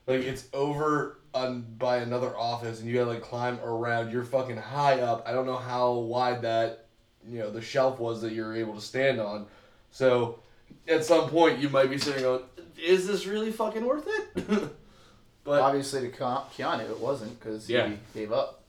Like 0.08 0.22
it's 0.22 0.48
over 0.54 1.20
on 1.34 1.62
by 1.78 1.98
another 1.98 2.36
office, 2.38 2.80
and 2.80 2.90
you 2.90 2.96
gotta 2.96 3.12
like 3.12 3.22
climb 3.22 3.60
around. 3.60 4.12
You're 4.12 4.24
fucking 4.24 4.58
high 4.58 5.02
up. 5.02 5.24
I 5.28 5.34
don't 5.34 5.46
know 5.46 5.58
how 5.58 5.94
wide 5.94 6.42
that 6.44 6.86
you 7.28 7.40
know 7.40 7.52
the 7.52 7.62
shelf 7.62 8.00
was 8.00 8.22
that 8.22 8.32
you're 8.32 8.56
able 8.56 8.74
to 8.76 8.82
stand 8.82 9.20
on. 9.20 9.46
So 9.92 10.40
at 10.88 11.04
some 11.04 11.30
point, 11.30 11.60
you 11.60 11.70
might 11.70 11.90
be 11.90 11.98
sitting 11.98 12.26
on, 12.26 12.42
is 12.82 13.06
this 13.08 13.26
really 13.26 13.52
fucking 13.52 13.86
worth 13.86 14.08
it? 14.08 14.70
but 15.44 15.62
Obviously, 15.62 16.02
to 16.02 16.10
Ke- 16.10 16.52
Keanu, 16.56 16.90
it 16.90 17.00
wasn't 17.00 17.38
because 17.40 17.70
Yeah. 17.70 17.88
he 17.90 17.98
gave 18.14 18.32
up. 18.32 18.64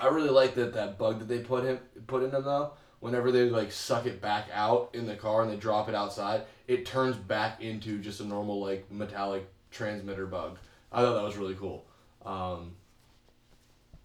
I 0.00 0.08
really 0.08 0.30
like 0.30 0.54
that 0.56 0.72
that 0.74 0.98
bug 0.98 1.18
that 1.20 1.28
they 1.28 1.38
put 1.38 1.64
him 1.64 1.78
put 2.08 2.22
in 2.24 2.30
him 2.30 2.42
though. 2.44 2.72
Whenever 3.00 3.30
they 3.32 3.44
like 3.48 3.70
suck 3.72 4.06
it 4.06 4.20
back 4.20 4.48
out 4.52 4.90
in 4.92 5.06
the 5.06 5.14
car 5.16 5.42
and 5.42 5.50
they 5.50 5.56
drop 5.56 5.88
it 5.88 5.94
outside, 5.94 6.42
it 6.66 6.84
turns 6.84 7.16
back 7.16 7.60
into 7.62 7.98
just 7.98 8.20
a 8.20 8.24
normal 8.24 8.60
like 8.60 8.90
metallic 8.90 9.46
transmitter 9.70 10.26
bug. 10.26 10.58
I 10.92 11.02
thought 11.02 11.14
that 11.14 11.22
was 11.24 11.36
really 11.36 11.54
cool. 11.54 11.84
Um, 12.24 12.72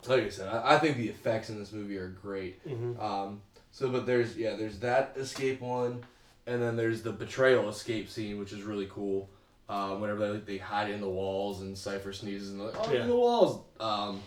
like 0.08 0.24
I 0.24 0.30
said, 0.30 0.48
I, 0.48 0.76
I 0.76 0.80
think 0.80 0.98
the 0.98 1.10
effects 1.10 1.50
in 1.50 1.58
this 1.58 1.71
movie 1.71 1.98
are 1.98 2.10
great. 2.10 2.63
Mhm. 2.67 3.02
Um, 3.02 3.41
so, 3.71 3.89
but 3.89 4.06
there's 4.06 4.38
yeah, 4.38 4.56
there's 4.56 4.80
that 4.80 5.13
escape 5.17 5.62
one, 5.62 6.04
and 6.45 6.62
then 6.62 6.76
there's 6.76 7.02
the 7.02 7.12
betrayal 7.12 7.67
escape 7.69 8.10
scene, 8.10 8.39
which 8.39 8.54
is 8.54 8.62
really 8.62 8.88
cool. 8.89 9.30
Um, 9.67 10.00
whenever 10.00 10.19
they, 10.19 10.30
like, 10.34 10.45
they 10.45 10.58
hide 10.60 10.91
in 10.91 11.02
the 11.02 11.10
walls 11.10 11.62
and 11.62 11.76
Cypher 11.76 12.13
sneezes 12.13 12.52
and 12.52 12.60
they're 12.60 12.67
like, 12.67 12.88
oh, 12.88 12.93
Yeah. 12.93 13.02
in 13.02 13.08
the 13.08 13.15
walls. 13.15 13.63
Um, 13.80 14.21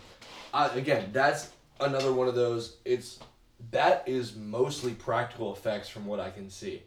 I, 0.52 0.66
again, 0.70 1.10
that's 1.12 1.50
another 1.78 2.12
one 2.12 2.26
of 2.26 2.34
those. 2.34 2.76
It's 2.84 3.20
that 3.70 4.02
is 4.08 4.34
mostly 4.34 4.94
practical 4.94 5.52
effects 5.54 5.88
from 5.88 6.06
what 6.06 6.18
I 6.18 6.30
can 6.30 6.50
see 6.50 6.82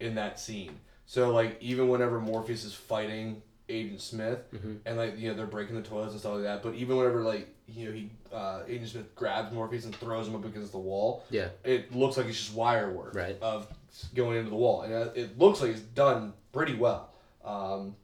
in 0.00 0.14
that 0.14 0.40
scene. 0.40 0.80
So 1.04 1.30
like 1.34 1.58
even 1.60 1.88
whenever 1.90 2.20
Morpheus 2.20 2.64
is 2.64 2.72
fighting 2.72 3.42
Agent 3.70 4.00
Smith 4.00 4.40
and 4.84 4.96
like 4.96 5.18
you 5.18 5.28
know 5.28 5.34
they're 5.34 5.46
breaking 5.46 5.76
the 5.76 5.82
toilets 5.82 6.12
and 6.12 6.20
stuff 6.20 6.34
like 6.34 6.42
that, 6.42 6.62
but 6.62 6.74
even 6.74 6.96
whenever 6.96 7.22
like 7.22 7.48
you 7.68 7.86
know 7.86 7.92
he 7.92 8.10
uh, 8.32 8.60
Agent 8.68 8.88
Smith 8.90 9.14
grabs 9.14 9.52
Morpheus 9.54 9.84
and 9.84 9.94
throws 9.96 10.26
him 10.28 10.34
up 10.34 10.44
against 10.44 10.72
the 10.72 10.78
wall, 10.78 11.24
Yeah. 11.30 11.48
it 11.64 11.94
looks 11.94 12.16
like 12.16 12.26
it's 12.26 12.36
just 12.38 12.54
wire 12.54 12.90
work 12.90 13.14
Right. 13.14 13.36
of 13.40 13.66
going 14.14 14.38
into 14.38 14.50
the 14.50 14.56
wall, 14.56 14.82
and 14.82 14.92
uh, 14.92 15.08
it 15.14 15.38
looks 15.38 15.60
like 15.60 15.70
it's 15.70 15.80
done 15.80 16.32
pretty 16.52 16.74
well. 16.74 17.10
Um, 17.44 17.96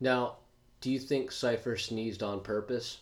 Now, 0.00 0.36
do 0.80 0.90
you 0.90 0.98
think 0.98 1.30
Cypher 1.30 1.76
sneezed 1.76 2.22
on 2.22 2.40
purpose? 2.40 2.98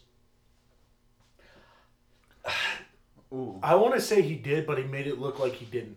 Ooh. 3.32 3.58
I 3.62 3.74
want 3.74 3.94
to 3.94 4.00
say 4.00 4.22
he 4.22 4.36
did, 4.36 4.66
but 4.66 4.78
he 4.78 4.84
made 4.84 5.06
it 5.06 5.18
look 5.20 5.38
like 5.38 5.52
he 5.54 5.66
didn't. 5.66 5.96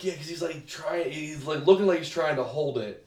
yeah, 0.00 0.12
because 0.12 0.28
he's 0.28 0.42
like 0.42 0.66
trying, 0.66 1.10
he's 1.10 1.44
like 1.46 1.66
looking 1.66 1.86
like 1.86 1.98
he's 1.98 2.08
trying 2.08 2.36
to 2.36 2.44
hold 2.44 2.78
it. 2.78 3.04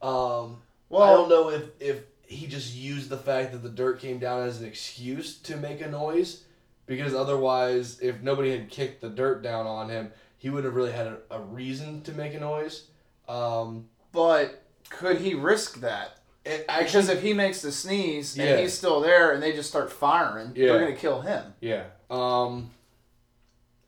Um, 0.00 0.58
Well- 0.88 1.02
I 1.02 1.12
don't 1.14 1.28
know 1.28 1.50
if 1.50 1.64
if 1.80 2.02
he 2.26 2.46
just 2.46 2.74
used 2.74 3.08
the 3.08 3.16
fact 3.16 3.52
that 3.52 3.62
the 3.62 3.68
dirt 3.70 4.00
came 4.00 4.18
down 4.18 4.46
as 4.46 4.60
an 4.60 4.66
excuse 4.66 5.38
to 5.38 5.56
make 5.56 5.80
a 5.80 5.88
noise, 5.90 6.42
because 6.86 7.14
otherwise, 7.14 7.98
if 8.00 8.20
nobody 8.20 8.50
had 8.50 8.68
kicked 8.68 9.00
the 9.00 9.08
dirt 9.08 9.42
down 9.42 9.66
on 9.66 9.88
him, 9.88 10.12
he 10.36 10.50
would 10.50 10.64
have 10.64 10.74
really 10.74 10.92
had 10.92 11.06
a, 11.06 11.16
a 11.30 11.40
reason 11.40 12.02
to 12.02 12.12
make 12.12 12.34
a 12.34 12.40
noise. 12.40 12.84
Um, 13.28 13.88
But 14.12 14.62
could 14.90 15.18
he 15.22 15.32
risk 15.34 15.80
that? 15.80 16.18
it 16.44 16.66
Because 16.66 17.08
if 17.08 17.22
he 17.22 17.32
makes 17.32 17.62
the 17.62 17.72
sneeze 17.72 18.36
Yeah. 18.36 18.44
and 18.44 18.60
he's 18.60 18.74
still 18.74 19.00
there 19.00 19.32
and 19.32 19.42
they 19.42 19.52
just 19.52 19.68
start 19.70 19.90
firing, 19.90 20.52
Yeah. 20.54 20.68
they're 20.72 20.80
gonna 20.80 20.96
kill 20.96 21.22
him. 21.22 21.54
yeah. 21.60 21.84
Um, 22.10 22.70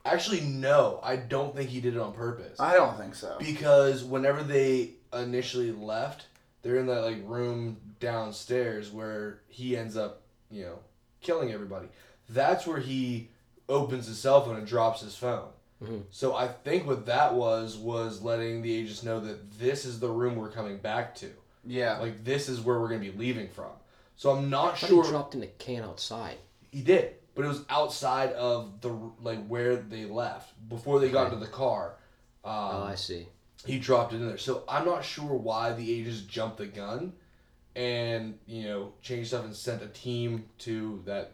actually, 0.05 0.41
no, 0.41 0.99
I 1.03 1.17
don't 1.17 1.55
think 1.55 1.71
he 1.71 1.81
did 1.81 1.95
it 1.95 2.01
on 2.01 2.13
purpose. 2.13 2.59
I 2.59 2.75
don't 2.75 2.97
think 2.99 3.15
so. 3.15 3.37
because 3.39 4.03
whenever 4.05 4.43
they 4.43 4.93
initially 5.13 5.73
left, 5.73 6.27
they're 6.62 6.77
in 6.77 6.87
that 6.87 7.03
like 7.03 7.18
room 7.25 7.77
downstairs 8.01 8.90
where 8.90 9.40
he 9.49 9.77
ends 9.77 9.96
up, 9.96 10.23
you 10.51 10.62
know, 10.62 10.79
killing 11.20 11.53
everybody. 11.53 11.88
That's 12.29 12.66
where 12.66 12.79
he 12.81 13.29
opens 13.68 14.07
his 14.07 14.18
cell 14.18 14.44
phone 14.44 14.57
and 14.57 14.66
drops 14.66 15.01
his 15.01 15.14
phone. 15.16 15.49
Mhm. 15.83 16.03
So 16.11 16.35
I 16.35 16.49
think 16.49 16.87
what 16.87 17.07
that 17.07 17.35
was 17.35 17.77
was 17.79 18.20
letting 18.23 18.62
the 18.62 18.75
agents 18.77 19.03
know 19.03 19.20
that 19.20 19.53
this 19.59 19.85
is 19.85 20.01
the 20.01 20.09
room 20.11 20.37
we're 20.37 20.51
coming 20.51 20.79
back 20.79 21.14
to. 21.16 21.31
Yeah. 21.64 21.99
Like 21.99 22.25
this 22.25 22.49
is 22.49 22.61
where 22.61 22.79
we're 22.81 22.88
gonna 22.88 23.01
be 23.01 23.12
leaving 23.12 23.49
from. 23.49 23.70
So 24.16 24.31
I'm 24.31 24.51
not 24.51 24.75
I 24.75 24.77
sure 24.88 25.05
he 25.05 25.11
dropped 25.11 25.35
in 25.35 25.42
a 25.42 25.46
can 25.46 25.83
outside. 25.83 26.37
he 26.70 26.83
did, 26.83 27.14
but 27.35 27.44
it 27.44 27.49
was 27.49 27.64
outside 27.70 28.33
of 28.35 28.81
the 28.83 28.90
like 29.23 29.46
where 29.46 29.77
they 29.77 30.05
left 30.05 30.53
before 30.68 31.01
they 31.01 31.11
got 31.11 31.27
Okay. 31.29 31.35
into 31.37 31.46
the 31.46 31.53
car. 31.53 31.94
Um, 32.44 32.53
oh, 32.53 32.83
I 32.85 32.94
see. 32.96 33.27
He 33.66 33.79
dropped 33.79 34.12
it 34.12 34.16
in 34.16 34.29
there. 34.29 34.38
So 34.38 34.64
I'm 34.68 34.85
not 34.87 35.05
sure 35.05 35.35
why 35.35 35.73
the 35.73 35.92
agents 36.01 36.20
jumped 36.23 36.59
the 36.59 36.66
gun 36.66 37.12
and, 37.77 38.38
you 38.46 38.64
know, 38.64 38.92
changed 39.03 39.29
stuff 39.29 39.44
and 39.44 39.55
sent 39.55 39.83
a 39.83 39.87
team 39.88 40.46
to 40.61 41.03
that 41.07 41.33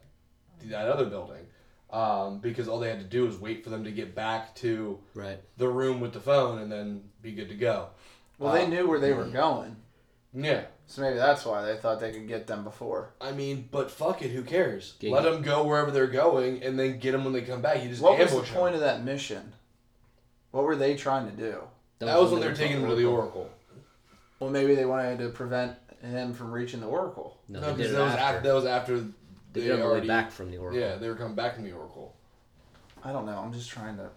that 0.65 0.89
other 0.89 1.07
building. 1.07 1.47
Um, 1.91 2.41
because 2.41 2.67
all 2.67 2.81
they 2.81 2.89
had 2.89 2.99
to 2.99 3.05
do 3.07 3.27
was 3.27 3.39
wait 3.39 3.62
for 3.62 3.71
them 3.71 3.85
to 3.85 3.93
get 3.93 4.15
back 4.15 4.55
to 4.57 4.99
Right. 5.15 5.39
the 5.57 5.69
room 5.69 6.01
with 6.01 6.12
the 6.12 6.21
phone 6.21 6.59
and 6.59 6.71
then 6.71 7.05
be 7.23 7.33
good 7.33 7.49
to 7.49 7.55
go. 7.55 7.89
well, 8.39 8.53
they 8.53 8.65
uh, 8.65 8.69
knew 8.69 8.89
where 8.89 8.99
they 8.99 9.12
were 9.12 9.25
going, 9.25 9.77
Yeah. 10.35 10.65
so 10.89 11.01
maybe 11.03 11.17
that's 11.17 11.47
why 11.47 11.62
they 11.65 11.77
thought 11.77 12.01
they 12.01 12.11
could 12.12 12.27
get 12.27 12.47
them 12.49 12.65
before. 12.65 13.15
I 13.21 13.31
mean, 13.33 13.69
but 13.71 13.91
fuck 13.91 14.21
it, 14.23 14.31
who 14.33 14.43
cares? 14.43 14.95
Yeah. 15.01 15.12
Let 15.12 15.23
them 15.23 15.43
go 15.43 15.62
wherever 15.65 15.91
they're 15.93 16.07
going 16.09 16.62
and 16.65 16.77
then 16.79 16.99
get 16.99 17.12
them 17.12 17.23
when 17.25 17.33
they 17.33 17.43
come 17.43 17.62
back. 17.62 17.83
You 17.83 17.89
just 17.89 18.03
What 18.03 18.19
was 18.19 18.33
ambush 18.33 18.49
the 18.51 18.55
point 18.57 18.71
'em. 18.75 18.75
of 18.75 18.81
that 18.81 19.05
mission? 19.05 19.53
What 20.51 20.65
were 20.65 20.77
they 20.77 20.97
trying 20.97 21.31
to 21.31 21.37
do? 21.37 21.62
That 21.99 22.19
was 22.21 22.31
when 22.31 22.41
they 22.41 22.47
they 22.47 22.53
were 22.53 22.57
taking 22.57 22.81
them 22.81 22.91
to 22.91 22.97
the 22.97 23.05
Oracle. 23.07 23.51
Well, 24.41 24.51
maybe 24.51 24.75
they 24.75 24.85
wanted 24.85 25.19
to 25.21 25.31
prevent 25.31 25.77
him 26.03 26.35
from 26.35 26.53
reaching 26.53 26.81
the 26.81 26.87
Oracle. 26.87 27.39
No, 27.49 27.61
No, 27.61 27.73
because 27.75 27.93
that 27.93 28.01
was 28.01 28.13
after. 28.13 28.25
after. 28.37 28.49
That 28.49 28.55
was 28.55 28.67
after 28.67 29.01
They 29.01 29.07
they 29.53 29.61
did 29.63 29.71
it 29.71 29.73
on 29.73 29.79
the 29.81 29.85
way 29.87 29.91
already. 29.93 30.07
back 30.09 30.31
from 30.31 30.51
the 30.51 30.59
Oracle. 30.59 30.79
Yeah, 30.81 30.97
they 30.97 31.09
were 31.09 31.15
coming 31.15 31.35
back 31.35 31.55
from 31.55 31.65
the 31.65 31.73
Oracle. 31.73 32.15
I 33.03 33.13
don't 33.13 33.25
know. 33.25 33.39
I'm 33.39 33.53
just 33.53 33.71
trying 33.71 33.97
to. 33.97 34.11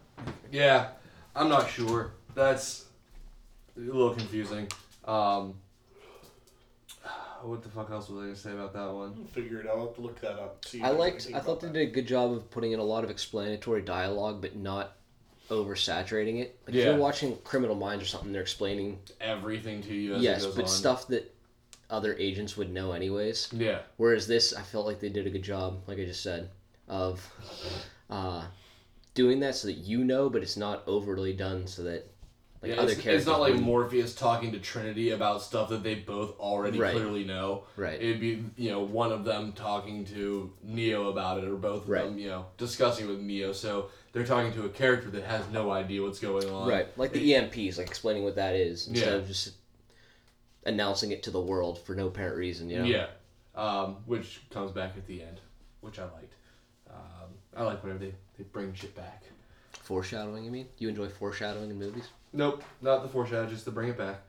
Yeah, 0.52 0.89
I'm 1.36 1.48
not 1.48 1.70
sure. 1.70 2.12
That's 2.36 2.86
a 3.78 3.80
little 3.80 4.13
confusing. 4.13 4.68
Um, 5.06 5.56
what 7.42 7.63
the 7.63 7.70
fuck 7.70 7.89
else 7.89 8.10
was 8.10 8.20
I 8.20 8.22
gonna 8.24 8.36
say 8.36 8.52
about 8.52 8.74
that 8.74 8.92
one? 8.94 9.26
Figure 9.28 9.62
it 9.62 9.68
out. 9.68 9.78
I'll 9.78 9.86
have 9.88 9.96
to 9.96 10.02
look 10.02 10.20
that 10.20 10.34
up. 10.34 10.65
See 10.65 10.82
I 10.82 10.89
liked. 10.89 11.28
I 11.34 11.39
thought 11.39 11.60
about 11.63 11.74
they 11.74 11.80
did 11.86 11.89
a 11.89 11.92
good 11.92 12.08
job 12.08 12.34
of 12.34 12.52
putting 12.52 12.74
in 12.74 12.80
a 12.80 12.84
lot 12.84 13.06
of 13.06 13.10
explanatory 13.10 13.82
dialogue, 13.82 14.42
but 14.42 14.58
not 14.58 14.98
oversaturating 15.50 16.40
it. 16.42 16.58
Like 16.66 16.76
if 16.76 16.82
Yeah. 16.84 16.86
you're 16.92 16.98
watching 16.98 17.38
Criminal 17.44 17.76
Minds 17.76 18.04
or 18.04 18.08
something, 18.08 18.32
they're 18.32 18.42
explaining 18.42 19.00
Everything 19.22 19.82
to 19.84 19.94
you 19.94 20.16
as 20.16 20.22
yes, 20.24 20.42
it 20.44 20.46
goes 20.48 20.56
but 20.56 20.62
on. 20.64 20.70
stuff 20.70 21.08
that 21.10 21.34
other 21.90 22.16
agents 22.18 22.56
would 22.56 22.72
know 22.72 22.92
anyways. 22.92 23.50
Yeah, 23.52 23.80
Whereas 23.98 24.28
this, 24.28 24.54
I 24.54 24.62
felt 24.62 24.86
like 24.86 25.00
they 25.00 25.10
did 25.10 25.26
a 25.26 25.30
good 25.30 25.44
job, 25.44 25.82
like 25.88 25.98
I 26.00 26.06
just 26.06 26.22
said, 26.22 26.50
of 26.88 27.28
uh, 28.10 28.46
doing 29.16 29.40
that 29.42 29.56
so 29.56 29.68
that 29.68 29.78
you 29.78 30.04
know, 30.04 30.30
but 30.30 30.42
it's 30.44 30.58
not 30.58 30.84
overly 30.88 31.34
done 31.34 31.66
so 31.68 31.84
that 31.84 32.06
like 32.62 32.72
yeah 32.72 32.78
other 32.78 32.91
it's, 32.91 33.02
characters. 33.02 33.22
it's 33.22 33.28
not 33.28 33.39
like. 33.39 33.56
Morpheus 33.56 34.13
talking 34.15 34.52
to 34.52 34.60
Trinity 34.60 35.12
about 35.12 35.41
stuff 35.41 35.69
that 35.69 35.82
they 35.84 35.95
both 35.95 36.38
already 36.39 36.80
Right. 36.80 36.91
clearly 36.93 37.24
know. 37.24 37.63
right. 37.78 38.02
It'd 38.02 38.20
be 38.20 38.43
you 38.57 38.70
know 38.72 38.82
one 38.82 39.12
of 39.12 39.24
them 39.24 39.53
talking 39.53 40.05
to 40.05 40.51
Neo 40.64 41.10
about 41.10 41.38
it, 41.38 41.45
or 41.45 41.55
both 41.55 41.84
of 41.84 41.89
Right. 41.89 42.03
them 42.05 42.18
you 42.18 42.28
know 42.28 42.45
discussing 42.57 43.07
with 43.07 43.20
Neo. 43.20 43.53
So 43.53 43.89
they're 44.12 44.26
talking 44.26 44.51
to 44.53 44.66
a 44.66 44.70
character 44.70 45.10
that 45.12 45.24
has 45.24 45.47
no 45.49 45.72
idea 45.72 46.01
what's 46.01 46.20
going 46.20 46.49
on. 46.49 46.68
Right, 46.68 46.88
like 46.97 47.14
the 47.14 47.34
EMPs, 47.34 47.78
like 47.78 47.88
explaining 47.88 48.24
what 48.24 48.36
that 48.36 48.55
is 48.55 48.88
instead 48.88 49.07
Yeah. 49.14 49.20
of 49.20 49.28
just 49.28 49.53
announcing 50.66 51.12
it 51.12 51.24
to 51.24 51.32
the 51.32 51.39
world 51.41 51.80
for 51.80 51.95
no 51.95 52.07
apparent 52.07 52.38
reason. 52.38 52.70
You 52.70 52.80
know. 52.80 52.86
Yeah, 52.86 53.07
um, 53.55 53.97
which 54.05 54.41
comes 54.49 54.72
back 54.72 54.93
at 54.97 55.05
the 55.07 55.22
end. 55.22 55.39
which 55.82 55.97
I 55.97 56.03
liked. 56.03 56.34
Um, 56.89 57.30
I 57.55 57.64
like 57.64 57.82
whenever 57.84 57.99
they, 57.99 58.14
they 58.38 58.43
bring 58.43 58.74
shit 58.74 58.93
back. 58.95 59.24
Foreshadowing, 60.00 60.46
you 60.46 60.52
mean? 60.52 60.68
You 60.78 60.88
enjoy 60.88 61.08
foreshadowing 61.08 61.72
in 61.72 61.80
movies? 61.80 62.10
Nope, 62.32 62.64
not 62.80 63.02
the 63.02 63.10
foreshadow, 63.10 63.48
just 63.48 63.66
to 63.66 63.72
bring 63.72 63.90
it 63.90 63.98
back. 63.98 64.22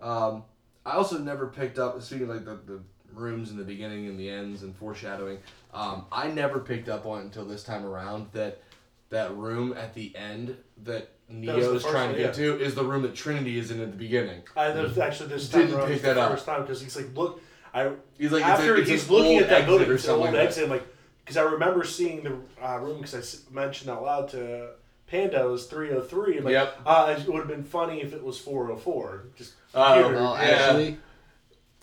Um, 0.00 0.44
I 0.86 0.92
also 0.92 1.18
never 1.18 1.48
picked 1.48 1.76
up, 1.76 2.00
speaking 2.00 2.28
like 2.28 2.44
the, 2.44 2.54
the 2.64 2.80
rooms 3.12 3.50
in 3.50 3.56
the 3.56 3.64
beginning 3.64 4.06
and 4.06 4.16
the 4.16 4.30
ends 4.30 4.62
and 4.62 4.76
foreshadowing, 4.76 5.38
um, 5.74 6.04
I 6.12 6.28
never 6.28 6.60
picked 6.60 6.88
up 6.88 7.04
on 7.04 7.22
until 7.22 7.44
this 7.44 7.64
time 7.64 7.84
around 7.84 8.28
that 8.32 8.62
that 9.10 9.34
room 9.36 9.72
at 9.76 9.92
the 9.92 10.14
end 10.14 10.56
that 10.84 11.10
was 11.28 11.36
Neo 11.36 11.54
the 11.56 11.74
is 11.74 11.82
first 11.82 11.92
trying 11.92 12.10
to 12.14 12.22
one, 12.22 12.22
get 12.22 12.34
to 12.34 12.60
is 12.60 12.76
the 12.76 12.84
room 12.84 13.02
that 13.02 13.16
Trinity 13.16 13.58
is 13.58 13.72
in 13.72 13.80
at 13.80 13.90
the 13.90 13.96
beginning. 13.96 14.42
I 14.56 14.70
that 14.70 14.80
was 14.84 14.98
actually 14.98 15.30
this 15.30 15.48
Didn't 15.48 15.70
time 15.70 15.78
around 15.78 15.86
pick 15.86 15.92
was 15.94 16.02
the 16.02 16.06
that 16.14 16.18
up. 16.18 16.30
first 16.30 16.46
time 16.46 16.60
because 16.62 16.80
he's 16.80 16.94
like, 16.94 17.12
look, 17.16 17.42
I 17.74 17.90
He's 18.16 18.30
like, 18.30 18.42
it's 18.42 18.48
a- 18.50 18.52
after 18.52 18.76
it's 18.76 18.88
he's 18.88 19.08
an 19.08 19.14
looking 19.16 19.32
old 19.32 19.42
at 19.42 19.48
that 19.48 19.54
exit 19.62 19.66
building, 19.68 19.88
or 19.90 19.94
it's 19.94 20.04
an 20.04 20.06
something 20.10 20.26
old 20.26 20.34
like 20.34 20.42
that. 20.42 20.46
exit. 20.46 20.64
I'm 20.64 20.70
like, 20.70 20.86
because 21.24 21.36
I 21.38 21.42
remember 21.42 21.82
seeing 21.82 22.22
the 22.22 22.36
uh, 22.64 22.78
room 22.78 22.98
because 22.98 23.14
I 23.16 23.18
s- 23.18 23.42
mentioned 23.50 23.90
out 23.90 24.04
loud 24.04 24.28
to 24.28 24.70
Panda 25.08 25.48
was 25.48 25.66
303. 25.66 26.38
I'm 26.38 26.44
like, 26.44 26.52
Yep. 26.52 26.80
uh, 26.86 27.16
it 27.18 27.26
would 27.28 27.38
have 27.38 27.48
been 27.48 27.64
funny 27.64 28.02
if 28.02 28.12
it 28.12 28.22
was 28.22 28.38
404. 28.38 29.24
Just 29.36 29.54
Oh, 29.74 29.94
computer. 29.94 30.18
Oh, 30.20 30.34
Yeah. 30.34 30.40
actually. 30.40 30.98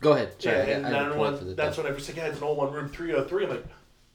Go 0.01 0.11
ahead. 0.13 0.29
yeah, 0.39 0.51
Sorry, 0.51 0.73
and 0.73 0.85
I, 0.85 0.89
I 0.89 0.91
have 0.91 1.05
a 1.07 1.09
then 1.09 1.17
point 1.17 1.19
when, 1.31 1.37
for 1.39 1.45
the 1.45 1.53
that's 1.55 1.77
when 1.77 1.85
I 1.87 1.91
was 1.91 2.07
like, 2.07 2.17
yeah, 2.17 2.25
it's 2.27 2.37
an 2.37 2.43
old 2.43 2.57
one, 2.57 2.71
room 2.71 2.89
303. 2.89 3.43
I'm 3.45 3.49
like, 3.49 3.65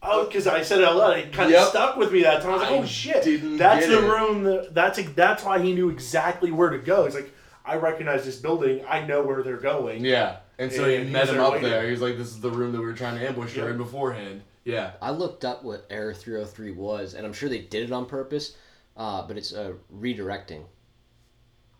oh, 0.03 0.25
because 0.25 0.47
I 0.47 0.61
said 0.61 0.79
it 0.79 0.85
out 0.87 0.95
loud. 0.95 1.17
It 1.17 1.33
kind 1.33 1.47
of 1.47 1.51
Yep. 1.59 1.67
stuck 1.69 1.97
with 1.97 2.11
me 2.13 2.23
that 2.23 2.41
time. 2.41 2.51
I 2.51 2.53
was 2.53 2.61
like, 2.63 2.71
I 2.71 2.77
oh 2.77 2.85
shit, 2.85 3.23
didn't 3.23 3.57
that's 3.57 3.87
the 3.87 3.97
it. 4.05 4.09
room. 4.09 4.43
That, 4.43 4.73
that's 4.73 4.99
that's 5.13 5.43
why 5.43 5.59
he 5.59 5.73
knew 5.73 5.89
exactly 5.89 6.51
where 6.51 6.69
to 6.69 6.77
go. 6.77 7.05
He's 7.05 7.15
like, 7.15 7.31
I 7.65 7.75
recognize 7.75 8.23
this 8.25 8.37
building. 8.37 8.83
I 8.87 9.05
know 9.05 9.21
where 9.23 9.43
they're 9.43 9.57
going. 9.57 10.05
Yeah, 10.05 10.37
and 10.57 10.71
so 10.71 10.85
And 10.85 11.07
he 11.07 11.11
met 11.11 11.27
him 11.29 11.39
up 11.39 11.53
waiting. 11.53 11.69
there. 11.69 11.89
He's 11.89 12.01
like, 12.01 12.17
"This 12.17 12.29
is 12.29 12.39
the 12.41 12.49
room 12.51 12.71
that 12.71 12.79
we 12.79 12.85
were 12.85 12.93
trying 12.93 13.19
to 13.19 13.27
ambush 13.27 13.55
her 13.55 13.69
in 13.69 13.77
beforehand." 13.77 14.41
Yeah, 14.63 14.91
I 15.01 15.09
looked 15.11 15.43
up 15.45 15.63
what 15.63 15.85
Error 15.89 16.13
303 16.13 16.71
was, 16.71 17.13
and 17.15 17.25
I'm 17.25 17.33
sure 17.33 17.49
they 17.49 17.59
did 17.59 17.83
it 17.83 17.91
on 17.91 18.05
purpose, 18.05 18.55
uh, 18.97 19.25
but 19.27 19.37
it's 19.37 19.53
uh, 19.53 19.73
redirecting. 19.93 20.63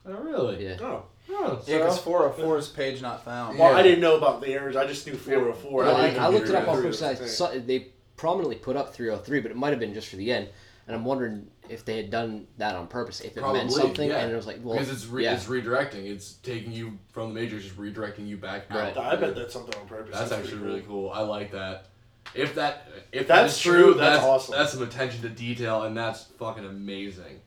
oh 0.05 0.13
really? 0.13 0.65
Yeah. 0.65 0.77
Oh. 0.81 1.05
Oh, 1.29 1.61
Yeah, 1.67 1.77
because 1.77 1.95
so- 1.97 2.01
404 2.01 2.57
is 2.57 2.67
page 2.67 3.01
not 3.01 3.23
found. 3.23 3.57
Well, 3.57 3.71
Yeah. 3.71 3.77
I 3.77 3.83
didn't 3.83 4.01
know 4.01 4.17
about 4.17 4.41
the 4.41 4.47
errors. 4.49 4.75
I 4.75 4.85
just 4.87 5.05
knew 5.07 5.13
404. 5.13 5.71
Well, 5.83 5.95
I, 5.95 6.07
didn't 6.07 6.21
I 6.23 6.27
looked 6.27 6.49
it 6.49 6.55
up 6.55 6.67
on 6.67 6.81
303 6.81 6.83
purpose. 6.83 7.01
I 7.01 7.09
was 7.11 7.19
a 7.19 7.23
thing. 7.23 7.61
saw, 7.61 7.65
they 7.67 7.87
prominently 8.17 8.55
put 8.55 8.75
up 8.75 8.93
303, 8.93 9.39
but 9.39 9.51
it 9.51 9.57
might 9.57 9.69
have 9.69 9.79
been 9.79 9.93
just 9.93 10.07
for 10.09 10.15
the 10.17 10.31
end. 10.31 10.49
And 10.87 10.95
I'm 10.95 11.05
wondering 11.05 11.47
if 11.69 11.85
they 11.85 11.95
had 11.97 12.09
done 12.09 12.47
that 12.57 12.75
on 12.75 12.87
purpose, 12.87 13.21
if 13.21 13.37
it 13.37 13.39
Probably, 13.39 13.59
meant 13.59 13.71
something, 13.71 14.09
yeah. 14.09 14.17
and 14.17 14.31
it 14.31 14.35
was 14.35 14.47
like, 14.47 14.57
well, 14.63 14.73
because 14.77 14.89
it's 14.91 15.05
re- 15.05 15.23
yeah. 15.23 15.35
it's 15.35 15.45
redirecting. 15.45 16.05
It's 16.05 16.33
taking 16.33 16.71
you 16.73 16.97
from 17.13 17.33
the 17.33 17.39
Matrix, 17.39 17.65
just 17.65 17.77
redirecting 17.77 18.27
you 18.27 18.35
back 18.35 18.69
Right. 18.69 18.97
out. 18.97 18.97
I 18.97 19.15
bet 19.15 19.35
that's 19.35 19.53
something 19.53 19.79
on 19.79 19.87
purpose. 19.87 20.17
That's 20.17 20.29
pretty 20.33 20.43
actually 20.47 20.65
really 20.67 20.81
cool. 20.81 21.11
I 21.11 21.21
like 21.21 21.51
that. 21.51 21.85
If 22.33 22.55
that 22.55 22.87
if 23.11 23.27
That's 23.27 23.41
that 23.41 23.45
is 23.57 23.59
true, 23.59 23.83
true, 23.83 23.93
that's 23.95 24.15
that's 24.17 24.23
awesome. 24.25 24.55
That's 24.55 24.73
some 24.73 24.83
attention 24.83 25.21
to 25.23 25.29
detail, 25.29 25.83
and 25.83 25.97
that's 25.97 26.23
fucking 26.39 26.65
amazing. 26.65 27.41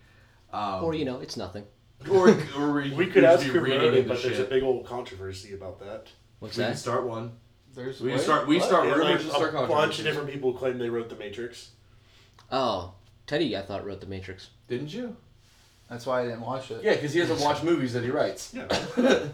Um, 0.52 0.84
or 0.84 0.94
you 0.94 1.04
know, 1.04 1.20
it's 1.20 1.36
nothing. 1.36 1.64
or, 2.10 2.36
or 2.56 2.72
we, 2.82 2.92
We 2.92 3.06
could 3.06 3.24
ask 3.24 3.44
be 3.44 3.50
who 3.50 3.60
reading 3.60 3.80
wrote 3.80 3.94
it, 3.94 3.98
into 3.98 4.08
but 4.10 4.22
there's 4.22 4.38
a 4.38 4.44
big 4.44 4.62
old 4.62 4.86
controversy 4.86 5.54
about 5.54 5.80
that. 5.80 6.08
What's 6.38 6.56
We 6.56 6.64
can 6.64 6.72
that? 6.72 6.78
start 6.78 7.04
one. 7.06 7.32
There's 7.74 8.00
We 8.00 8.12
wait, 8.12 8.20
start. 8.20 8.46
We 8.46 8.58
what? 8.58 8.66
start 8.66 8.86
Yeah, 8.86 8.94
rumors 8.94 9.08
like 9.08 9.20
and 9.20 9.30
a 9.30 9.50
start 9.50 9.68
bunch 9.68 9.98
of 9.98 10.04
different 10.04 10.30
people 10.30 10.52
claim 10.52 10.78
they 10.78 10.90
wrote 10.90 11.08
The 11.08 11.16
Matrix. 11.16 11.70
Oh, 12.52 12.92
Teddy, 13.26 13.56
I 13.56 13.62
thought 13.62 13.84
wrote 13.84 14.00
the 14.00 14.06
Matrix. 14.06 14.50
Didn't 14.68 14.92
you? 14.92 15.16
That's 15.88 16.06
why 16.06 16.20
I 16.22 16.24
didn't 16.24 16.42
watch 16.42 16.70
it. 16.70 16.82
Yeah, 16.84 16.94
because 16.94 17.12
he 17.12 17.20
doesn't 17.20 17.40
watch 17.40 17.62
movies 17.62 17.92
that 17.94 18.04
he 18.04 18.10
writes. 18.10 18.54
Yeah. 18.54 18.68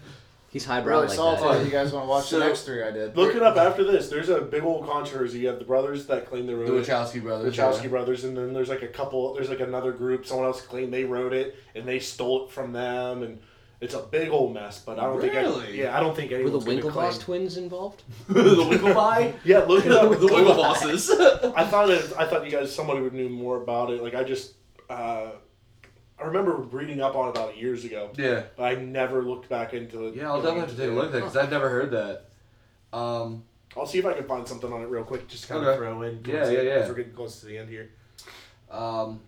He's 0.50 0.64
highbrow 0.64 0.96
Really 0.96 1.06
like 1.06 1.16
salty 1.16 1.42
that. 1.44 1.58
that 1.58 1.64
you 1.64 1.70
guys 1.70 1.92
want 1.92 2.06
to 2.06 2.08
watch 2.08 2.26
So- 2.26 2.40
the 2.40 2.44
next 2.46 2.62
three 2.62 2.82
I 2.82 2.90
did. 2.90 3.16
Look 3.16 3.36
it 3.36 3.42
up 3.42 3.56
after 3.56 3.84
this. 3.84 4.08
There's 4.08 4.28
a 4.28 4.40
big 4.40 4.64
old 4.64 4.84
controversy. 4.84 5.38
You 5.38 5.46
have 5.48 5.60
the 5.60 5.64
brothers 5.64 6.06
that 6.06 6.26
claim 6.28 6.46
they 6.46 6.54
The 6.54 6.58
wrote 6.58 6.74
it. 6.74 6.86
Wachowski 6.88 7.22
brothers. 7.22 7.56
Wachowski 7.56 7.84
yeah. 7.84 7.88
brothers, 7.90 8.24
and 8.24 8.36
then 8.36 8.52
there's 8.52 8.68
like 8.68 8.82
a 8.82 8.88
couple. 8.88 9.32
There's 9.34 9.48
like 9.48 9.60
another 9.60 9.92
group. 9.92 10.26
Someone 10.26 10.46
else 10.46 10.60
claimed 10.60 10.92
they 10.92 11.04
wrote 11.04 11.32
it, 11.32 11.54
and 11.76 11.86
they 11.86 12.00
stole 12.00 12.46
it 12.46 12.50
from 12.50 12.72
them, 12.72 13.22
and 13.22 13.38
it's 13.80 13.94
a 13.94 14.00
big 14.00 14.30
old 14.30 14.52
mess. 14.52 14.82
But 14.84 14.98
I 14.98 15.04
don't 15.04 15.20
think. 15.20 15.34
Really? 15.34 15.68
Any, 15.68 15.78
yeah, 15.78 15.96
I 15.96 16.00
don't 16.00 16.16
think 16.16 16.32
Were 16.32 16.38
the 16.38 16.42
anyone's 16.42 16.64
going 16.64 16.80
to 16.80 16.86
Winklevoss 16.88 17.20
twins 17.20 17.56
involved? 17.56 18.02
the 18.28 18.42
Wiggleby. 18.42 19.34
Yeah, 19.44 19.60
look 19.60 19.86
it 19.86 19.92
up. 19.92 20.10
the 20.18 20.26
Wigglebosses. 20.26 21.54
I 21.56 21.64
thought 21.64 21.90
it, 21.90 22.12
I 22.18 22.26
thought 22.26 22.44
you 22.44 22.50
guys 22.50 22.74
somebody 22.74 23.00
would 23.00 23.14
knew 23.14 23.28
more 23.28 23.62
about 23.62 23.90
it. 23.90 24.02
Like 24.02 24.16
I 24.16 24.24
just 24.24 24.54
uh, 24.88 25.30
I 26.20 26.26
remember 26.26 26.52
reading 26.56 27.00
up 27.00 27.14
on 27.14 27.28
it 27.28 27.30
about 27.30 27.56
years 27.56 27.84
ago, 27.84 28.10
yeah. 28.16 28.42
but 28.56 28.64
I 28.64 28.74
never 28.74 29.22
looked 29.22 29.48
back 29.48 29.72
into 29.72 30.06
it. 30.06 30.14
Yeah, 30.16 30.28
I'll 30.30 30.42
definitely 30.42 30.60
have 30.60 30.70
to 30.70 30.76
take 30.76 30.90
a 30.90 30.92
look 30.92 31.06
at 31.06 31.12
that 31.12 31.18
because 31.20 31.36
I've 31.36 31.50
never 31.50 31.68
heard 31.70 31.90
that. 31.92 32.26
Um, 32.92 33.44
I'll 33.76 33.86
see 33.86 33.98
if 33.98 34.06
I 34.06 34.12
can 34.12 34.24
find 34.24 34.46
something 34.46 34.70
on 34.72 34.82
it 34.82 34.86
real 34.88 35.04
quick, 35.04 35.28
just 35.28 35.48
kind 35.48 35.60
Okay. 35.62 35.70
of 35.70 35.76
throw 35.78 36.02
in. 36.02 36.20
Yeah, 36.26 36.50
yeah, 36.50 36.60
yeah. 36.60 36.70
as 36.72 36.88
We're 36.88 36.96
getting 36.96 37.12
close 37.14 37.40
to 37.40 37.46
the 37.46 37.56
end 37.56 37.68
here. 37.70 37.90
um, 38.70 39.20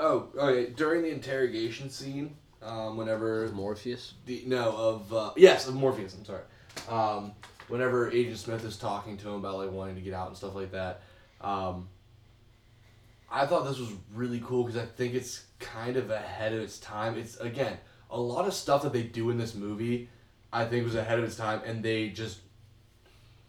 oh, 0.00 0.28
okay. 0.36 0.72
During 0.72 1.02
the 1.02 1.10
interrogation 1.10 1.88
scene, 1.90 2.36
um, 2.62 2.96
whenever 2.96 3.48
Morpheus. 3.52 4.14
the 4.26 4.42
no 4.46 4.70
of 4.76 5.12
uh, 5.12 5.30
yes 5.36 5.68
of 5.68 5.74
Morpheus. 5.74 6.14
I'm 6.16 6.24
sorry. 6.24 6.42
Um, 6.88 7.32
whenever 7.68 8.10
Agent 8.10 8.38
Smith 8.38 8.64
is 8.64 8.76
talking 8.76 9.16
to 9.18 9.28
him 9.28 9.34
about 9.34 9.58
like 9.58 9.70
wanting 9.70 9.94
to 9.96 10.00
get 10.00 10.14
out 10.14 10.28
and 10.28 10.36
stuff 10.36 10.54
like 10.54 10.72
that, 10.72 11.02
um, 11.40 11.88
I 13.30 13.46
thought 13.46 13.64
this 13.64 13.78
was 13.78 13.90
really 14.14 14.40
cool 14.44 14.64
because 14.64 14.80
I 14.80 14.86
think 14.86 15.14
it's 15.14 15.44
kind 15.62 15.96
of 15.96 16.10
ahead 16.10 16.52
of 16.52 16.60
its 16.60 16.78
time. 16.78 17.16
It's 17.16 17.36
again 17.38 17.78
a 18.10 18.20
lot 18.20 18.46
of 18.46 18.52
stuff 18.54 18.82
that 18.82 18.92
they 18.92 19.02
do 19.04 19.30
in 19.30 19.38
this 19.38 19.54
movie. 19.54 20.08
I 20.52 20.66
think 20.66 20.84
was 20.84 20.94
ahead 20.96 21.18
of 21.18 21.24
its 21.24 21.36
time, 21.36 21.62
and 21.64 21.82
they 21.82 22.10
just 22.10 22.38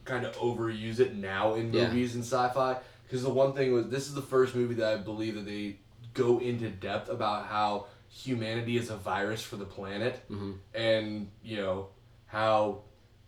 kind 0.05 0.25
of 0.25 0.35
overuse 0.37 0.99
it 0.99 1.15
now 1.15 1.55
in 1.55 1.73
Yeah. 1.73 1.87
movies 1.87 2.15
and 2.15 2.23
sci-fi. 2.23 2.77
Because 3.03 3.23
the 3.23 3.29
one 3.29 3.53
thing 3.53 3.73
was, 3.73 3.87
this 3.89 4.07
is 4.07 4.13
the 4.13 4.21
first 4.21 4.55
movie 4.55 4.75
that 4.75 4.93
I 4.93 4.97
believe 4.97 5.35
that 5.35 5.45
they 5.45 5.77
go 6.13 6.39
into 6.39 6.69
depth 6.69 7.09
about 7.09 7.45
how 7.47 7.87
humanity 8.09 8.77
is 8.77 8.89
a 8.89 8.95
virus 8.97 9.41
for 9.41 9.55
the 9.57 9.65
planet, 9.65 10.21
Mhm. 10.29 10.57
and 10.73 11.29
you 11.43 11.57
know 11.57 11.87
how 12.27 12.81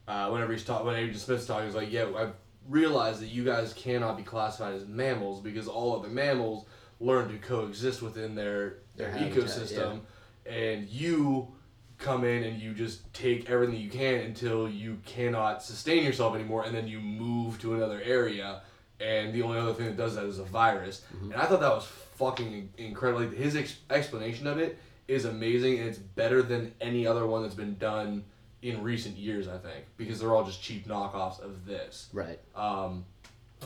uh, 0.08 0.30
whenever 0.30 0.54
he's 0.54 0.64
talking, 0.64 0.86
when 0.86 0.96
Agent 0.96 1.18
Smith's 1.18 1.48
talking, 1.48 1.66
he's 1.66 1.74
like, 1.76 1.92
"Yeah, 1.92 2.06
I've 2.16 2.34
realized 2.70 3.22
that 3.22 3.28
you 3.30 3.44
guys 3.44 3.74
cannot 3.74 4.18
be 4.18 4.22
classified 4.24 4.76
as 4.76 4.86
mammals 4.86 5.42
because 5.42 5.68
all 5.68 5.98
other 6.00 6.10
mammals 6.10 6.66
learn 7.00 7.30
to 7.30 7.38
coexist 7.38 8.02
within 8.02 8.36
their 8.36 8.78
their, 8.96 9.12
Their 9.12 9.30
ecosystem, 9.30 10.02
and 10.46 10.88
you." 10.90 11.50
come 11.98 12.26
in 12.26 12.44
and 12.44 12.62
you 12.62 12.74
just 12.74 13.12
take 13.14 13.50
everything 13.50 13.78
you 13.78 13.90
can 13.90 14.16
until 14.16 14.70
you 14.70 15.00
cannot 15.06 15.64
sustain 15.64 16.04
yourself 16.04 16.36
anymore 16.36 16.66
and 16.66 16.76
then 16.76 16.86
you 16.88 17.00
move 17.00 17.58
to 17.62 17.74
another 17.74 18.02
area. 18.04 18.62
And 19.00 19.34
the 19.34 19.42
only 19.44 19.58
other 19.58 19.74
thing 19.74 19.86
that 19.86 19.96
does 19.96 20.16
that 20.16 20.26
is 20.26 20.40
a 20.40 20.44
virus. 20.44 21.04
And 21.22 21.34
i 21.36 21.46
thought 21.46 21.62
that 21.62 21.72
was 21.72 21.86
fucking 22.16 22.70
incredible. 22.78 23.22
Like 23.22 23.34
his 23.34 23.56
ex- 23.56 23.78
explanation 23.90 24.46
of 24.46 24.58
it 24.58 24.78
is 25.08 25.24
amazing 25.24 25.80
and 25.80 25.88
it's 25.88 25.98
better 25.98 26.42
than 26.42 26.74
any 26.82 27.08
other 27.08 27.26
one 27.26 27.44
that's 27.44 27.56
been 27.56 27.78
done 27.78 28.26
in 28.62 28.82
recent 28.82 29.16
years 29.16 29.48
i 29.48 29.58
think 29.58 29.86
because 29.96 30.20
they're 30.20 30.34
all 30.34 30.44
just 30.44 30.62
cheap 30.62 30.88
knockoffs 30.88 31.40
of 31.40 31.66
this. 31.66 32.10
Right. 32.12 32.40
um, 32.56 33.06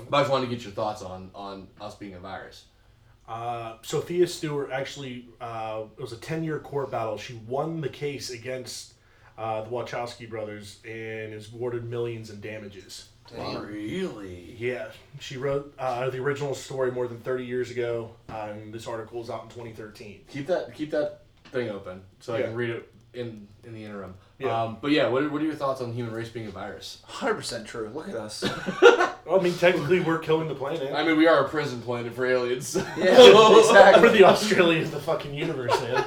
but 0.10 0.18
i 0.18 0.22
just 0.22 0.32
wanted 0.32 0.50
to 0.50 0.56
get 0.56 0.64
your 0.64 0.74
thoughts 0.74 1.02
on 1.02 1.32
on 1.34 1.68
us 1.80 1.96
being 1.96 2.14
a 2.14 2.20
virus 2.20 2.66
Uh, 3.30 3.74
Sophia 3.84 4.26
Stewart 4.28 4.72
actually, 4.72 5.28
uh, 5.40 5.84
it 5.98 6.02
was 6.02 6.12
a 6.14 6.18
10 6.18 6.44
year 6.44 6.58
court 6.60 6.90
battle. 6.90 7.18
She 7.18 7.36
won 7.48 7.80
the 7.80 7.88
case 7.90 8.32
against 8.32 8.96
uh, 9.38 9.62
the 9.62 9.70
Wachowski 9.70 10.28
brothers 10.28 10.80
and 10.84 11.32
is 11.34 11.54
awarded 11.54 11.86
millions 11.86 12.32
in 12.32 12.42
damages. 12.42 13.10
really 13.38 14.56
Yeah, 14.58 14.88
she 15.20 15.38
wrote 15.38 15.74
uh, 15.78 16.10
the 16.10 16.18
original 16.18 16.56
story 16.56 16.92
more 16.92 17.08
than 17.08 17.20
30 17.20 17.46
years 17.46 17.70
ago, 17.70 18.10
uh, 18.30 18.50
and 18.52 18.74
this 18.74 18.88
article 18.88 19.22
is 19.22 19.30
out 19.30 19.44
in 19.44 19.50
2013. 19.50 20.22
keep 20.28 20.48
that 20.48 20.74
keep 20.74 20.90
that 20.90 21.22
thing 21.52 21.70
open 21.70 22.02
so 22.20 22.34
i 22.36 22.40
Yeah. 22.40 22.46
can 22.48 22.56
read 22.56 22.70
it 22.72 22.92
in 23.14 23.48
in 23.64 23.74
the 23.74 23.84
interim 23.86 24.14
Yeah. 24.38 24.64
um, 24.64 24.78
but 24.82 24.92
yeah 24.92 25.08
what 25.08 25.24
are, 25.24 25.30
what 25.30 25.42
are 25.42 25.46
your 25.46 25.56
thoughts 25.56 25.82
on 25.82 25.90
the 25.90 25.96
human 25.96 26.14
race 26.14 26.30
being 26.30 26.48
a 26.48 26.52
virus 26.52 27.02
100% 27.10 27.66
true. 27.66 27.90
Look 27.94 28.10
at 28.10 28.16
us. 28.16 28.44
Well, 29.26 29.40
I 29.40 29.44
mean, 29.44 29.54
technically, 29.54 30.00
we're 30.00 30.18
killing 30.18 30.48
the 30.48 30.56
planet. 30.56 30.92
I 30.92 31.04
mean, 31.04 31.16
we 31.16 31.28
are 31.28 31.46
a 31.46 31.50
prison 31.50 31.84
planet 31.84 32.14
for 32.16 32.26
aliens. 32.26 32.76
Yeah, 32.76 32.88
exactly. 33.60 34.02
We're 34.02 34.12
the 34.12 34.24
Australia 34.24 34.82
of 34.82 34.90
the 34.90 35.00
fucking 35.00 35.36
universe, 35.36 35.80
man. 35.82 36.04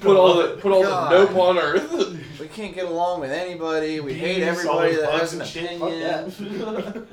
put 0.00 0.16
all 0.18 0.34
the 0.36 0.58
put 0.60 0.70
all 0.70 0.82
God. 0.82 1.12
the 1.12 1.18
nope 1.18 1.34
on 1.38 1.56
Earth. 1.56 2.38
We 2.38 2.48
can't 2.48 2.74
get 2.74 2.84
along 2.84 3.20
with 3.20 3.30
anybody. 3.30 4.00
We 4.00 4.12
hate 4.12 4.40
Bees, 4.40 4.44
everybody 4.48 4.96
that 4.96 5.04
bugs 5.10 5.20
has 5.20 5.32
an 5.32 5.40
and 5.40 5.48
shit, 5.48 5.80
opinion. 5.80 7.06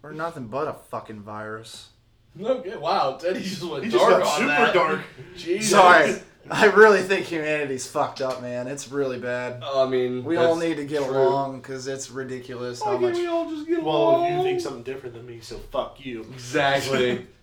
We're 0.00 0.12
nothing 0.12 0.46
but 0.46 0.66
a 0.68 0.72
fucking 0.72 1.20
virus. 1.20 1.90
No, 2.34 2.46
okay, 2.58 2.76
wow, 2.76 3.18
Teddy 3.20 3.42
just 3.42 3.62
went 3.62 3.84
He 3.84 3.90
just 3.90 4.02
dark 4.02 4.22
got 4.22 4.32
on 4.32 4.38
super 4.38 4.46
that. 4.48 4.74
dark. 4.74 5.00
Jesus. 5.36 5.70
Sorry. 5.70 6.14
I 6.48 6.66
really 6.66 7.02
think 7.02 7.26
humanity's 7.26 7.86
fucked 7.86 8.20
up, 8.20 8.40
man. 8.42 8.66
It's 8.68 8.88
really 8.90 9.18
bad. 9.18 9.62
Oh, 9.64 9.86
I 9.86 9.90
mean, 9.90 10.24
We 10.24 10.36
all 10.36 10.56
need 10.56 10.76
to 10.76 10.84
get 10.84 11.04
true. 11.04 11.16
along 11.16 11.60
because 11.60 11.86
it's 11.86 12.10
ridiculous 12.10 12.80
how 12.82 12.92
Why 12.96 13.00
can't 13.00 13.02
much. 13.02 13.16
we 13.16 13.26
all 13.26 13.50
just 13.50 13.66
get 13.66 13.78
along. 13.80 13.86
Well, 14.12 14.16
along? 14.26 14.36
you 14.38 14.42
think 14.44 14.60
something 14.60 14.82
different 14.82 15.14
than 15.14 15.26
me, 15.26 15.40
so 15.40 15.58
fuck 15.70 16.04
you. 16.04 16.22
Exactly. 16.32 17.26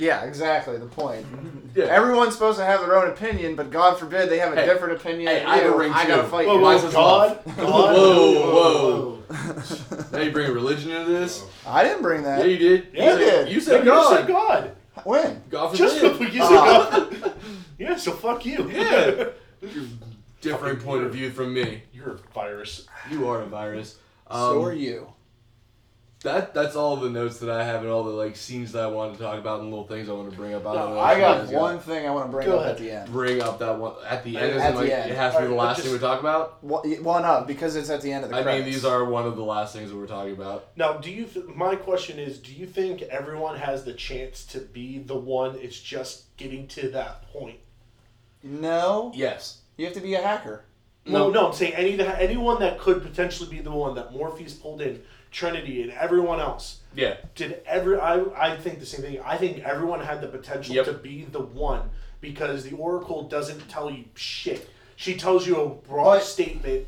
Yeah, 0.00 0.22
exactly 0.26 0.76
the 0.76 0.86
point. 0.86 1.26
Yeah. 1.74 1.84
Everyone's 1.86 2.32
supposed 2.34 2.58
to 2.58 2.64
have 2.64 2.80
their 2.80 2.96
own 2.96 3.08
opinion, 3.10 3.54
but 3.56 3.70
God 3.70 3.98
forbid 3.98 4.28
they 4.30 4.38
have 4.38 4.52
a 4.52 4.56
Hey, 4.56 4.66
different 4.66 5.00
opinion. 5.00 5.26
hey, 5.28 5.44
I 5.44 5.56
have 5.58 5.72
a 5.74 5.76
ring 5.76 5.92
I 5.92 6.06
gotta 6.06 6.22
fight 6.24 6.46
Whoa, 6.46 6.54
you. 6.56 6.60
whoa, 6.62 6.90
God, 6.90 7.40
God, 7.56 7.56
Whoa, 7.96 9.18
whoa. 9.20 10.02
now 10.12 10.20
you 10.20 10.30
bring 10.32 10.52
religion 10.52 10.90
into 10.92 11.10
this? 11.12 11.44
I 11.66 11.82
didn't 11.84 12.02
bring 12.02 12.22
that. 12.22 12.40
Yeah, 12.40 12.44
you 12.46 12.56
did. 12.58 12.86
Yeah, 12.92 13.04
you 13.04 13.10
you 13.10 13.16
said, 13.18 13.44
did. 13.44 13.52
You 13.52 13.60
said 13.60 13.84
No, 13.84 14.10
you 14.10 14.16
said 14.16 14.26
God. 14.28 14.76
When? 15.04 15.42
God 15.50 15.74
Just 15.74 15.98
forbid. 15.98 16.32
you 16.34 16.40
said 16.40 16.48
God. 16.50 17.32
Yeah, 17.78 17.96
so 17.96 18.12
fuck 18.12 18.44
you. 18.44 18.68
Yeah. 18.70 19.28
Different 20.40 20.84
point 20.84 21.04
of 21.04 21.12
view 21.12 21.30
from 21.30 21.52
me. 21.52 21.82
You're 21.92 22.12
a 22.14 22.18
virus. 22.34 22.86
You 23.10 23.28
are 23.28 23.42
a 23.42 23.46
virus. 23.46 23.96
so 24.30 24.60
Um, 24.60 24.64
are 24.64 24.72
you. 24.72 25.12
That 26.24 26.52
that's 26.52 26.74
all 26.74 26.96
the 26.96 27.08
notes 27.08 27.38
that 27.38 27.48
I 27.48 27.62
have 27.62 27.82
and 27.82 27.90
all 27.92 28.02
the 28.02 28.10
like 28.10 28.34
scenes 28.34 28.72
that 28.72 28.82
I 28.82 28.86
wanted 28.88 29.18
to 29.18 29.22
talk 29.22 29.38
about 29.38 29.60
and 29.60 29.70
little 29.70 29.86
things 29.86 30.08
I 30.08 30.12
want 30.14 30.28
to 30.30 30.36
bring 30.36 30.52
up. 30.52 30.66
I 30.66 30.74
don't 30.74 30.88
No, 30.88 30.94
know 30.96 31.00
I 31.00 31.16
got 31.16 31.44
guys 31.46 31.50
one 31.54 31.78
thing 31.78 32.06
I 32.08 32.10
want 32.10 32.26
to 32.26 32.32
bring 32.32 32.46
Go 32.48 32.56
up 32.56 32.62
ahead. 32.62 32.72
at 32.72 32.78
the 32.78 32.90
end. 32.90 33.12
Bring 33.12 33.40
up 33.40 33.60
that 33.60 33.78
one 33.78 33.94
at 34.04 34.24
the 34.24 34.36
end. 34.36 34.46
At 34.50 34.56
Isn't 34.56 34.74
the 34.74 34.80
like 34.80 34.90
end. 34.90 35.10
it 35.12 35.16
has 35.16 35.34
to 35.36 35.42
be 35.42 35.46
the 35.46 35.54
last 35.54 35.76
just- 35.76 35.84
thing 35.86 35.92
we 35.92 36.00
talk 36.00 36.18
about. 36.18 36.58
Well, 36.64 36.82
y- 36.84 36.98
well, 37.00 37.22
no, 37.22 37.44
because 37.46 37.76
it's 37.76 37.88
at 37.88 38.00
the 38.02 38.10
end 38.12 38.24
of 38.24 38.30
the 38.30 38.36
I 38.36 38.42
credits. 38.42 38.64
mean, 38.64 38.72
these 38.74 38.84
are 38.84 39.04
one 39.04 39.26
of 39.26 39.36
the 39.36 39.44
last 39.44 39.76
things 39.76 39.90
that 39.90 39.96
we're 39.96 40.08
talking 40.08 40.32
about. 40.32 40.66
Now, 40.74 40.94
do 40.94 41.08
you? 41.08 41.24
Th- 41.24 41.46
my 41.54 41.76
question 41.76 42.18
is: 42.18 42.38
Do 42.38 42.52
you 42.52 42.66
think 42.66 43.02
everyone 43.02 43.56
has 43.56 43.84
the 43.84 43.92
chance 43.92 44.44
to 44.46 44.58
be 44.58 44.98
the 44.98 45.16
one? 45.16 45.54
It's 45.60 45.78
just 45.80 46.36
getting 46.36 46.66
to 46.68 46.88
that 46.88 47.32
point. 47.32 47.58
No, 48.42 49.12
Yes. 49.14 49.58
you 49.76 49.84
have 49.84 49.94
to 49.94 50.00
be 50.00 50.14
a 50.14 50.20
hacker. 50.22 50.64
No, 51.06 51.30
no, 51.30 51.46
I'm 51.46 51.52
saying 51.54 51.74
any 51.74 51.98
anyone 52.00 52.58
that 52.60 52.78
could 52.78 53.02
potentially 53.02 53.48
be 53.48 53.60
the 53.60 53.70
one 53.70 53.94
that 53.94 54.12
Morpheus 54.12 54.52
pulled 54.52 54.82
in, 54.82 55.00
Trinity, 55.30 55.82
and 55.82 55.92
everyone 55.92 56.40
else. 56.40 56.78
Yeah. 56.94 57.16
Did 57.34 57.60
every? 57.66 57.98
I 57.98 58.22
I 58.36 58.56
think 58.56 58.80
the 58.80 58.86
same 58.86 59.02
thing. 59.02 59.20
I 59.24 59.36
think 59.36 59.58
everyone 59.64 60.00
had 60.00 60.20
the 60.20 60.28
potential 60.28 60.74
Yep. 60.74 60.84
to 60.86 60.92
be 60.94 61.24
the 61.30 61.40
one 61.40 61.90
because 62.20 62.64
the 62.64 62.74
Oracle 62.76 63.24
doesn't 63.28 63.68
tell 63.68 63.90
you 63.90 64.04
shit. 64.14 64.68
She 64.96 65.16
tells 65.16 65.46
you 65.46 65.60
a 65.60 65.68
broad 65.68 66.16
But- 66.18 66.22
statement 66.24 66.86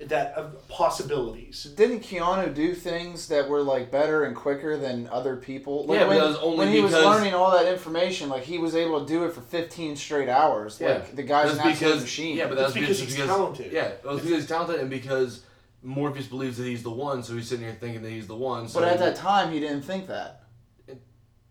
that 0.00 0.34
of 0.34 0.66
possibilities. 0.68 1.64
Didn't 1.76 2.00
Keanu 2.00 2.52
do 2.52 2.74
things 2.74 3.28
that 3.28 3.48
were 3.48 3.62
like 3.62 3.92
better 3.92 4.24
and 4.24 4.34
quicker 4.34 4.76
than 4.76 5.08
other 5.12 5.36
people? 5.36 5.86
Like 5.86 6.00
Yeah, 6.00 6.04
but 6.04 6.08
when, 6.08 6.18
that 6.18 6.26
was 6.26 6.36
only 6.38 6.58
when 6.58 6.68
he 6.72 6.80
was 6.80 6.92
learning 6.92 7.34
all 7.34 7.52
that 7.52 7.70
information, 7.72 8.28
like 8.28 8.42
he 8.42 8.58
was 8.58 8.74
able 8.74 9.00
to 9.00 9.06
do 9.06 9.24
it 9.24 9.32
for 9.32 9.42
15 9.42 9.94
straight 9.94 10.28
hours. 10.28 10.78
Yeah. 10.80 10.94
Like 10.94 11.14
the 11.14 11.22
guy's 11.22 11.52
That's 11.52 11.60
an 11.64 11.70
absolute 11.70 11.90
because 11.90 12.02
machine. 12.02 12.36
yeah, 12.36 12.48
but 12.48 12.56
that's 12.56 12.72
because 12.74 12.98
he's 12.98 13.14
talented. 13.14 13.70
Yeah, 13.72 13.84
it 13.88 14.04
was 14.04 14.22
because 14.22 14.38
he's 14.38 14.48
talented 14.48 14.80
and 14.80 14.90
because 14.90 15.42
Morpheus 15.82 16.26
believes 16.26 16.56
that 16.58 16.64
he's 16.64 16.82
the 16.82 16.90
one, 16.90 17.22
so 17.22 17.34
he's 17.34 17.48
sitting 17.48 17.64
here 17.64 17.76
thinking 17.78 18.02
that 18.02 18.10
he's 18.10 18.26
the 18.26 18.36
one. 18.36 18.68
So 18.68 18.80
but 18.80 18.88
at 18.88 18.98
that 18.98 19.16
time, 19.16 19.52
he 19.52 19.60
didn't 19.60 19.82
think 19.82 20.06
that. 20.06 20.44
what 20.86 20.96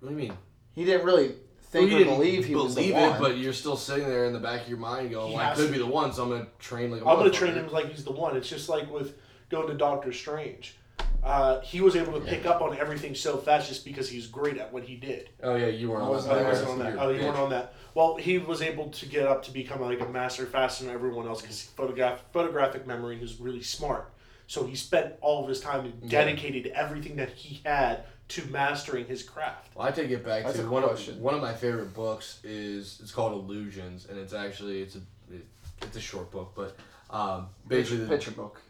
do 0.02 0.10
you 0.10 0.16
mean? 0.16 0.34
He 0.74 0.86
didn't 0.86 1.06
really 1.06 1.36
think 1.62 1.74
Well, 1.74 1.84
or 1.84 1.88
you 1.88 1.98
didn't 2.06 2.14
believe 2.16 2.46
he 2.46 2.56
was 2.56 2.76
the 2.76 2.82
believe 2.82 2.96
one. 2.96 3.16
it, 3.16 3.20
but 3.20 3.38
you're 3.38 3.54
still 3.54 3.76
sitting 3.76 4.08
there 4.08 4.26
in 4.26 4.34
the 4.34 4.40
back 4.40 4.64
of 4.64 4.70
your 4.70 4.78
mind 4.78 5.12
going, 5.12 5.32
He 5.32 5.36
"Well, 5.36 5.46
I 5.46 5.54
could 5.54 5.68
to 5.68 5.72
be 5.72 5.80
the 5.80 5.86
one, 5.86 6.14
so 6.14 6.24
I'm 6.24 6.30
gonna 6.30 6.48
train 6.60 6.92
like 6.92 7.02
a 7.02 7.08
I'm 7.08 7.18
gonna 7.18 7.30
train 7.30 7.54
him 7.56 7.70
like 7.72 7.90
he's 7.90 8.04
the 8.04 8.12
one. 8.12 8.38
It's 8.38 8.50
just 8.50 8.70
like 8.70 8.90
with 8.92 9.18
going 9.50 9.68
to 9.68 9.74
Doctor 9.74 10.14
Strange. 10.14 10.78
Uh, 11.24 11.62
he 11.62 11.82
was 11.82 11.96
able 11.96 12.14
to 12.14 12.22
pick 12.22 12.48
up 12.48 12.62
on 12.62 12.76
everything 12.78 13.14
so 13.14 13.38
fast 13.38 13.68
just 13.68 13.86
because 13.86 14.10
he's 14.10 14.26
great 14.26 14.58
at 14.58 14.74
what 14.74 14.84
he 14.84 14.96
did. 14.96 15.30
Oh 15.44 15.56
yeah, 15.56 15.68
you 15.68 15.92
weren't 15.92 16.04
on 16.04 16.10
wasn't 16.10 16.34
that. 16.34 16.42
he 16.42 16.50
wasn't 16.50 16.70
on 16.70 16.80
that. 16.80 16.96
Oh, 16.98 17.10
you 17.10 17.22
weren't 17.22 17.38
on 17.38 17.50
that. 17.52 17.76
Well, 17.94 18.16
he 18.16 18.40
was 18.40 18.62
able 18.62 18.90
to 18.90 19.06
get 19.06 19.28
up 19.28 19.44
to 19.44 19.52
become 19.52 19.82
like 19.82 20.00
a 20.00 20.08
master 20.08 20.48
faster 20.48 20.86
than 20.86 20.94
everyone 20.94 21.28
else 21.28 21.42
because 21.42 21.62
photograph 21.62 22.24
photographic 22.32 22.88
memory 22.88 23.14
and 23.14 23.22
was 23.22 23.40
really 23.40 23.62
smart. 23.62 24.11
So 24.52 24.66
he 24.66 24.76
spent 24.76 25.14
all 25.22 25.44
of 25.44 25.48
his 25.48 25.62
time 25.62 25.86
and 25.86 25.94
Yeah. 26.04 26.10
dedicated 26.10 26.68
everything 26.76 27.16
that 27.16 27.30
he 27.30 27.62
had 27.64 28.04
to 28.28 28.46
mastering 28.48 29.06
his 29.06 29.24
craft. 29.24 29.70
Well, 29.74 29.88
I 29.88 29.92
take 29.92 30.12
it 30.12 30.26
back 30.26 30.44
That's 30.44 30.58
to 30.58 30.66
a 30.66 30.70
one 30.70 30.84
of 30.84 31.18
one 31.20 31.34
of 31.34 31.42
my 31.42 31.54
favorite 31.54 31.94
books 31.94 32.42
is 32.44 33.00
it's 33.02 33.14
called 33.14 33.32
Illusions, 33.32 34.08
and 34.10 34.20
it's 34.20 34.34
actually 34.34 34.82
it's 34.82 34.96
a 34.96 35.02
it, 35.34 35.46
it's 35.84 35.96
a 35.96 36.02
short 36.02 36.32
book, 36.32 36.52
but 36.54 36.76
um, 37.10 37.48
basically 37.66 38.00
picture, 38.00 38.06
the, 38.10 38.18
picture 38.18 38.32
book. 38.32 38.62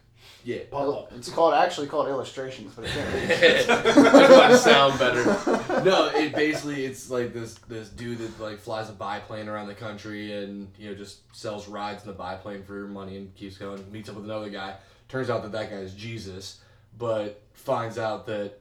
Yeah. 0.44 0.58
Paul, 0.70 1.08
It's 1.14 1.28
called 1.28 1.54
actually 1.54 1.86
called 1.86 2.08
illustrations, 2.08 2.74
but 2.74 2.84
it 2.84 2.90
can't 2.90 3.14
read. 3.14 3.70
I 3.70 3.82
just 3.82 4.32
want 4.32 4.50
to 4.52 4.58
sound 4.58 4.98
better. 4.98 5.82
No, 5.82 6.10
it 6.14 6.34
basically 6.34 6.84
it's 6.84 7.10
like 7.10 7.32
this 7.32 7.54
this 7.68 7.88
dude 7.88 8.18
that 8.18 8.40
like 8.40 8.58
flies 8.58 8.88
a 8.88 8.92
biplane 8.92 9.48
around 9.48 9.66
the 9.66 9.74
country 9.74 10.32
and 10.32 10.70
you 10.78 10.88
know 10.88 10.94
just 10.94 11.34
sells 11.34 11.66
rides 11.66 12.04
in 12.04 12.08
the 12.08 12.14
biplane 12.14 12.62
for 12.62 12.86
money 12.86 13.16
and 13.16 13.34
keeps 13.34 13.58
going. 13.58 13.84
Meets 13.90 14.08
up 14.08 14.16
with 14.16 14.24
another 14.24 14.48
guy. 14.48 14.76
Turns 15.08 15.28
out 15.28 15.42
that 15.42 15.52
that 15.52 15.70
guy 15.70 15.76
is 15.76 15.94
Jesus, 15.94 16.60
but 16.98 17.42
finds 17.52 17.98
out 17.98 18.26
that 18.26 18.60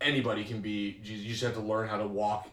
anybody 0.00 0.44
can 0.44 0.60
be 0.60 0.98
Jesus. 1.04 1.24
You 1.24 1.30
just 1.30 1.44
have 1.44 1.54
to 1.54 1.60
learn 1.60 1.88
how 1.88 1.98
to 1.98 2.06
walk 2.06 2.48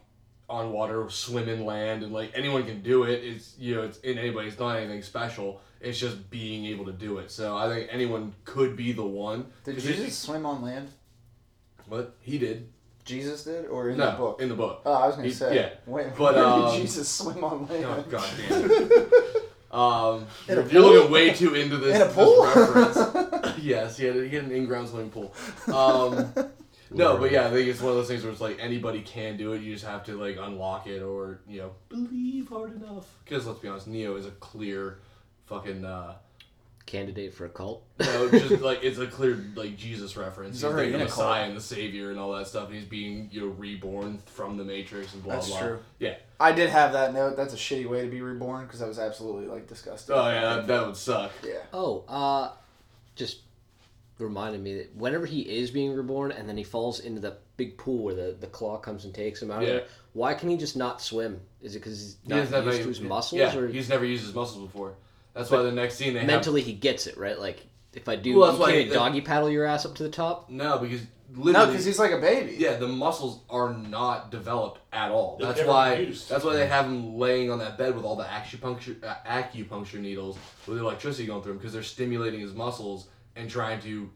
on 0.50 0.72
water, 0.72 1.10
swim 1.10 1.50
in 1.50 1.66
land, 1.66 2.04
and 2.04 2.14
like 2.14 2.32
anyone 2.36 2.66
can 2.66 2.82
do 2.82 3.04
it. 3.04 3.24
It's 3.24 3.56
you 3.58 3.76
know 3.76 3.84
it's 3.84 4.00
in 4.00 4.18
anybody. 4.18 4.48
It's 4.48 4.60
not 4.60 4.78
anything 4.78 5.02
special. 5.02 5.62
It's 5.82 6.00
just 6.00 6.30
being 6.30 6.66
able 6.66 6.86
to 6.86 6.92
do 6.92 7.20
it. 7.20 7.30
So 7.32 7.56
I 7.58 7.70
think 7.70 7.90
anyone 7.92 8.34
could 8.46 8.76
be 8.76 8.92
the 8.94 9.06
one. 9.06 9.46
Did 9.64 9.76
'Cause 9.76 9.86
it- 9.86 9.96
Jesus 9.96 10.18
swim 10.18 10.46
on 10.46 10.62
land? 10.62 10.90
What 11.88 12.16
he 12.22 12.38
did. 12.38 12.70
Jesus 13.06 13.46
did, 13.46 13.68
or 13.68 13.90
in 13.90 13.98
no, 13.98 14.12
the 14.12 14.18
book? 14.18 14.42
in 14.42 14.50
the 14.50 14.56
book. 14.56 14.82
Oh, 14.86 14.92
I 14.94 15.08
was 15.08 15.16
gonna 15.16 15.28
He- 15.30 15.34
say. 15.34 15.56
yeah. 15.56 15.70
When, 15.86 16.10
But, 16.18 16.36
when 16.36 16.44
um, 16.44 16.72
did 16.72 16.82
Jesus 16.82 17.08
swim 17.08 17.42
on 17.44 17.66
land? 17.70 17.86
Oh 17.86 18.04
god 18.10 18.30
damn. 18.50 18.70
it. 18.72 19.14
Um, 19.70 20.26
In 20.48 20.56
you're, 20.56 20.66
you're 20.68 20.82
looking 20.82 21.12
way 21.12 21.34
too 21.34 21.54
into 21.54 21.76
this, 21.78 21.94
In 21.98 22.02
a 22.02 22.06
this 22.06 22.14
pool? 22.16 22.46
reference. 22.46 23.58
yes, 23.62 23.98
he 23.98 24.06
had, 24.06 24.16
he 24.16 24.30
had 24.30 24.46
an 24.46 24.52
in-ground 24.52 24.88
swimming 24.88 25.10
pool. 25.12 25.34
Um, 25.68 26.34
no, 26.90 27.18
but 27.18 27.34
yeah, 27.34 27.48
I 27.48 27.52
think 27.52 27.68
it's 27.68 27.82
one 27.82 27.92
of 27.92 27.98
those 27.98 28.08
things 28.08 28.24
where 28.24 28.32
it's 28.32 28.40
like 28.40 28.58
anybody 28.62 29.02
can 29.02 29.36
do 29.36 29.52
it. 29.52 29.62
You 29.62 29.74
just 29.74 29.86
have 29.86 30.06
to 30.06 30.14
like 30.18 30.38
unlock 30.40 30.88
it 30.88 31.02
or 31.02 31.42
you 31.50 31.60
know 31.60 31.72
believe 31.90 32.48
hard 32.48 32.78
enough. 32.82 33.06
Because 33.26 33.46
let's 33.46 33.60
be 33.60 33.68
honest, 33.68 33.88
Neo 33.88 34.16
is 34.16 34.26
a 34.26 34.32
clear 34.32 35.00
fucking. 35.48 35.84
Uh, 35.84 36.16
Candidate 36.86 37.34
for 37.34 37.44
a 37.44 37.50
cult. 37.50 37.84
no, 38.00 38.30
just 38.32 38.62
like 38.62 38.80
it's 38.82 38.98
a 38.98 39.08
clear 39.08 39.44
like 39.56 39.76
Jesus 39.76 40.16
reference. 40.16 40.56
He's 40.56 40.62
He's, 40.62 40.72
already 40.72 40.92
like 40.92 41.00
the 41.00 41.06
in 41.06 41.08
a 41.08 41.12
cult. 41.12 41.28
Messiah 41.28 41.48
and 41.50 41.58
the 41.58 41.62
Savior 41.62 42.12
and 42.12 42.20
all 42.20 42.32
that 42.32 42.48
stuff. 42.48 42.68
And 42.68 42.78
he's 42.78 42.88
being 42.88 43.28
you 43.30 43.42
know 43.42 43.48
reborn 43.48 44.20
from 44.26 44.56
the 44.56 44.64
Matrix 44.64 45.14
and 45.14 45.22
blah 45.22 45.34
That's 45.34 45.50
blah. 45.50 45.60
true. 45.60 45.80
Yeah. 46.00 46.16
I 46.40 46.54
did 46.54 46.70
have 46.70 46.94
that 46.94 47.14
note. 47.14 47.36
That's 47.36 47.54
a 47.54 47.58
shitty 47.58 47.90
way 47.90 48.04
to 48.04 48.08
be 48.08 48.22
reborn 48.22 48.66
because 48.66 48.80
that 48.80 48.88
was 48.88 49.00
absolutely 49.00 49.48
like 49.48 49.68
disgusting. 49.68 50.16
Oh 50.16 50.30
yeah, 50.30 50.42
that, 50.42 50.68
that 50.68 50.86
would 50.86 50.96
suck. 50.96 51.32
yeah. 51.44 51.56
Oh, 51.74 52.06
uh, 52.08 52.52
just 53.18 53.42
reminded 54.18 54.62
me 54.62 54.76
that 54.76 54.96
whenever 54.96 55.26
he 55.26 55.42
is 55.42 55.72
being 55.72 55.94
reborn 55.94 56.32
and 56.32 56.48
then 56.48 56.56
he 56.56 56.64
falls 56.64 57.02
into 57.02 57.20
the 57.20 57.36
big 57.58 57.78
pool 57.78 58.04
where 58.04 58.16
the, 58.16 58.38
the 58.40 58.48
claw 58.48 58.78
comes 58.78 59.06
and 59.06 59.14
takes 59.14 59.42
him 59.42 59.52
out 59.52 59.62
of 59.62 59.68
there, 59.68 59.84
why 60.14 60.34
can 60.34 60.50
he 60.50 60.58
just 60.58 60.78
not 60.78 61.02
swim? 61.02 61.42
Is 61.62 61.76
it 61.76 61.80
because 61.80 62.00
he's 62.00 62.18
not 62.26 62.50
doesn't 62.50 62.66
used 62.66 62.82
to 62.84 62.88
his 62.88 63.02
muscles? 63.02 63.40
Yeah, 63.40 63.56
or 63.56 63.68
he's 63.68 63.90
never 63.90 64.06
used 64.06 64.26
his 64.26 64.34
muscles 64.34 64.66
before. 64.66 64.96
That's 65.38 65.52
why 65.52 65.62
the 65.62 65.72
next 65.72 65.96
scene 65.96 66.14
they 66.16 66.26
mentally 66.26 66.62
he 66.62 66.74
gets 66.74 67.08
it, 67.08 67.18
right? 67.18 67.38
Like, 67.40 67.66
if 67.94 68.10
I 68.10 68.16
do, 68.16 68.36
Well, 68.38 68.48
that's 68.48 68.58
you 68.58 68.62
why 68.62 68.72
can't 68.74 68.90
they- 68.90 68.96
doggy 68.96 69.22
paddle 69.22 69.50
your 69.50 69.66
ass 69.66 69.86
up 69.86 69.96
to 69.96 70.04
the 70.04 70.10
top? 70.10 70.50
no 70.50 70.78
because 70.80 71.02
No, 71.36 71.66
because 71.68 71.84
he's 71.86 72.00
like 72.00 72.12
a 72.12 72.20
baby. 72.20 72.56
yeah 72.58 72.78
the 72.78 72.88
muscles 72.88 73.42
are 73.50 73.74
not 73.74 74.32
developed 74.32 74.80
at 74.94 75.12
all. 75.12 75.38
They've 75.38 75.48
That's 75.48 75.68
why 75.68 75.96
been 75.98 76.08
used. 76.08 76.30
that's 76.30 76.44
why 76.46 76.54
they 76.54 76.68
have 76.68 76.86
him 76.86 77.18
laying 77.18 77.52
on 77.52 77.60
that 77.60 77.78
bed 77.78 77.96
with 77.96 78.06
all 78.06 78.16
the 78.16 78.24
acupuncture 78.24 78.96
uh, 79.04 79.16
acupuncture 79.28 80.00
needles 80.00 80.38
with 80.66 80.78
electricity 80.80 81.28
going 81.28 81.44
through 81.44 81.54
him 81.54 81.58
because 81.60 81.74
they're 81.74 81.84
stimulating 81.84 82.40
his 82.40 82.54
muscles 82.54 83.08
and 83.36 83.50
trying 83.50 83.80
to 83.82 84.10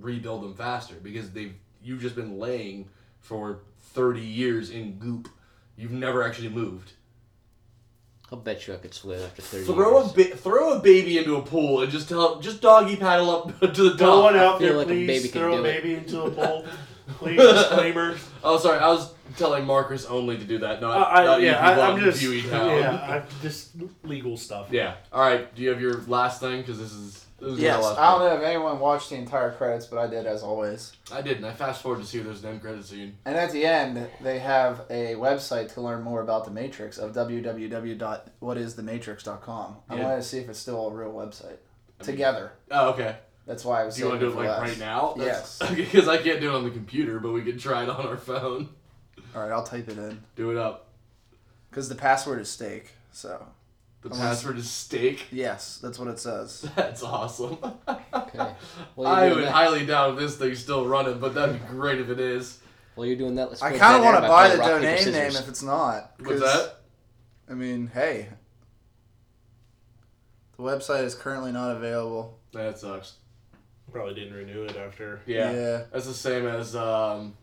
rebuild 0.00 0.42
them 0.42 0.54
faster 0.54 0.94
because 1.02 1.30
they've 1.30 1.54
you've 1.82 2.00
just 2.00 2.16
been 2.16 2.38
laying 2.38 2.88
for 3.20 3.60
thirty 3.78 4.20
years 4.24 4.70
in 4.70 4.98
goop. 4.98 5.28
You've 5.76 5.92
never 5.92 6.22
actually 6.22 6.48
moved. 6.50 6.92
I'll 8.32 8.38
bet 8.38 8.66
you 8.66 8.74
I 8.74 8.78
could 8.78 8.94
swim 8.94 9.20
after 9.20 9.42
30 9.42 9.64
Throw 9.66 9.98
a 9.98 10.02
years. 10.02 10.12
ba- 10.12 10.36
throw 10.36 10.72
a 10.72 10.78
baby 10.80 11.18
into 11.18 11.36
a 11.36 11.42
pool 11.42 11.82
and 11.82 11.92
just 11.92 12.08
tell 12.08 12.40
just 12.40 12.60
doggy 12.60 12.96
paddle 12.96 13.30
up 13.30 13.60
to 13.60 13.66
the 13.68 13.90
No 13.90 13.96
top. 13.96 14.22
one 14.24 14.36
out 14.36 14.58
there, 14.60 14.72
like 14.74 14.86
a 14.86 14.90
please 14.90 15.06
baby 15.06 15.28
throw 15.28 15.52
a 15.52 15.56
do 15.58 15.64
it. 15.64 15.82
baby 15.82 15.94
into 15.94 16.22
a 16.22 16.30
pool. 16.30 16.64
Please, 17.18 17.36
disclaimer. 17.38 18.16
Oh, 18.42 18.56
sorry. 18.58 18.78
I 18.78 18.88
was 18.88 19.12
telling 19.36 19.66
Marcus 19.66 20.06
only 20.06 20.38
to 20.38 20.44
do 20.44 20.56
that, 20.60 20.80
not, 20.80 20.96
Uh, 20.96 21.10
I, 21.10 21.24
not 21.24 21.40
you 21.42 21.48
yeah, 21.48 21.58
I, 21.60 21.90
I'm 21.92 22.00
just 22.00 22.18
Dewey 22.20 22.40
Town. 22.42 22.78
yeah, 22.78 22.92
I, 22.94 23.42
just 23.42 23.72
legal 24.04 24.38
stuff. 24.38 24.68
Yeah. 24.70 24.94
All 25.12 25.20
right. 25.20 25.54
Do 25.54 25.60
you 25.62 25.68
have 25.68 25.82
your 25.82 26.00
last 26.06 26.40
thing? 26.40 26.62
Because 26.62 26.78
this 26.78 26.92
is 26.94 27.23
Yes. 27.46 27.84
I 27.84 28.10
don't 28.12 28.20
know 28.20 28.36
if 28.36 28.42
anyone 28.42 28.78
watched 28.80 29.10
the 29.10 29.16
entire 29.16 29.52
credits, 29.52 29.86
but 29.86 29.98
I 29.98 30.06
did 30.06 30.26
as 30.26 30.42
always. 30.42 30.92
I 31.12 31.20
didn't. 31.22 31.44
I 31.44 31.52
fast 31.52 31.82
forward 31.82 32.00
to 32.00 32.06
see 32.06 32.18
if 32.18 32.24
there's 32.24 32.42
an 32.42 32.50
end 32.50 32.62
credit 32.62 32.84
scene. 32.84 33.16
And 33.24 33.36
at 33.36 33.52
the 33.52 33.64
end, 33.66 34.08
they 34.22 34.38
have 34.38 34.82
a 34.90 35.14
website 35.14 35.72
to 35.74 35.80
learn 35.80 36.02
more 36.02 36.20
about 36.22 36.44
the 36.44 36.50
Matrix 36.50 36.98
of 36.98 37.12
www.whatisthematrix.com. 37.14 39.76
I 39.88 39.96
Yeah. 39.96 40.02
wanted 40.02 40.16
to 40.16 40.22
see 40.22 40.38
if 40.38 40.48
it's 40.48 40.58
still 40.58 40.88
a 40.88 40.92
real 40.92 41.12
website. 41.12 41.58
Together. 42.00 42.52
Oh, 42.70 42.90
okay. 42.90 43.16
That's 43.46 43.64
why 43.64 43.82
I 43.82 43.86
was 43.86 43.94
Do 43.96 44.02
you 44.02 44.08
want 44.08 44.20
to 44.20 44.26
do 44.26 44.32
it 44.32 44.36
like 44.36 44.58
right 44.60 44.78
now? 44.78 45.14
Yes. 45.18 45.60
Because 45.74 46.08
I 46.08 46.16
can't 46.18 46.40
do 46.40 46.50
it 46.50 46.54
on 46.56 46.64
the 46.64 46.70
computer, 46.70 47.18
but 47.20 47.32
we 47.32 47.42
can 47.42 47.58
try 47.58 47.82
it 47.82 47.88
on 47.88 48.06
our 48.06 48.16
phone. 48.16 48.68
All 49.34 49.42
right, 49.42 49.50
I'll 49.52 49.64
type 49.64 49.88
it 49.88 49.98
in 49.98 50.22
Do 50.36 50.50
it 50.50 50.56
up. 50.56 50.86
because 51.70 51.88
the 51.88 51.94
password 51.94 52.40
is 52.40 52.50
steak. 52.50 52.90
So 53.12 53.46
The 54.04 54.10
Unless- 54.10 54.20
password 54.42 54.58
is 54.58 54.70
steak. 54.70 55.26
yes, 55.32 55.78
that's 55.82 55.98
what 55.98 56.08
it 56.08 56.18
says. 56.18 56.68
That's 56.76 57.02
awesome. 57.02 57.56
Okay. 57.88 58.52
Well, 58.96 59.08
I 59.10 59.20
you're 59.22 59.28
would 59.30 59.34
doing 59.36 59.44
that. 59.46 59.52
highly 59.52 59.86
doubt 59.86 60.12
if 60.12 60.18
this 60.20 60.36
thing's 60.36 60.58
still 60.60 60.86
running, 60.86 61.18
but 61.18 61.34
that'd 61.34 61.58
be 61.58 61.66
great 61.70 61.98
if 62.00 62.10
it 62.10 62.20
is. 62.20 62.58
While 62.94 63.06
you're 63.08 63.16
doing 63.16 63.34
that, 63.36 63.48
let's. 63.48 63.62
I 63.62 63.70
play 63.70 63.78
kind 63.78 63.96
of 63.96 64.02
Dead 64.02 64.12
want 64.12 64.16
to 64.16 64.20
by 64.22 64.28
buy 64.28 64.46
playing 64.46 64.52
the 64.52 64.58
rock, 64.58 64.68
paper, 64.68 64.80
domain 64.82 64.98
scissors. 64.98 65.14
name 65.34 65.42
if 65.42 65.48
it's 65.48 65.62
not. 65.62 66.12
What's 66.18 66.30
'cause, 66.32 66.40
that? 66.42 66.80
I 67.50 67.54
mean, 67.54 67.86
hey, 67.94 68.28
the 70.56 70.62
website 70.62 71.04
is 71.04 71.14
currently 71.14 71.50
not 71.52 71.74
available. 71.76 72.38
That 72.52 72.78
sucks. 72.78 73.14
Probably 73.90 74.14
didn't 74.14 74.34
renew 74.34 74.64
it 74.64 74.76
after. 74.76 75.22
Yeah. 75.26 75.52
Yeah. 75.52 75.82
That's 75.92 76.06
the 76.06 76.14
same 76.14 76.46
as 76.46 76.76
um, 76.76 77.36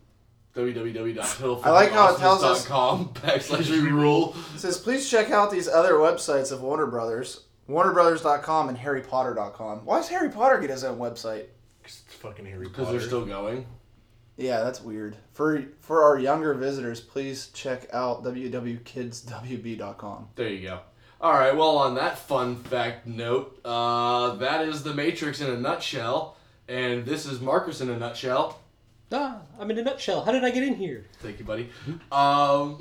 www.piddlefucking 0.55 1.65
I 1.65 1.69
like 1.71 1.91
how 1.91 2.13
it 2.13 2.19
tells 2.19 2.43
us- 2.43 2.69
awesomeness.com 2.69 3.09
backslash 3.29 3.69
rule. 3.91 4.35
It 4.55 4.59
says, 4.59 4.77
please 4.77 5.09
check 5.09 5.31
out 5.31 5.49
these 5.51 5.67
other 5.67 5.93
websites 5.93 6.51
of 6.51 6.61
Warner 6.61 6.87
Brothers. 6.87 7.41
WarnerBrothers.com 7.69 8.69
and 8.69 8.77
HarryPotter.com. 8.77 9.85
Why 9.85 9.97
does 9.99 10.09
Harry 10.09 10.29
Potter 10.29 10.59
get 10.59 10.69
his 10.71 10.83
own 10.83 10.97
website? 10.99 11.45
'Cause 11.83 12.01
it's 12.05 12.15
fucking 12.15 12.45
Harry 12.45 12.65
Potter. 12.65 12.69
Because 12.69 12.85
Potter. 12.87 12.97
they're 12.99 13.07
still 13.07 13.25
going. 13.25 13.65
Yeah, 14.35 14.61
that's 14.63 14.81
weird. 14.81 15.15
For 15.31 15.63
for 15.79 16.03
our 16.03 16.19
younger 16.19 16.53
visitors, 16.53 16.99
please 16.99 17.47
check 17.53 17.87
out 17.93 18.23
www.kidswb.com. 18.23 20.27
There 20.35 20.49
you 20.49 20.67
go. 20.67 20.79
All 21.19 21.33
right. 21.33 21.55
Well, 21.55 21.77
on 21.77 21.95
that 21.95 22.17
fun 22.17 22.55
fact 22.55 23.05
note, 23.07 23.59
uh, 23.63 24.35
that 24.35 24.67
is 24.67 24.83
the 24.83 24.93
Matrix 24.93 25.39
in 25.41 25.49
a 25.51 25.57
nutshell, 25.57 26.35
and 26.67 27.05
this 27.05 27.25
is 27.25 27.39
Marcus 27.39 27.79
in 27.81 27.89
a 27.89 27.97
nutshell. 27.97 28.59
Ah, 29.13 29.41
I'm 29.59 29.69
in 29.69 29.77
a 29.77 29.83
nutshell. 29.83 30.23
How 30.23 30.31
did 30.31 30.45
I 30.45 30.51
get 30.51 30.63
in 30.63 30.75
here? 30.75 31.05
Thank 31.19 31.39
you, 31.39 31.45
buddy. 31.45 31.69
Um, 32.11 32.79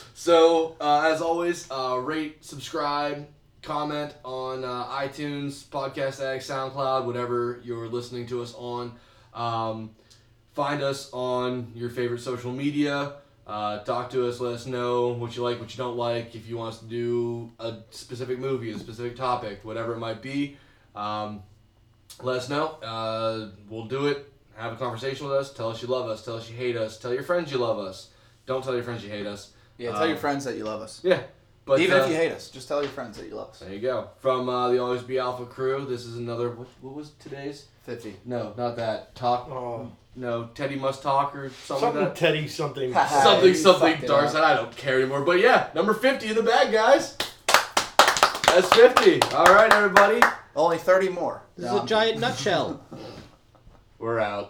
so 0.14 0.76
uh, 0.78 1.10
as 1.10 1.22
always, 1.22 1.70
uh, 1.70 1.98
rate, 2.02 2.44
subscribe, 2.44 3.26
comment 3.62 4.14
on 4.22 4.62
uh, 4.62 4.84
iTunes, 4.88 5.64
Podcast 5.64 6.22
Addict, 6.22 6.44
SoundCloud, 6.46 7.06
whatever 7.06 7.60
you're 7.64 7.88
listening 7.88 8.26
to 8.26 8.42
us 8.42 8.54
on. 8.54 8.92
Um, 9.32 9.90
find 10.52 10.82
us 10.82 11.08
on 11.14 11.72
your 11.74 11.88
favorite 11.88 12.20
social 12.20 12.52
media. 12.52 13.14
Uh, 13.46 13.78
talk 13.78 14.10
to 14.10 14.28
us. 14.28 14.38
Let 14.38 14.52
us 14.52 14.66
know 14.66 15.08
what 15.08 15.34
you 15.34 15.42
like, 15.42 15.58
what 15.60 15.74
you 15.74 15.78
don't 15.78 15.96
like. 15.96 16.34
If 16.34 16.46
you 16.46 16.58
want 16.58 16.74
us 16.74 16.80
to 16.80 16.86
do 16.86 17.50
a 17.58 17.78
specific 17.90 18.38
movie, 18.38 18.70
a 18.70 18.78
specific 18.78 19.16
topic, 19.16 19.64
whatever 19.64 19.94
it 19.94 19.98
might 19.98 20.20
be, 20.20 20.58
um, 20.94 21.42
let 22.22 22.36
us 22.36 22.50
know. 22.50 22.66
Uh, 22.82 23.48
we'll 23.70 23.86
do 23.86 24.08
it. 24.08 24.29
Have 24.60 24.74
a 24.74 24.76
conversation 24.76 25.26
with 25.26 25.34
us. 25.36 25.52
Tell 25.54 25.70
us 25.70 25.80
you 25.80 25.88
love 25.88 26.06
us. 26.10 26.22
Tell 26.22 26.36
us 26.36 26.50
you 26.50 26.54
hate 26.54 26.76
us. 26.76 26.98
Tell 26.98 27.14
your 27.14 27.22
friends 27.22 27.50
you 27.50 27.56
love 27.56 27.78
us. 27.78 28.10
Don't 28.44 28.62
tell 28.62 28.74
your 28.74 28.82
friends 28.82 29.02
you 29.02 29.08
hate 29.08 29.26
us. 29.26 29.52
Yeah, 29.78 29.92
tell 29.92 30.02
Um, 30.02 30.08
your 30.10 30.18
friends 30.18 30.44
that 30.44 30.56
you 30.58 30.64
love 30.64 30.82
us. 30.82 31.00
Yeah. 31.02 31.22
But 31.64 31.80
Even 31.80 31.98
uh, 31.98 32.02
if 32.04 32.10
you 32.10 32.16
hate 32.16 32.32
us, 32.32 32.50
just 32.50 32.68
tell 32.68 32.82
your 32.82 32.90
friends 32.90 33.16
that 33.16 33.26
you 33.26 33.34
love 33.36 33.50
us. 33.50 33.60
there 33.60 33.72
you 33.72 33.80
go. 33.80 34.10
From 34.18 34.48
uh, 34.50 34.68
the 34.70 34.78
Always 34.78 35.02
Be 35.02 35.18
Alpha 35.18 35.46
crew, 35.46 35.86
this 35.86 36.04
is 36.04 36.16
another. 36.18 36.50
What, 36.50 36.68
what 36.82 36.94
was 36.94 37.12
today's? 37.20 37.66
50. 37.84 38.16
No, 38.26 38.52
not 38.58 38.76
that. 38.76 39.14
Talk. 39.14 39.48
Oh, 39.50 39.90
No, 40.14 40.50
Teddy 40.54 40.76
must 40.76 41.02
talk 41.02 41.34
or 41.34 41.48
something, 41.50 41.80
something 41.86 42.00
like 42.02 42.14
that. 42.14 42.16
Teddy 42.16 42.46
something. 42.48 42.92
Ha 42.92 43.06
something, 43.06 43.48
you 43.48 43.54
something 43.54 43.94
fucked 43.94 44.06
dark 44.08 44.34
I 44.34 44.54
don't 44.56 44.76
care 44.76 44.98
anymore. 45.00 45.22
But 45.22 45.38
yeah, 45.40 45.68
number 45.74 45.94
50 45.94 46.26
in 46.28 46.34
the 46.34 46.42
bag, 46.42 46.70
guys. 46.72 47.16
That's 47.46 48.68
50. 48.74 49.22
All 49.34 49.46
right, 49.54 49.72
everybody. 49.72 50.20
Only 50.54 50.76
30 50.78 51.08
more. 51.10 51.42
This 51.56 51.66
No, 51.66 51.72
is 51.72 51.78
a 51.78 51.80
I'm 51.82 51.86
giant 51.86 52.18
nutshell. 52.20 52.84
We're 54.00 54.18
out. 54.18 54.48